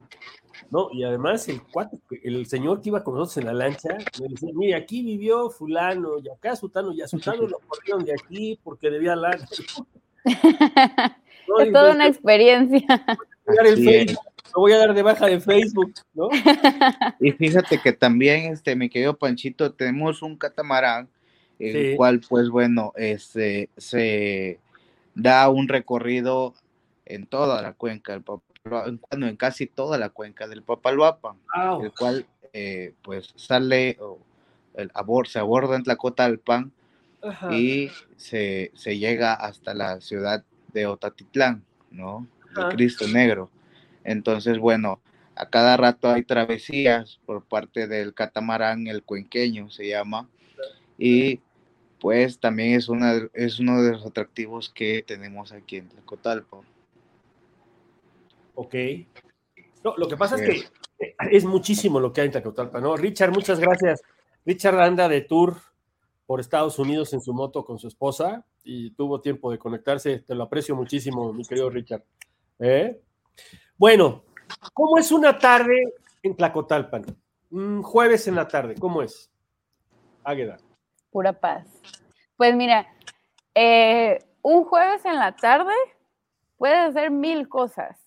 ¿No? 0.70 0.90
Y 0.92 1.04
además 1.04 1.48
el 1.48 1.62
el 2.24 2.46
señor 2.46 2.82
que 2.82 2.90
iba 2.90 3.04
con 3.04 3.16
nosotros 3.16 3.38
en 3.38 3.46
la 3.46 3.54
lancha, 3.54 3.98
me 4.20 4.28
decía, 4.28 4.50
mire, 4.54 4.76
aquí 4.76 5.04
vivió 5.04 5.50
fulano, 5.50 6.20
y 6.20 6.30
acá 6.30 6.56
Sutano, 6.56 6.92
y 6.94 7.02
a 7.02 7.08
Sutano 7.08 7.44
lo 7.48 7.60
corrieron 7.60 8.06
de 8.06 8.14
aquí 8.14 8.60
porque 8.64 8.90
debía 8.90 9.16
lancha. 9.16 9.64
es 11.60 11.72
toda 11.72 11.94
una 11.94 12.08
experiencia 12.08 12.86
voy 14.56 14.72
a 14.72 14.78
dar 14.78 14.94
de 14.94 15.04
baja 15.04 15.28
de 15.28 15.40
Facebook, 15.40 15.94
¿no? 16.14 16.30
Y 17.20 17.32
fíjate 17.32 17.80
que 17.80 17.94
también, 17.94 18.52
este, 18.52 18.76
mi 18.76 18.90
querido 18.90 19.18
Panchito, 19.18 19.74
tenemos 19.74 20.22
un 20.22 20.36
catamarán, 20.38 21.10
el 21.60 21.96
cual, 21.96 22.22
pues 22.28 22.50
bueno, 22.50 22.94
este, 22.96 23.70
se 23.78 24.60
da 25.16 25.50
un 25.50 25.68
recorrido 25.68 26.54
en 27.06 27.26
toda 27.26 27.62
la 27.62 27.74
cuenca 27.74 28.14
del 28.14 28.24
Papaloapan, 28.70 29.24
en 29.24 29.36
casi 29.36 29.68
toda 29.68 29.98
la 29.98 30.10
cuenca 30.10 30.48
del 30.48 30.64
Papaloapan, 30.64 31.38
el 31.82 31.92
cual, 31.92 32.26
eh, 32.54 32.94
pues, 33.02 33.34
sale, 33.36 33.98
el 34.76 34.92
abor, 34.94 35.28
se 35.28 35.40
aborda 35.40 35.76
en 35.76 35.84
Tlacotalpan 35.84 36.72
y 37.52 37.90
se, 38.16 38.72
se 38.76 38.98
llega 38.98 39.34
hasta 39.34 39.74
la 39.74 40.02
ciudad 40.02 40.44
de 40.74 40.86
Otatitlán, 40.86 41.64
¿no? 41.92 42.28
De 42.56 42.76
Cristo 42.76 43.08
Negro. 43.08 43.50
Entonces, 44.04 44.60
bueno, 44.60 45.02
a 45.36 45.50
cada 45.50 45.78
rato 45.78 46.10
hay 46.10 46.24
travesías 46.24 47.20
por 47.26 47.44
parte 47.44 47.88
del 47.88 48.14
catamarán, 48.14 48.88
el 48.88 49.04
cuenqueño 49.04 49.70
se 49.70 49.88
llama, 49.88 50.28
y 50.98 51.42
pues 52.00 52.40
también 52.40 52.76
es, 52.76 52.90
una, 52.90 53.28
es 53.34 53.60
uno 53.60 53.82
de 53.82 53.92
los 53.94 54.06
atractivos 54.06 54.70
que 54.70 55.04
tenemos 55.06 55.52
aquí 55.52 55.78
en 55.78 55.90
Tlacotalpa. 55.90 56.58
Ok. 58.60 58.74
lo 59.98 60.08
que 60.08 60.18
pasa 60.18 60.36
es 60.36 60.42
que 60.42 60.68
es 61.32 61.46
muchísimo 61.46 62.00
lo 62.00 62.12
que 62.12 62.22
hay 62.22 62.26
en 62.26 62.32
Tlacotalpa, 62.32 62.82
¿no? 62.82 62.98
Richard, 62.98 63.32
muchas 63.32 63.60
gracias. 63.60 64.02
Richard 64.46 64.80
anda 64.80 65.08
de 65.08 65.22
tour 65.22 65.58
por 66.26 66.40
Estados 66.40 66.80
Unidos 66.80 67.14
en 67.14 67.22
su 67.22 67.34
moto 67.34 67.64
con 67.64 67.78
su 67.78 67.88
esposa 67.88 68.44
y 68.64 68.92
tuvo 68.92 69.22
tiempo 69.22 69.52
de 69.52 69.60
conectarse. 69.60 70.20
Te 70.22 70.34
lo 70.34 70.46
aprecio 70.46 70.76
muchísimo, 70.76 71.32
mi 71.34 71.46
querido 71.46 71.70
Richard. 71.70 72.04
¿Eh? 72.58 73.00
Bueno, 73.78 74.24
¿cómo 74.74 74.98
es 74.98 75.12
una 75.12 75.38
tarde 75.38 75.94
en 76.24 76.36
Tlacotalpan? 76.36 77.06
Un 77.52 77.84
jueves 77.84 78.28
en 78.28 78.34
la 78.34 78.48
tarde, 78.48 78.74
¿cómo 78.80 79.04
es? 79.04 79.30
Águeda. 80.24 80.58
Pura 81.12 81.32
paz. 81.32 81.68
Pues 82.36 82.56
mira, 82.56 82.88
eh, 83.54 84.18
un 84.42 84.66
jueves 84.66 85.06
en 85.06 85.18
la 85.18 85.36
tarde 85.36 85.74
puede 86.58 86.76
hacer 86.76 87.12
mil 87.12 87.48
cosas, 87.48 88.07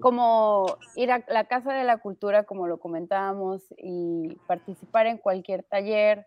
como 0.00 0.66
ir 0.96 1.12
a 1.12 1.24
la 1.28 1.44
Casa 1.44 1.72
de 1.72 1.84
la 1.84 1.98
Cultura, 1.98 2.44
como 2.44 2.66
lo 2.66 2.78
comentábamos, 2.78 3.62
y 3.76 4.36
participar 4.46 5.06
en 5.06 5.18
cualquier 5.18 5.62
taller. 5.64 6.26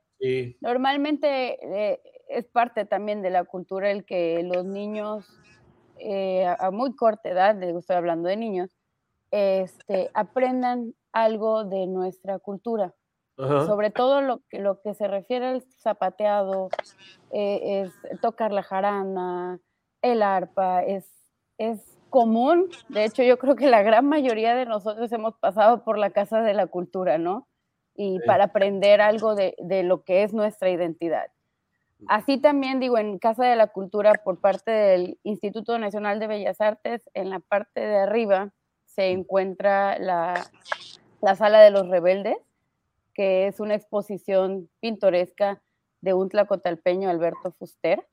Normalmente 0.62 1.58
eh, 1.92 2.02
es 2.30 2.46
parte 2.46 2.86
también 2.86 3.22
de 3.22 3.30
la 3.30 3.44
cultura 3.44 3.92
el 3.92 4.06
que 4.06 4.42
los 4.44 4.64
niños 4.64 5.28
eh, 6.00 6.46
a 6.46 6.72
muy 6.72 6.96
corta 6.96 7.30
edad, 7.30 7.62
estoy 7.62 7.96
hablando 7.96 8.30
de 8.30 8.38
niños, 8.38 8.78
este, 9.32 10.10
aprendan 10.14 10.94
algo 11.12 11.64
de 11.64 11.88
nuestra 11.88 12.40
cultura. 12.40 12.94
Sobre 13.36 13.90
todo 13.90 14.22
lo 14.22 14.42
que, 14.48 14.60
lo 14.60 14.80
que 14.82 14.94
se 14.94 15.08
refiere 15.08 15.48
al 15.48 15.64
zapateado, 15.64 16.70
eh, 17.32 17.82
es 17.82 18.22
tocar 18.22 18.52
la 18.52 18.62
jarana, 18.62 19.60
el 20.04 20.22
arpa, 20.22 20.84
es, 20.84 21.12
es 21.58 21.98
común. 22.14 22.70
De 22.90 23.06
hecho, 23.06 23.24
yo 23.24 23.40
creo 23.40 23.56
que 23.56 23.68
la 23.68 23.82
gran 23.82 24.06
mayoría 24.06 24.54
de 24.54 24.68
nosotros 24.68 25.12
hemos 25.12 25.36
pasado 25.38 25.84
por 25.84 25.98
la 25.98 26.12
Casa 26.12 26.44
de 26.44 26.54
la 26.54 26.68
Cultura, 26.68 27.18
¿no? 27.18 27.48
Y 27.96 28.20
para 28.28 28.46
aprender 28.46 29.02
algo 29.02 29.34
de, 29.34 29.56
de 29.58 29.82
lo 29.82 30.04
que 30.04 30.22
es 30.22 30.32
nuestra 30.32 30.70
identidad. 30.70 31.32
Así 32.08 32.38
también 32.38 32.80
digo, 32.80 33.00
en 33.00 33.18
Casa 33.18 33.46
de 33.46 33.56
la 33.56 33.66
Cultura, 33.66 34.14
por 34.24 34.40
parte 34.40 34.70
del 34.70 35.18
Instituto 35.24 35.80
Nacional 35.80 36.20
de 36.20 36.28
Bellas 36.28 36.62
Artes, 36.62 37.10
en 37.16 37.32
la 37.32 37.40
parte 37.40 37.80
de 37.80 37.98
arriba 37.98 38.54
se 38.86 39.10
encuentra 39.10 39.98
la, 39.98 40.46
Sala 41.36 41.62
de 41.62 41.72
los 41.72 41.88
Rebeldes, 41.88 42.38
que 43.16 43.48
es 43.48 43.60
una 43.60 43.74
exposición 43.74 44.70
pintoresca 44.82 45.64
de 46.02 46.14
un 46.14 46.30
tlacotalpeño, 46.30 47.10
Alberto 47.10 47.54
Fuster. 47.54 48.06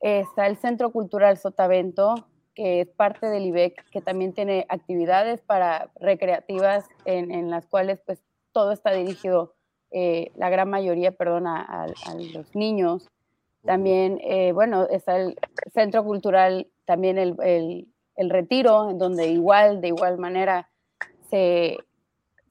Está 0.00 0.48
el 0.48 0.56
Centro 0.56 0.90
Cultural 0.90 1.38
Sotavento, 1.38 2.26
que 2.56 2.80
es 2.80 2.88
parte 2.88 3.26
del 3.28 3.44
IBEC, 3.44 3.84
que 3.90 4.00
también 4.00 4.32
tiene 4.32 4.64
actividades 4.70 5.42
para 5.42 5.90
recreativas 6.00 6.88
en, 7.04 7.50
las 7.50 7.66
cuales 7.66 8.00
pues 8.04 8.24
todo 8.52 8.72
está 8.72 8.92
dirigido, 8.92 9.54
eh, 9.90 10.32
la 10.36 10.48
gran 10.48 10.70
mayoría, 10.70 11.12
perdón, 11.12 11.46
a, 11.46 11.86
los 12.32 12.56
niños. 12.56 13.08
También, 13.62 14.18
eh, 14.24 14.52
bueno, 14.52 14.88
está 14.88 15.18
el 15.18 15.36
Centro 15.74 16.02
Cultural, 16.02 16.66
también 16.86 17.18
el, 17.18 17.36
el, 18.16 18.30
Retiro, 18.30 18.88
en 18.88 18.98
donde 18.98 19.28
igual, 19.28 19.82
de 19.82 19.88
igual 19.88 20.16
manera, 20.16 20.70
se, 21.28 21.76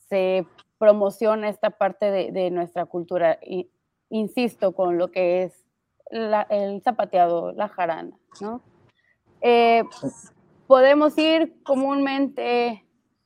se 0.08 0.46
promociona 0.78 1.50
esta 1.50 1.72
parte 1.72 2.12
de, 2.12 2.32
de 2.32 2.52
nuestra 2.52 2.86
cultura. 2.86 3.40
Y, 3.42 3.72
insisto, 4.10 4.74
con 4.76 5.00
lo 5.00 5.10
que 5.10 5.44
es 5.44 5.66
el 6.12 6.82
zapateado, 6.84 7.54
la 7.54 7.70
jarana, 7.70 8.16
¿no? 8.40 8.62
Eh, 9.48 9.84
podemos 10.66 11.16
ir 11.20 11.62
comúnmente 11.62 12.84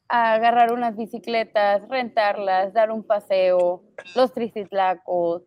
a 0.10 0.34
agarrar 0.34 0.74
unas 0.74 0.98
bicicletas, 0.98 1.88
rentarlas, 1.88 2.74
dar 2.74 2.92
un 2.92 3.04
paseo, 3.04 3.84
los 4.16 4.34
tricitlacos, 4.34 5.44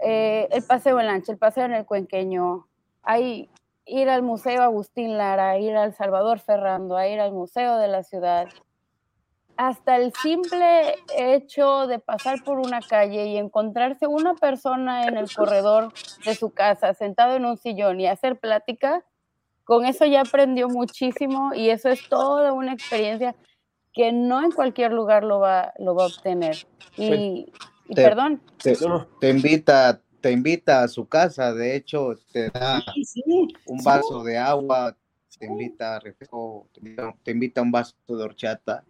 eh, 0.00 0.48
el 0.50 0.64
paseo 0.64 0.98
en 0.98 1.06
lancha, 1.06 1.30
el 1.30 1.38
paseo 1.38 1.64
en 1.66 1.74
el 1.74 1.86
cuenqueño, 1.86 2.66
ahí 3.04 3.48
ir 3.86 4.08
al 4.08 4.22
Museo 4.22 4.64
Agustín 4.64 5.16
Lara, 5.16 5.56
ir 5.58 5.76
al 5.76 5.94
Salvador 5.94 6.40
Ferrando, 6.40 6.96
a 6.96 7.06
ir 7.06 7.20
al 7.20 7.30
Museo 7.30 7.78
de 7.78 7.86
la 7.86 8.02
Ciudad. 8.02 8.48
Hasta 9.56 9.94
el 9.94 10.12
simple 10.14 10.96
hecho 11.16 11.86
de 11.86 12.00
pasar 12.00 12.42
por 12.42 12.58
una 12.58 12.80
calle 12.80 13.26
y 13.26 13.36
encontrarse 13.36 14.08
una 14.08 14.34
persona 14.34 15.06
en 15.06 15.16
el 15.16 15.32
corredor 15.32 15.92
de 16.24 16.34
su 16.34 16.52
casa, 16.52 16.94
sentado 16.94 17.36
en 17.36 17.44
un 17.44 17.56
sillón 17.58 18.00
y 18.00 18.08
hacer 18.08 18.40
plática, 18.40 19.04
con 19.70 19.86
eso 19.86 20.04
ya 20.04 20.22
aprendió 20.22 20.68
muchísimo 20.68 21.54
y 21.54 21.70
eso 21.70 21.90
es 21.90 22.08
toda 22.08 22.52
una 22.52 22.72
experiencia 22.72 23.36
que 23.92 24.10
no 24.12 24.42
en 24.42 24.50
cualquier 24.50 24.92
lugar 24.92 25.22
lo 25.22 25.38
va, 25.38 25.72
lo 25.78 25.94
va 25.94 26.02
a 26.02 26.06
obtener. 26.08 26.66
Y, 26.96 27.46
perdón. 27.94 28.42
Te, 29.20 29.30
invita, 29.30 30.02
te 30.20 30.32
invita 30.32 30.82
a 30.82 30.88
su 30.88 31.06
casa, 31.06 31.54
de 31.54 31.76
hecho, 31.76 32.18
te 32.32 32.50
da 32.50 32.82
un 33.66 33.78
vaso 33.84 34.24
de 34.24 34.38
agua, 34.38 34.96
te 35.38 35.46
invita 35.46 35.94
a 35.94 36.00
refresco, 36.00 36.66
te 37.22 37.30
invita, 37.30 37.60
a 37.60 37.62
un 37.62 37.70
vaso 37.70 37.94
de 38.08 38.24
horchata 38.24 38.82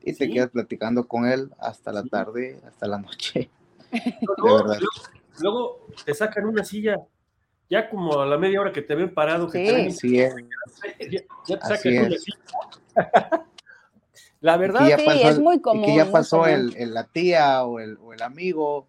y 0.00 0.14
te 0.14 0.30
quedas 0.30 0.48
platicando 0.48 1.06
con 1.06 1.26
él 1.26 1.50
hasta 1.58 1.92
la 1.92 2.04
tarde, 2.04 2.58
hasta 2.66 2.86
la 2.86 2.96
noche. 2.96 3.50
luego 5.40 5.88
te 6.06 6.14
sacan 6.14 6.46
una 6.46 6.64
silla 6.64 6.96
ya 7.72 7.88
como 7.88 8.20
a 8.20 8.26
la 8.26 8.36
media 8.36 8.60
hora 8.60 8.70
que 8.70 8.82
te 8.82 8.94
ven 8.94 9.14
parado, 9.14 9.48
que 9.48 9.90
sí, 9.92 10.18
Ya, 10.18 10.28
te 11.46 11.58
sacan 11.58 12.12
La 14.42 14.58
verdad 14.58 14.86
sí, 14.98 15.06
es 15.22 15.38
muy 15.38 15.58
común. 15.62 15.86
que 15.86 15.96
ya 15.96 16.10
pasó 16.10 16.46
el, 16.46 16.74
la 16.92 17.04
tía 17.04 17.64
o 17.64 17.80
el, 17.80 17.96
o 18.02 18.12
el 18.12 18.20
amigo, 18.20 18.88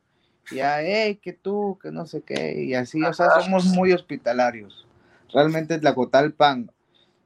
ya, 0.51 0.81
hey, 0.81 1.17
que 1.21 1.31
tú, 1.31 1.79
que 1.81 1.91
no 1.91 2.05
sé 2.05 2.23
qué, 2.23 2.61
y 2.61 2.73
así, 2.73 3.01
o 3.01 3.13
sea, 3.13 3.29
somos 3.39 3.63
muy 3.67 3.93
hospitalarios. 3.93 4.85
Realmente 5.33 5.79
Tlacotalpan 5.79 6.69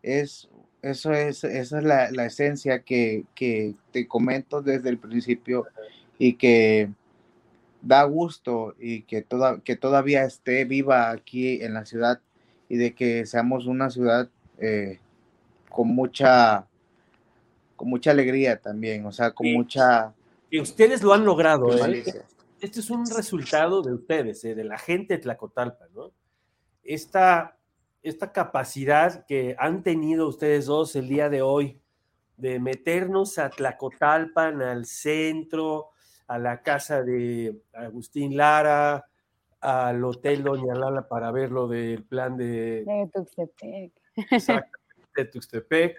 es, 0.03 0.49
eso 0.83 1.11
es, 1.11 1.43
esa 1.43 1.79
es 1.79 1.83
la, 1.83 2.11
la 2.11 2.25
esencia 2.27 2.83
que, 2.83 3.23
que 3.33 3.73
te 3.91 4.07
comento 4.07 4.61
desde 4.61 4.89
el 4.89 4.99
principio 4.99 5.65
y 6.19 6.33
que 6.33 6.91
da 7.81 8.03
gusto 8.03 8.75
y 8.79 9.03
que, 9.03 9.21
toda, 9.21 9.59
que 9.61 9.75
todavía 9.75 10.23
esté 10.23 10.65
viva 10.65 11.09
aquí 11.11 11.61
en 11.61 11.73
la 11.73 11.85
ciudad 11.85 12.19
y 12.69 12.77
de 12.77 12.93
que 12.93 13.25
seamos 13.25 13.65
una 13.65 13.89
ciudad 13.89 14.29
eh, 14.57 14.99
con 15.69 15.89
mucha 15.89 16.67
con 17.77 17.89
mucha 17.89 18.11
alegría 18.11 18.59
también, 18.59 19.05
o 19.05 19.11
sea, 19.11 19.31
con 19.31 19.53
mucha... 19.53 20.13
Y 20.49 20.59
ustedes 20.59 21.03
lo 21.03 21.13
han 21.13 21.23
logrado, 21.23 21.71
¿eh? 21.85 22.03
Este 22.59 22.79
es 22.79 22.89
un 22.89 23.05
resultado 23.05 23.83
de 23.83 23.93
ustedes, 23.93 24.43
¿eh? 24.43 24.55
de 24.55 24.63
la 24.63 24.79
gente 24.79 25.13
de 25.13 25.19
Tlacotalpa, 25.19 25.85
¿no? 25.93 26.11
Esta, 26.83 27.55
esta 28.01 28.31
capacidad 28.31 29.25
que 29.27 29.55
han 29.59 29.83
tenido 29.83 30.27
ustedes 30.27 30.65
dos 30.65 30.95
el 30.95 31.07
día 31.07 31.29
de 31.29 31.43
hoy 31.43 31.79
de 32.35 32.59
meternos 32.59 33.37
a 33.37 33.51
Tlacotalpan, 33.51 34.63
al 34.63 34.85
centro, 34.87 35.89
a 36.27 36.37
la 36.37 36.61
casa 36.61 37.03
de 37.03 37.61
Agustín 37.73 38.35
Lara, 38.35 39.05
al 39.61 40.03
Hotel 40.03 40.43
Doña 40.43 40.75
Lala 40.75 41.07
para 41.07 41.31
ver 41.31 41.51
lo 41.51 41.67
del 41.67 42.03
plan 42.03 42.37
de... 42.37 42.83
De 42.85 43.09
Tuxtepec. 43.13 43.93
de 45.15 45.25
Tuxtepec. 45.25 45.97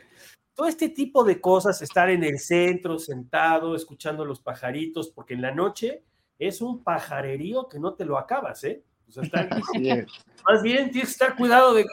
Todo 0.55 0.68
este 0.68 0.89
tipo 0.89 1.24
de 1.24 1.41
cosas, 1.41 1.81
estar 1.83 2.11
en 2.11 2.24
el 2.24 2.39
centro, 2.39 2.99
sentado, 2.99 3.74
escuchando 3.74 4.24
los 4.24 4.41
pajaritos, 4.41 5.11
porque 5.11 5.35
en 5.35 5.43
la 5.43 5.55
noche 5.55 6.05
es 6.39 6.61
un 6.61 6.83
pajarerío 6.83 7.68
que 7.68 7.79
no 7.79 7.95
te 7.95 8.05
lo 8.05 8.18
acabas, 8.18 8.64
¿eh? 8.64 8.83
O 9.09 9.12
sea, 9.12 9.22
está, 9.22 9.49
más 10.49 10.62
bien 10.62 10.91
tienes 10.91 11.09
que 11.09 11.24
estar 11.24 11.37
cuidado 11.37 11.74
de... 11.74 11.87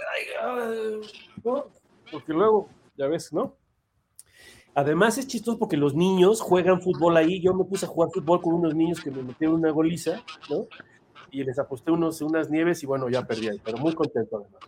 Porque 2.11 2.33
luego, 2.33 2.69
ya 2.97 3.07
ves, 3.07 3.31
¿no? 3.31 3.55
Además 4.75 5.17
es 5.17 5.27
chistoso 5.27 5.57
porque 5.57 5.77
los 5.77 5.95
niños 5.95 6.41
juegan 6.41 6.81
fútbol 6.81 7.15
ahí. 7.15 7.41
Yo 7.41 7.53
me 7.53 7.63
puse 7.63 7.85
a 7.85 7.89
jugar 7.89 8.09
fútbol 8.13 8.41
con 8.41 8.55
unos 8.55 8.75
niños 8.75 8.99
que 8.99 9.09
me 9.09 9.23
metieron 9.23 9.55
una 9.55 9.71
goliza, 9.71 10.21
¿no? 10.49 10.67
Y 11.31 11.45
les 11.45 11.57
aposté 11.57 11.91
unos, 11.91 12.21
unas 12.21 12.49
nieves 12.49 12.83
y 12.83 12.85
bueno, 12.85 13.07
ya 13.07 13.25
perdí 13.25 13.47
ahí, 13.47 13.61
pero 13.63 13.77
muy 13.77 13.93
contento 13.93 14.35
además. 14.37 14.61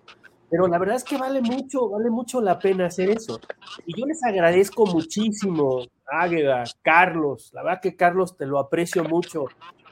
Pero 0.49 0.65
la 0.67 0.77
verdad 0.79 0.95
es 0.95 1.03
que 1.03 1.17
vale 1.17 1.41
mucho, 1.41 1.89
vale 1.89 2.09
mucho 2.09 2.39
la 2.39 2.57
pena 2.57 2.85
hacer 2.85 3.09
eso. 3.09 3.41
Y 3.85 3.99
yo 3.99 4.05
les 4.05 4.23
agradezco 4.23 4.85
muchísimo, 4.85 5.85
Águeda, 6.05 6.63
Carlos. 6.81 7.51
La 7.53 7.63
verdad 7.63 7.81
que 7.81 7.97
Carlos 7.97 8.37
te 8.37 8.45
lo 8.45 8.59
aprecio 8.59 9.03
mucho, 9.03 9.47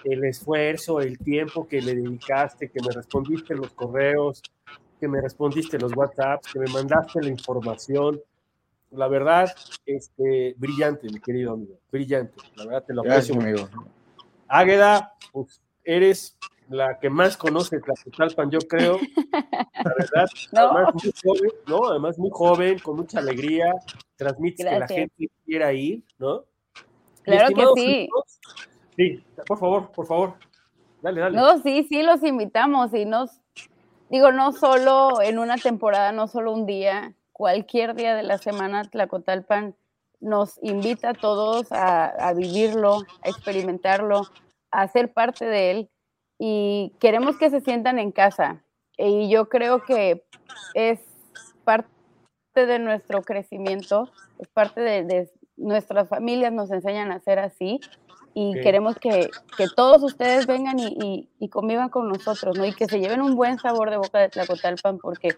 el 0.05 0.23
esfuerzo, 0.23 1.01
el 1.01 1.17
tiempo 1.17 1.67
que 1.67 1.81
le 1.81 1.93
dedicaste, 1.93 2.69
que 2.69 2.81
me 2.81 2.93
respondiste 2.93 3.53
los 3.53 3.71
correos, 3.71 4.41
que 4.97 5.09
me 5.09 5.19
respondiste 5.19 5.77
los 5.77 5.93
WhatsApps, 5.93 6.53
que 6.53 6.59
me 6.59 6.71
mandaste 6.71 7.21
la 7.21 7.29
información 7.29 8.21
la 8.95 9.07
verdad, 9.07 9.53
este, 9.85 10.55
brillante, 10.57 11.07
mi 11.11 11.19
querido 11.19 11.53
amigo, 11.53 11.79
brillante. 11.91 12.35
La 12.55 12.65
verdad 12.65 12.83
te 12.85 12.93
lo 12.93 13.01
aprecio. 13.01 13.35
amigo. 13.35 13.67
Águeda, 14.47 15.13
pues 15.31 15.61
eres 15.83 16.37
la 16.69 16.99
que 16.99 17.09
más 17.09 17.37
conoce 17.37 17.79
Tlaxcalpan, 17.79 18.49
yo 18.49 18.59
creo. 18.59 18.97
La 19.83 19.93
verdad, 19.97 20.25
además 20.53 20.93
muy 20.93 21.13
joven, 21.23 21.51
¿no? 21.67 21.85
Además 21.89 22.17
muy 22.17 22.29
joven, 22.31 22.79
con 22.79 22.95
mucha 22.95 23.19
alegría, 23.19 23.73
transmites 24.15 24.65
que 24.65 24.79
la 24.79 24.87
gente 24.87 25.29
quiera 25.45 25.73
ir, 25.73 26.03
¿no? 26.17 26.43
Claro 27.21 27.55
que 27.55 27.65
sí. 27.75 28.09
sí, 28.95 29.23
por 29.45 29.59
favor, 29.59 29.91
por 29.91 30.07
favor. 30.07 30.33
Dale, 31.01 31.21
dale. 31.21 31.37
No, 31.37 31.61
sí, 31.61 31.85
sí, 31.87 32.01
los 32.01 32.23
invitamos 32.23 32.93
y 32.93 33.05
nos, 33.05 33.41
digo, 34.09 34.31
no 34.31 34.51
solo 34.51 35.21
en 35.21 35.37
una 35.37 35.57
temporada, 35.57 36.11
no 36.11 36.27
solo 36.27 36.51
un 36.51 36.65
día, 36.65 37.15
cualquier 37.35 37.95
día 37.95 38.15
de 38.15 38.23
la 38.23 38.37
semana 38.37 38.85
Tlacotalpan 38.85 39.75
nos 40.21 40.57
invita 40.63 41.09
a 41.09 41.13
todos 41.13 41.67
a, 41.69 42.31
vivirlo, 42.33 42.99
a 43.23 43.29
experimentarlo, 43.29 44.21
a 44.71 44.87
ser 44.87 45.11
parte 45.11 45.43
de 45.43 45.71
él 45.71 45.89
y 46.39 46.93
queremos 47.01 47.37
que 47.37 47.49
se 47.49 47.59
sientan 47.59 47.99
en 47.99 48.13
casa. 48.13 48.63
Y 48.97 49.29
yo 49.29 49.49
creo 49.49 49.83
que 49.83 50.25
es 50.75 51.01
parte 51.65 51.89
de 52.55 52.79
nuestro 52.79 53.21
crecimiento, 53.21 54.09
es 54.39 54.47
parte 54.47 54.79
de, 54.79 55.29
nuestras 55.57 56.07
familias 56.07 56.53
nos 56.53 56.71
enseñan 56.71 57.11
a 57.11 57.19
ser 57.19 57.39
así 57.39 57.81
y 58.33 58.53
queremos 58.61 58.95
que, 58.97 59.29
todos 59.75 60.03
ustedes 60.03 60.47
vengan 60.47 60.79
y, 60.79 61.29
y, 61.37 61.49
convivan 61.49 61.89
con 61.89 62.07
nosotros, 62.07 62.57
¿no? 62.57 62.65
Y 62.65 62.73
que 62.73 62.85
se 62.85 62.99
lleven 62.99 63.21
un 63.21 63.35
buen 63.35 63.59
sabor 63.59 63.89
de 63.89 63.97
boca 63.97 64.19
de 64.19 64.29
Tlacotalpan 64.29 64.99
porque 64.99 65.35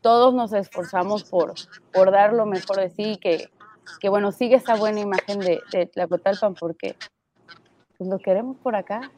todos 0.00 0.34
nos 0.34 0.52
esforzamos 0.52 1.24
por, 1.24 1.54
por 1.92 2.10
dar 2.10 2.32
lo 2.32 2.46
mejor 2.46 2.76
de 2.76 2.90
sí 2.90 3.12
y 3.12 3.16
que, 3.18 3.50
que, 4.00 4.08
bueno, 4.08 4.32
sigue 4.32 4.56
esa 4.56 4.76
buena 4.76 5.00
imagen 5.00 5.40
de, 5.40 5.60
de 5.72 5.86
Tlacotalpan 5.86 6.54
porque 6.54 6.96
pues 7.98 8.08
lo 8.08 8.18
queremos 8.18 8.56
por 8.58 8.74
acá. 8.76 9.10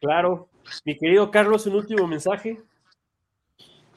Claro. 0.00 0.48
Mi 0.84 0.96
querido 0.96 1.30
Carlos, 1.30 1.66
un 1.66 1.76
último 1.76 2.06
mensaje. 2.06 2.60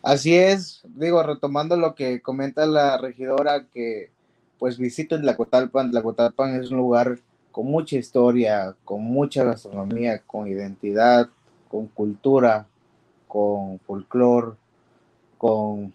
Así 0.01 0.35
es, 0.35 0.83
digo, 0.85 1.23
retomando 1.23 1.75
lo 1.77 1.95
que 1.95 2.21
comenta 2.21 2.65
la 2.67 2.97
regidora, 2.97 3.65
que 3.73 4.11
pues 4.59 4.77
visiten 4.77 5.21
Tlacotalpan. 5.21 5.91
Tlacotalpan 5.91 6.61
es 6.61 6.69
un 6.71 6.77
lugar 6.77 7.17
con 7.51 7.65
mucha 7.65 7.97
historia, 7.97 8.75
con 8.83 9.01
mucha 9.01 9.43
gastronomía, 9.43 10.19
con 10.19 10.47
identidad, 10.47 11.29
con 11.69 11.87
cultura, 11.87 12.67
con 13.27 13.79
folclore, 13.79 14.57
con, 15.37 15.93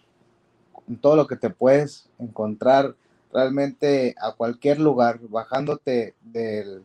todo 0.97 1.15
lo 1.15 1.27
que 1.27 1.35
te 1.35 1.49
puedes 1.49 2.09
encontrar 2.19 2.95
realmente 3.31 4.15
a 4.19 4.33
cualquier 4.33 4.79
lugar, 4.79 5.19
bajándote 5.29 6.15
del, 6.21 6.83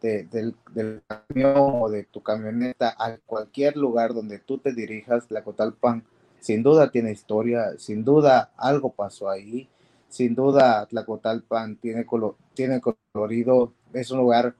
del, 0.00 0.54
del, 0.72 1.02
camión 1.06 1.82
o 1.82 1.88
de 1.88 2.04
tu 2.04 2.22
camioneta 2.22 2.94
a 2.98 3.16
cualquier 3.26 3.76
lugar 3.76 4.14
donde 4.14 4.38
tú 4.38 4.58
te 4.58 4.72
dirijas, 4.72 5.26
Tlacotalpan 5.26 6.04
sin 6.40 6.62
duda 6.62 6.90
tiene 6.90 7.12
historia, 7.12 7.72
sin 7.78 8.04
duda 8.04 8.52
algo 8.56 8.90
pasó 8.92 9.28
ahí, 9.28 9.68
sin 10.08 10.34
duda 10.34 10.86
Tlacotalpan 10.86 11.76
tiene, 11.76 12.06
tiene 12.54 12.80
colorido, 13.12 13.72
es 13.92 14.10
un 14.10 14.18
lugar 14.18 14.54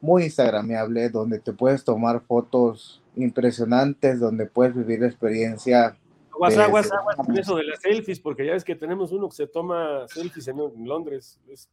muy 0.00 0.24
instagramable 0.24 1.08
donde 1.08 1.38
te 1.38 1.52
puedes 1.52 1.84
tomar 1.84 2.20
fotos 2.20 3.00
impresionantes, 3.16 4.20
donde 4.20 4.46
puedes 4.46 4.74
vivir 4.74 5.00
la 5.00 5.06
experiencia. 5.06 5.96
Aguas, 6.34 6.58
aguas, 6.58 6.92
aguas 6.92 7.16
con 7.16 7.38
eso 7.38 7.56
de 7.56 7.64
las 7.64 7.80
selfies, 7.80 8.18
porque 8.18 8.44
ya 8.44 8.52
ves 8.52 8.64
que 8.64 8.74
tenemos 8.74 9.12
uno 9.12 9.28
que 9.28 9.36
se 9.36 9.46
toma 9.46 10.06
selfies 10.08 10.48
en, 10.48 10.58
Londres. 10.84 11.38
Es 11.48 11.68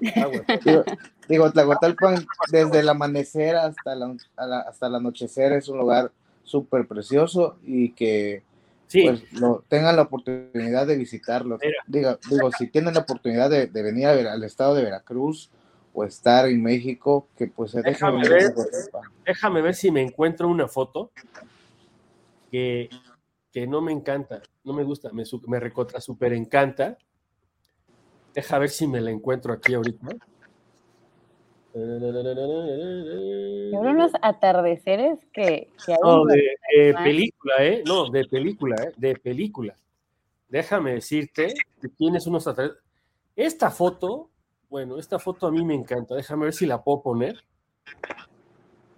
digo, 0.64 0.84
digo, 1.28 1.52
Tlacotalpan, 1.52 2.26
desde 2.50 2.80
el 2.80 2.88
amanecer 2.88 3.56
hasta, 3.56 3.94
la, 3.94 4.16
hasta 4.60 4.86
el 4.86 4.94
anochecer, 4.94 5.52
es 5.52 5.68
un 5.68 5.78
lugar 5.78 6.10
súper 6.42 6.86
precioso 6.88 7.58
y 7.64 7.92
que 7.92 8.42
pues, 8.90 9.32
lo, 9.32 9.62
tengan 9.68 9.96
la 9.96 10.02
oportunidad 10.02 10.86
de 10.86 10.96
visitarlo. 10.96 11.58
Digo, 11.86 12.18
digo, 12.30 12.50
si 12.58 12.68
tienen 12.68 12.94
la 12.94 13.00
oportunidad 13.00 13.50
de, 13.50 13.66
venir 13.66 14.06
al 14.06 14.42
estado 14.42 14.74
de 14.74 14.82
Veracruz 14.82 15.50
o 15.92 16.04
estar 16.04 16.48
en 16.48 16.62
México, 16.62 17.28
que 17.36 17.46
pues 17.46 17.72
se 17.72 17.82
déjame 17.82 18.28
ver, 18.28 18.54
déjame 19.26 19.62
ver 19.62 19.74
si 19.74 19.90
me 19.90 20.02
encuentro 20.02 20.48
una 20.48 20.68
foto 20.68 21.10
que, 22.50 22.88
que 23.58 23.66
no 23.66 23.80
me 23.80 23.90
encanta, 23.90 24.40
no 24.62 24.72
me 24.72 24.84
gusta, 24.84 25.10
me, 25.12 25.24
me 25.48 25.58
recontra 25.58 26.00
súper 26.00 26.32
encanta. 26.32 26.96
Deja 28.32 28.56
ver 28.56 28.68
si 28.68 28.86
me 28.86 29.00
la 29.00 29.10
encuentro 29.10 29.52
aquí 29.52 29.74
ahorita. 29.74 30.06
unos 33.72 34.12
atardeceres 34.22 35.26
que, 35.32 35.72
no, 36.00 36.24
de, 36.26 36.94
película, 37.02 37.54
¿eh? 37.58 37.82
No, 37.84 38.08
de 38.10 38.26
película, 38.26 38.76
¿eh? 38.76 38.92
De 38.96 39.16
película. 39.16 39.74
Déjame 40.48 40.92
decirte 40.92 41.52
que 41.80 41.88
tienes 41.88 42.28
unos 42.28 42.46
atardeceres. 42.46 42.84
Esta 43.34 43.72
foto, 43.72 44.30
bueno, 44.70 45.00
esta 45.00 45.18
foto 45.18 45.48
a 45.48 45.50
mí 45.50 45.64
me 45.64 45.74
encanta. 45.74 46.14
Déjame 46.14 46.44
ver 46.44 46.54
si 46.54 46.64
la 46.64 46.80
puedo 46.84 47.02
poner. 47.02 47.42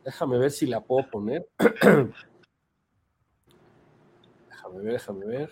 Déjame 0.05 0.37
ver 0.37 0.51
si 0.51 0.67
la 0.67 0.83
puedo 0.83 1.09
poner. 1.09 1.49
déjame 4.73 4.85
ver, 4.85 4.93
déjame 4.93 5.27
ver, 5.27 5.51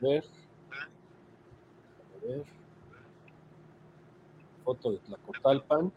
déjame 0.00 0.14
ver. 0.14 0.24
Déjame 2.20 2.36
ver 2.36 2.56
foto 4.66 4.90
de 4.90 4.98
Tlacotalpan. 4.98 5.92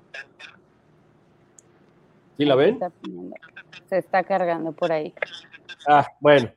¿Sí 2.37 2.45
la 2.45 2.55
ven? 2.55 2.79
Se 3.89 3.97
está 3.97 4.23
cargando 4.23 4.71
por 4.71 4.91
ahí. 4.91 5.13
Ah, 5.87 6.07
bueno. 6.21 6.51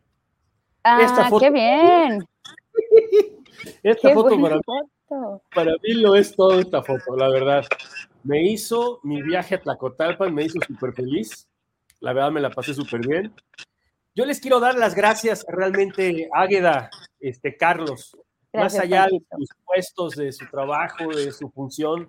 Ah, 0.85 1.31
qué 1.41 1.51
bien. 1.51 2.23
esta 3.83 4.13
foto 4.13 4.41
para, 4.41 4.61
para, 5.55 5.73
mí 5.83 5.95
lo 5.95 6.15
es 6.15 6.37
todo 6.37 6.61
esta 6.61 6.83
foto, 6.83 7.17
la 7.17 7.29
verdad. 7.29 7.65
Me 8.23 8.43
hizo 8.43 9.01
mi 9.03 9.23
viaje 9.23 9.55
a 9.55 9.61
Tlacotalpan, 9.61 10.35
me 10.35 10.45
hizo 10.45 10.61
súper 10.67 10.93
feliz. 10.93 11.49
La 12.01 12.13
verdad 12.13 12.31
me 12.31 12.41
la 12.41 12.51
pasé 12.51 12.75
súper 12.75 13.01
bien. 13.07 13.33
Yo 14.15 14.27
les 14.27 14.41
quiero 14.41 14.61
dar 14.61 14.75
las 14.75 14.95
gracias 14.95 15.43
realmente, 15.49 16.29
Águeda, 16.35 16.91
este, 17.19 17.57
Carlos, 17.57 18.15
más 18.53 18.79
allá 18.79 19.07
de 19.07 19.23
sus 19.31 19.49
puestos, 19.65 20.17
de 20.17 20.31
su 20.33 20.47
trabajo, 20.51 21.09
de 21.09 21.33
su 21.33 21.49
función, 21.51 22.07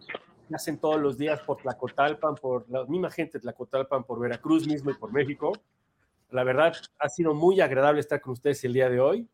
que 0.49 0.55
hacen 0.55 0.77
todos 0.79 0.99
los 0.99 1.17
días 1.17 1.39
por 1.43 1.61
Tlacotalpan, 1.61 2.35
por 2.35 2.69
la 2.69 2.83
misma 2.85 3.09
gente 3.09 3.37
de 3.37 3.43
Tlacotalpan, 3.43 4.03
por 4.03 4.19
Veracruz 4.19 4.67
mismo 4.67 4.91
y 4.91 4.95
por 4.95 5.13
México. 5.13 5.53
La 6.29 6.43
verdad, 6.43 6.73
ha 6.99 7.07
sido 7.07 7.33
muy 7.33 7.61
agradable 7.61 8.01
estar 8.01 8.19
con 8.19 8.33
ustedes 8.33 8.61
el 8.65 8.73
día 8.73 8.89
de 8.89 8.99
hoy. 8.99 9.29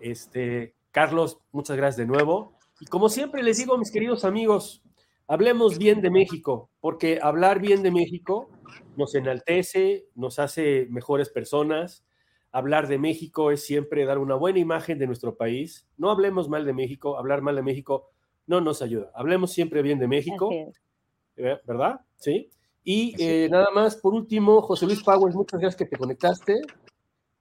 Este, 0.00 0.74
Carlos, 0.92 1.40
muchas 1.50 1.76
gracias 1.76 1.98
de 1.98 2.06
nuevo. 2.06 2.58
Y 2.80 2.86
como 2.86 3.10
siempre 3.10 3.42
les 3.42 3.58
digo, 3.58 3.76
mis 3.76 3.90
queridos 3.90 4.24
amigos, 4.24 4.82
hablemos 5.26 5.76
bien 5.76 6.00
de 6.00 6.08
México, 6.08 6.70
porque 6.80 7.20
hablar 7.22 7.60
bien 7.60 7.82
de 7.82 7.90
México 7.90 8.48
nos 8.96 9.14
enaltece, 9.14 10.06
nos 10.14 10.38
hace 10.38 10.86
mejores 10.90 11.28
personas, 11.28 12.04
hablar 12.52 12.86
de 12.86 12.98
México 12.98 13.50
es 13.50 13.64
siempre 13.64 14.04
dar 14.04 14.18
una 14.18 14.34
buena 14.34 14.58
imagen 14.58 14.98
de 14.98 15.06
nuestro 15.06 15.36
país. 15.36 15.86
No 15.96 16.10
hablemos 16.10 16.48
mal 16.48 16.64
de 16.64 16.74
México, 16.74 17.18
hablar 17.18 17.40
mal 17.40 17.56
de 17.56 17.62
México 17.62 18.10
no 18.46 18.60
nos 18.60 18.82
ayuda. 18.82 19.10
Hablemos 19.14 19.52
siempre 19.52 19.82
bien 19.82 19.98
de 19.98 20.06
México, 20.06 20.50
eh, 21.36 21.58
¿verdad? 21.66 22.00
Sí. 22.16 22.50
Y 22.84 23.14
eh, 23.18 23.48
nada 23.50 23.68
más, 23.72 23.96
por 23.96 24.12
último, 24.12 24.60
José 24.60 24.86
Luis 24.86 25.02
Powers, 25.02 25.34
muchas 25.34 25.60
gracias 25.60 25.78
que 25.78 25.86
te 25.86 25.96
conectaste. 25.96 26.60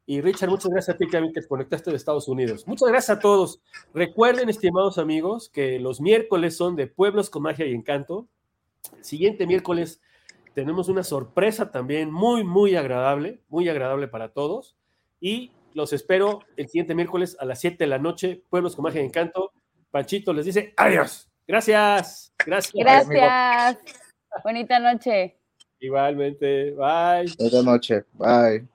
Y 0.05 0.21
Richard, 0.21 0.49
muchas 0.49 0.69
gracias 0.71 0.95
a 0.95 0.97
ti 0.97 1.07
que 1.07 1.41
te 1.41 1.47
conectaste 1.47 1.89
de 1.89 1.97
Estados 1.97 2.27
Unidos. 2.27 2.67
Muchas 2.67 2.89
gracias 2.89 3.17
a 3.17 3.19
todos. 3.19 3.61
Recuerden, 3.93 4.49
estimados 4.49 4.97
amigos, 4.97 5.49
que 5.49 5.79
los 5.79 6.01
miércoles 6.01 6.55
son 6.55 6.75
de 6.75 6.87
Pueblos 6.87 7.29
con 7.29 7.43
Magia 7.43 7.65
y 7.65 7.73
Encanto. 7.73 8.27
siguiente 9.01 9.45
miércoles 9.47 10.01
tenemos 10.53 10.89
una 10.89 11.03
sorpresa 11.03 11.71
también 11.71 12.11
muy, 12.11 12.43
muy 12.43 12.75
agradable, 12.75 13.41
muy 13.49 13.69
agradable 13.69 14.07
para 14.07 14.29
todos 14.29 14.75
y 15.19 15.51
los 15.73 15.93
espero 15.93 16.41
el 16.57 16.67
siguiente 16.67 16.95
miércoles 16.95 17.37
a 17.39 17.45
las 17.45 17.59
7 17.59 17.77
de 17.77 17.87
la 17.87 17.97
noche, 17.97 18.43
Pueblos 18.49 18.75
con 18.75 18.83
Magia 18.83 19.01
y 19.01 19.05
Encanto. 19.05 19.53
Panchito 19.89 20.33
les 20.33 20.45
dice 20.45 20.73
adiós. 20.77 21.29
Gracias. 21.47 22.33
Gracias. 22.45 22.73
Gracias. 22.75 23.77
Bonita 24.43 24.79
noche. 24.79 25.37
Igualmente. 25.79 26.71
Bye. 26.71 27.33
Buenas 27.37 27.65
noche. 27.65 28.03
Bye. 28.13 28.67